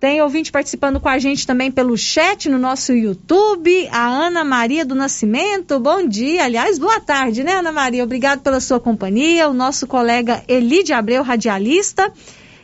Tem 0.00 0.22
ouvinte 0.22 0.50
participando 0.50 0.98
com 0.98 1.10
a 1.10 1.18
gente 1.18 1.46
também 1.46 1.70
pelo 1.70 1.94
chat 1.94 2.48
no 2.48 2.58
nosso 2.58 2.94
YouTube, 2.94 3.86
a 3.92 4.08
Ana 4.08 4.42
Maria 4.42 4.82
do 4.82 4.94
Nascimento. 4.94 5.78
Bom 5.78 6.08
dia, 6.08 6.44
aliás, 6.44 6.78
boa 6.78 6.98
tarde, 6.98 7.44
né, 7.44 7.56
Ana 7.56 7.70
Maria? 7.70 8.02
Obrigado 8.02 8.40
pela 8.40 8.60
sua 8.60 8.80
companhia. 8.80 9.46
O 9.46 9.52
nosso 9.52 9.86
colega 9.86 10.42
Elide 10.48 10.94
Abreu, 10.94 11.22
radialista. 11.22 12.10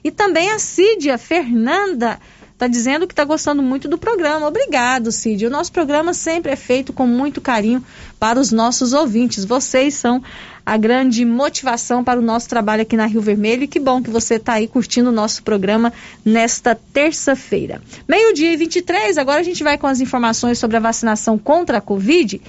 E 0.02 0.10
também 0.10 0.50
a 0.50 0.58
Cídia 0.58 1.18
Fernanda 1.18 2.18
está 2.54 2.66
dizendo 2.66 3.06
que 3.06 3.12
está 3.12 3.24
gostando 3.24 3.62
muito 3.62 3.86
do 3.86 3.98
programa. 3.98 4.46
Obrigado, 4.46 5.12
Cid. 5.12 5.44
O 5.44 5.50
nosso 5.50 5.70
programa 5.70 6.14
sempre 6.14 6.52
é 6.52 6.56
feito 6.56 6.90
com 6.90 7.06
muito 7.06 7.42
carinho 7.42 7.84
para 8.18 8.40
os 8.40 8.52
nossos 8.52 8.92
ouvintes. 8.92 9.44
Vocês 9.44 9.94
são 9.94 10.22
a 10.64 10.76
grande 10.76 11.24
motivação 11.24 12.02
para 12.02 12.18
o 12.18 12.22
nosso 12.22 12.48
trabalho 12.48 12.82
aqui 12.82 12.96
na 12.96 13.06
Rio 13.06 13.20
Vermelho. 13.20 13.64
E 13.64 13.68
que 13.68 13.78
bom 13.78 14.02
que 14.02 14.10
você 14.10 14.34
está 14.34 14.54
aí 14.54 14.66
curtindo 14.66 15.10
o 15.10 15.12
nosso 15.12 15.42
programa 15.42 15.92
nesta 16.24 16.74
terça-feira. 16.74 17.80
Meio-dia 18.08 18.52
e 18.52 18.56
23, 18.56 19.16
agora 19.18 19.40
a 19.40 19.44
gente 19.44 19.62
vai 19.62 19.78
com 19.78 19.86
as 19.86 20.00
informações 20.00 20.58
sobre 20.58 20.76
a 20.76 20.80
vacinação 20.80 21.38
contra 21.38 21.78
a 21.78 21.80
Covid. 21.80 22.40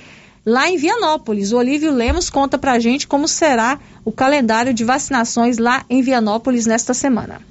Lá 0.46 0.70
em 0.70 0.78
Vianópolis, 0.78 1.52
o 1.52 1.58
Olívio 1.58 1.92
Lemos 1.92 2.30
conta 2.30 2.58
para 2.58 2.72
a 2.72 2.80
gente 2.80 3.06
como 3.06 3.28
será 3.28 3.80
o 4.06 4.12
calendário 4.12 4.74
de 4.74 4.86
vacinações 4.86 5.58
lá 5.58 5.84
em 5.90 6.02
Vianópolis 6.02 6.66
nesta 6.66 6.94
semana. 6.94 7.42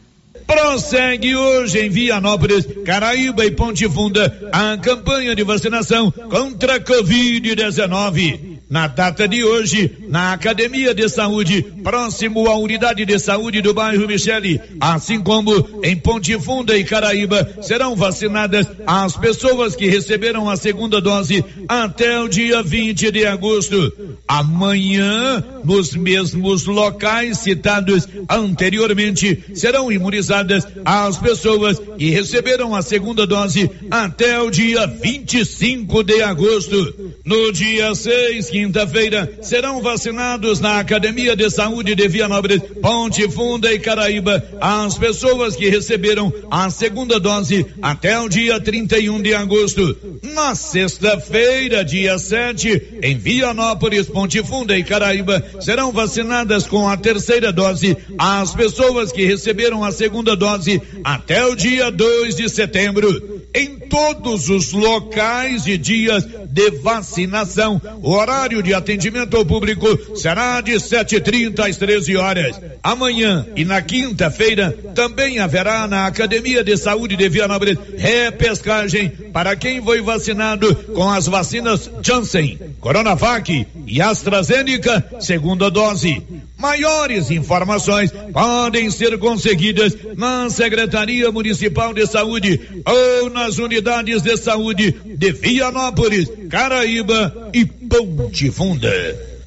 Prossegue 0.47 1.35
hoje 1.35 1.81
em 1.81 1.91
Vianópolis, 1.91 2.67
Caraíba 2.85 3.45
e 3.45 3.51
Ponte 3.51 3.89
Funda 3.89 4.51
a 4.53 4.77
campanha 4.79 5.35
de 5.35 5.43
vacinação 5.43 6.11
contra 6.11 6.77
a 6.77 6.81
Covid-19. 6.81 8.56
Na 8.69 8.89
data 8.89 9.29
de 9.29 9.45
hoje, 9.45 9.97
na 10.09 10.33
Academia 10.33 10.93
de 10.93 11.09
Saúde, 11.09 11.63
próximo 11.85 12.49
à 12.49 12.59
unidade 12.59 13.05
de 13.05 13.17
saúde 13.17 13.63
do 13.63 13.73
bairro 13.73 14.09
Michele, 14.09 14.61
assim 14.81 15.21
como 15.23 15.81
em 15.85 15.95
Ponte 15.95 16.37
Funda 16.41 16.77
e 16.77 16.83
Caraíba, 16.83 17.49
serão 17.63 17.95
vacinadas 17.95 18.67
as 18.85 19.17
pessoas 19.17 19.77
que 19.77 19.87
receberam 19.87 20.51
a 20.51 20.57
segunda 20.57 21.01
dose 21.01 21.45
até 21.69 22.19
o 22.19 22.27
dia 22.27 22.61
20 22.61 23.13
de 23.13 23.25
agosto. 23.25 23.93
Amanhã, 24.27 25.45
nos 25.63 25.95
mesmos 25.95 26.65
locais 26.67 27.39
citados 27.39 28.09
anteriormente, 28.29 29.45
serão 29.55 29.93
imunizadas 29.93 30.67
as 30.85 31.17
pessoas 31.19 31.81
que 31.97 32.11
receberam 32.11 32.75
a 32.75 32.83
segunda 32.83 33.25
dose 33.29 33.71
até 33.93 34.41
o 34.41 34.51
dia 34.51 34.89
25 34.89 36.03
de 36.03 36.21
agosto. 36.21 37.06
No 37.27 37.51
dia 37.51 37.93
6, 37.93 38.51
quinta-feira, 38.51 39.29
serão 39.43 39.83
vacinados 39.83 40.61
na 40.61 40.79
Academia 40.79 41.35
de 41.35 41.51
Saúde 41.51 41.97
de 41.97 42.07
Vianópolis, 42.07 42.63
Ponte 42.81 43.29
Funda 43.29 43.73
e 43.73 43.81
Caraíba 43.81 44.45
as 44.61 44.97
pessoas 44.97 45.57
que 45.57 45.69
receberam 45.69 46.33
a 46.49 46.71
segunda 46.71 47.19
dose 47.19 47.67
até 47.83 48.17
o 48.21 48.29
dia 48.29 48.61
31 48.61 49.21
de 49.21 49.35
agosto. 49.35 49.97
Na 50.23 50.55
sexta-feira, 50.55 51.85
dia 51.85 52.17
7, 52.17 53.01
em 53.03 53.19
Vianópolis, 53.19 54.07
Ponte 54.07 54.41
Funda 54.45 54.79
e 54.79 54.85
Caraíba, 54.85 55.45
serão 55.61 55.91
vacinadas 55.91 56.65
com 56.65 56.89
a 56.89 56.97
terceira 56.97 57.53
dose 57.53 57.97
as 58.17 58.55
pessoas 58.55 59.11
que 59.11 59.25
receberam 59.25 59.83
a 59.83 59.91
segunda 59.91 60.37
dose 60.37 60.81
até 61.03 61.45
o 61.45 61.57
dia 61.57 61.91
2 61.91 62.37
de 62.37 62.49
setembro. 62.49 63.36
Em 63.55 63.79
todos 63.79 64.51
os 64.51 64.73
locais 64.73 65.67
e 65.67 65.79
dias 65.79 66.27
de 66.49 66.71
vacinação, 66.83 67.81
o 68.03 68.11
horário 68.11 68.63
de 68.63 68.75
atendimento 68.75 69.37
ao 69.37 69.47
público 69.47 70.17
será 70.17 70.61
de 70.61 70.73
7h30 70.73 71.61
às 71.61 71.77
13 71.77 72.17
horas. 72.17 72.61
Amanhã 72.83 73.47
e 73.57 73.65
na 73.65 73.81
quinta-feira 73.81 74.77
também 74.95 75.39
haverá 75.39 75.87
na 75.87 76.07
Academia 76.07 76.63
de 76.63 76.77
Saúde 76.77 77.17
de 77.17 77.29
Vianópolis 77.29 77.79
repescagem 77.97 79.09
para 79.33 79.57
quem 79.57 79.83
foi 79.83 80.03
vacinado 80.03 80.75
com 80.95 81.09
as 81.11 81.27
vacinas 81.27 81.91
Janssen, 82.03 82.59
Coronavac 82.81 83.67
e 83.87 84.01
AstraZeneca, 84.03 85.05
segunda 85.21 85.71
dose. 85.71 86.23
Maiores 86.59 87.31
informações 87.31 88.11
podem 88.33 88.91
ser 88.91 89.19
conseguidas 89.19 89.95
na 90.17 90.49
Secretaria 90.49 91.31
Municipal 91.31 91.93
de 91.93 92.07
Saúde 92.07 92.59
ou 92.85 93.29
nas 93.31 93.59
unidades 93.59 94.23
de 94.23 94.37
saúde 94.39 94.93
de 95.05 95.33
Vianópolis, 95.33 96.31
Caraíba 96.49 97.51
e 97.53 97.67
Ponte 97.67 98.51
Funda. 98.51 98.91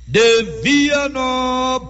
De 0.08 0.44
Vianópolis, 0.62 1.90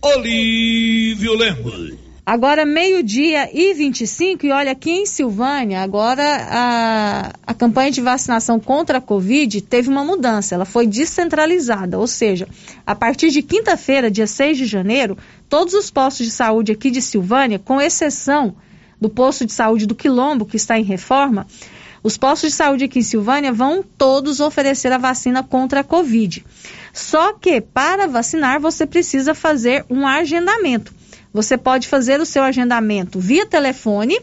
Olívio 0.00 1.34
Lemos. 1.34 2.01
Agora, 2.24 2.64
meio-dia 2.64 3.50
e 3.52 3.74
25, 3.74 4.46
e 4.46 4.52
olha, 4.52 4.70
aqui 4.70 4.92
em 4.92 5.04
Silvânia, 5.06 5.82
agora 5.82 6.22
a, 6.48 7.32
a 7.44 7.52
campanha 7.52 7.90
de 7.90 8.00
vacinação 8.00 8.60
contra 8.60 8.98
a 8.98 9.00
Covid 9.00 9.60
teve 9.62 9.88
uma 9.88 10.04
mudança, 10.04 10.54
ela 10.54 10.64
foi 10.64 10.86
descentralizada, 10.86 11.98
ou 11.98 12.06
seja, 12.06 12.46
a 12.86 12.94
partir 12.94 13.30
de 13.30 13.42
quinta-feira, 13.42 14.08
dia 14.08 14.28
6 14.28 14.56
de 14.56 14.66
janeiro, 14.66 15.18
todos 15.48 15.74
os 15.74 15.90
postos 15.90 16.26
de 16.26 16.32
saúde 16.32 16.70
aqui 16.70 16.92
de 16.92 17.02
Silvânia, 17.02 17.58
com 17.58 17.80
exceção 17.80 18.54
do 19.00 19.10
posto 19.10 19.44
de 19.44 19.52
saúde 19.52 19.84
do 19.84 19.94
Quilombo, 19.96 20.46
que 20.46 20.56
está 20.56 20.78
em 20.78 20.84
reforma, 20.84 21.44
os 22.04 22.16
postos 22.16 22.50
de 22.50 22.56
saúde 22.56 22.84
aqui 22.84 23.00
em 23.00 23.02
Silvânia 23.02 23.52
vão 23.52 23.82
todos 23.82 24.38
oferecer 24.38 24.92
a 24.92 24.98
vacina 24.98 25.42
contra 25.42 25.80
a 25.80 25.84
Covid. 25.84 26.44
Só 26.92 27.32
que 27.32 27.60
para 27.60 28.06
vacinar 28.06 28.60
você 28.60 28.86
precisa 28.86 29.34
fazer 29.34 29.84
um 29.90 30.06
agendamento. 30.06 31.01
Você 31.32 31.56
pode 31.56 31.88
fazer 31.88 32.20
o 32.20 32.26
seu 32.26 32.42
agendamento 32.42 33.18
via 33.18 33.46
telefone 33.46 34.20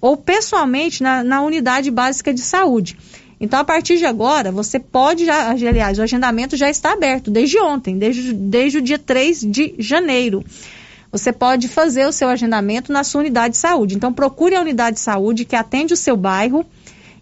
ou 0.00 0.16
pessoalmente 0.16 1.02
na, 1.02 1.24
na 1.24 1.42
unidade 1.42 1.90
básica 1.90 2.32
de 2.32 2.40
saúde. 2.40 2.96
Então, 3.40 3.58
a 3.58 3.64
partir 3.64 3.98
de 3.98 4.06
agora, 4.06 4.52
você 4.52 4.78
pode 4.78 5.24
já, 5.24 5.50
aliás, 5.50 5.98
o 5.98 6.02
agendamento 6.02 6.56
já 6.56 6.70
está 6.70 6.92
aberto 6.92 7.28
desde 7.28 7.58
ontem, 7.58 7.98
desde, 7.98 8.32
desde 8.32 8.78
o 8.78 8.82
dia 8.82 8.98
3 8.98 9.40
de 9.40 9.74
janeiro. 9.78 10.44
Você 11.10 11.32
pode 11.32 11.66
fazer 11.66 12.06
o 12.06 12.12
seu 12.12 12.28
agendamento 12.28 12.92
na 12.92 13.02
sua 13.02 13.20
unidade 13.20 13.54
de 13.54 13.58
saúde. 13.58 13.96
Então, 13.96 14.12
procure 14.12 14.54
a 14.54 14.60
unidade 14.60 14.94
de 14.94 15.02
saúde 15.02 15.44
que 15.44 15.56
atende 15.56 15.92
o 15.92 15.96
seu 15.96 16.16
bairro 16.16 16.64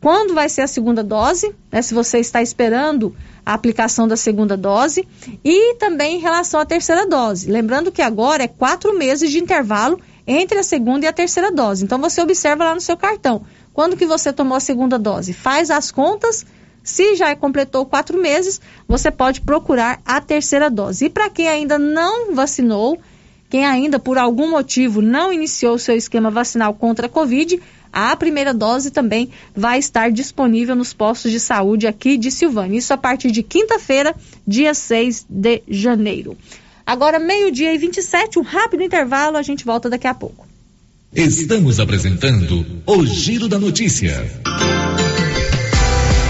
Quando 0.00 0.34
vai 0.34 0.48
ser 0.48 0.60
a 0.60 0.66
segunda 0.66 1.02
dose, 1.02 1.54
né, 1.72 1.80
se 1.80 1.94
você 1.94 2.18
está 2.18 2.42
esperando 2.42 3.16
a 3.44 3.54
aplicação 3.54 4.06
da 4.06 4.16
segunda 4.16 4.56
dose, 4.56 5.08
e 5.42 5.74
também 5.76 6.16
em 6.16 6.20
relação 6.20 6.60
à 6.60 6.64
terceira 6.66 7.06
dose. 7.06 7.50
Lembrando 7.50 7.90
que 7.90 8.02
agora 8.02 8.44
é 8.44 8.48
quatro 8.48 8.96
meses 8.96 9.30
de 9.30 9.38
intervalo 9.38 9.98
entre 10.26 10.58
a 10.58 10.62
segunda 10.62 11.06
e 11.06 11.08
a 11.08 11.12
terceira 11.12 11.50
dose. 11.50 11.84
Então, 11.84 11.98
você 11.98 12.20
observa 12.20 12.64
lá 12.64 12.74
no 12.74 12.80
seu 12.80 12.96
cartão. 12.96 13.44
Quando 13.72 13.96
que 13.96 14.06
você 14.06 14.32
tomou 14.32 14.56
a 14.56 14.60
segunda 14.60 14.98
dose? 14.98 15.32
Faz 15.32 15.70
as 15.70 15.90
contas 15.90 16.46
se 16.84 17.16
já 17.16 17.34
completou 17.34 17.86
quatro 17.86 18.20
meses, 18.20 18.60
você 18.86 19.10
pode 19.10 19.40
procurar 19.40 20.00
a 20.04 20.20
terceira 20.20 20.70
dose. 20.70 21.06
E 21.06 21.10
para 21.10 21.30
quem 21.30 21.48
ainda 21.48 21.78
não 21.78 22.34
vacinou, 22.34 23.00
quem 23.48 23.64
ainda 23.64 23.98
por 23.98 24.18
algum 24.18 24.50
motivo 24.50 25.00
não 25.00 25.32
iniciou 25.32 25.78
seu 25.78 25.96
esquema 25.96 26.30
vacinal 26.30 26.74
contra 26.74 27.06
a 27.06 27.08
Covid, 27.08 27.58
a 27.90 28.14
primeira 28.16 28.52
dose 28.52 28.90
também 28.90 29.30
vai 29.54 29.78
estar 29.78 30.10
disponível 30.10 30.76
nos 30.76 30.92
postos 30.92 31.30
de 31.30 31.40
saúde 31.40 31.86
aqui 31.86 32.18
de 32.18 32.30
Silvânia. 32.30 32.78
Isso 32.78 32.92
a 32.92 32.98
partir 32.98 33.30
de 33.30 33.42
quinta-feira, 33.42 34.14
dia 34.46 34.74
6 34.74 35.26
de 35.28 35.62
janeiro. 35.68 36.36
Agora, 36.84 37.18
meio-dia 37.18 37.72
e 37.72 37.78
27, 37.78 38.38
um 38.38 38.42
rápido 38.42 38.82
intervalo, 38.82 39.38
a 39.38 39.42
gente 39.42 39.64
volta 39.64 39.88
daqui 39.88 40.06
a 40.06 40.12
pouco. 40.12 40.46
Estamos 41.14 41.80
apresentando 41.80 42.66
o 42.84 43.06
Giro 43.06 43.48
da 43.48 43.58
Notícia. 43.58 44.28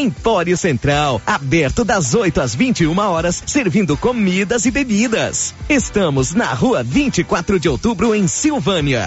Empório 0.00 0.56
Central, 0.56 1.20
aberto 1.26 1.84
das 1.84 2.14
8 2.14 2.40
às 2.40 2.54
21 2.54 2.98
horas, 2.98 3.42
servindo 3.44 3.98
comidas 3.98 4.64
e 4.64 4.70
bebidas. 4.70 5.54
Estamos 5.68 6.32
na 6.32 6.54
rua 6.54 6.82
24 6.82 7.60
de 7.60 7.68
outubro, 7.68 8.14
em 8.14 8.26
Silvânia. 8.26 9.06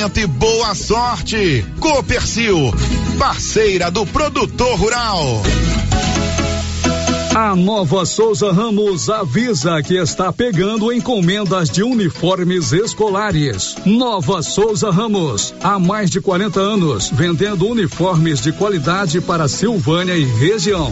e 0.01 0.25
boa 0.25 0.73
sorte. 0.73 1.63
Copercil, 1.79 2.73
parceira 3.19 3.91
do 3.91 4.03
produtor 4.03 4.75
rural. 4.75 5.43
A 7.35 7.55
Nova 7.55 8.03
Souza 8.03 8.51
Ramos 8.51 9.11
avisa 9.11 9.79
que 9.83 9.95
está 9.97 10.33
pegando 10.33 10.91
encomendas 10.91 11.69
de 11.69 11.83
uniformes 11.83 12.73
escolares. 12.73 13.75
Nova 13.85 14.41
Souza 14.41 14.89
Ramos, 14.89 15.53
há 15.61 15.77
mais 15.77 16.09
de 16.09 16.19
40 16.19 16.59
anos, 16.59 17.11
vendendo 17.13 17.67
uniformes 17.67 18.41
de 18.41 18.51
qualidade 18.51 19.21
para 19.21 19.47
Silvânia 19.47 20.17
e 20.17 20.25
região. 20.25 20.91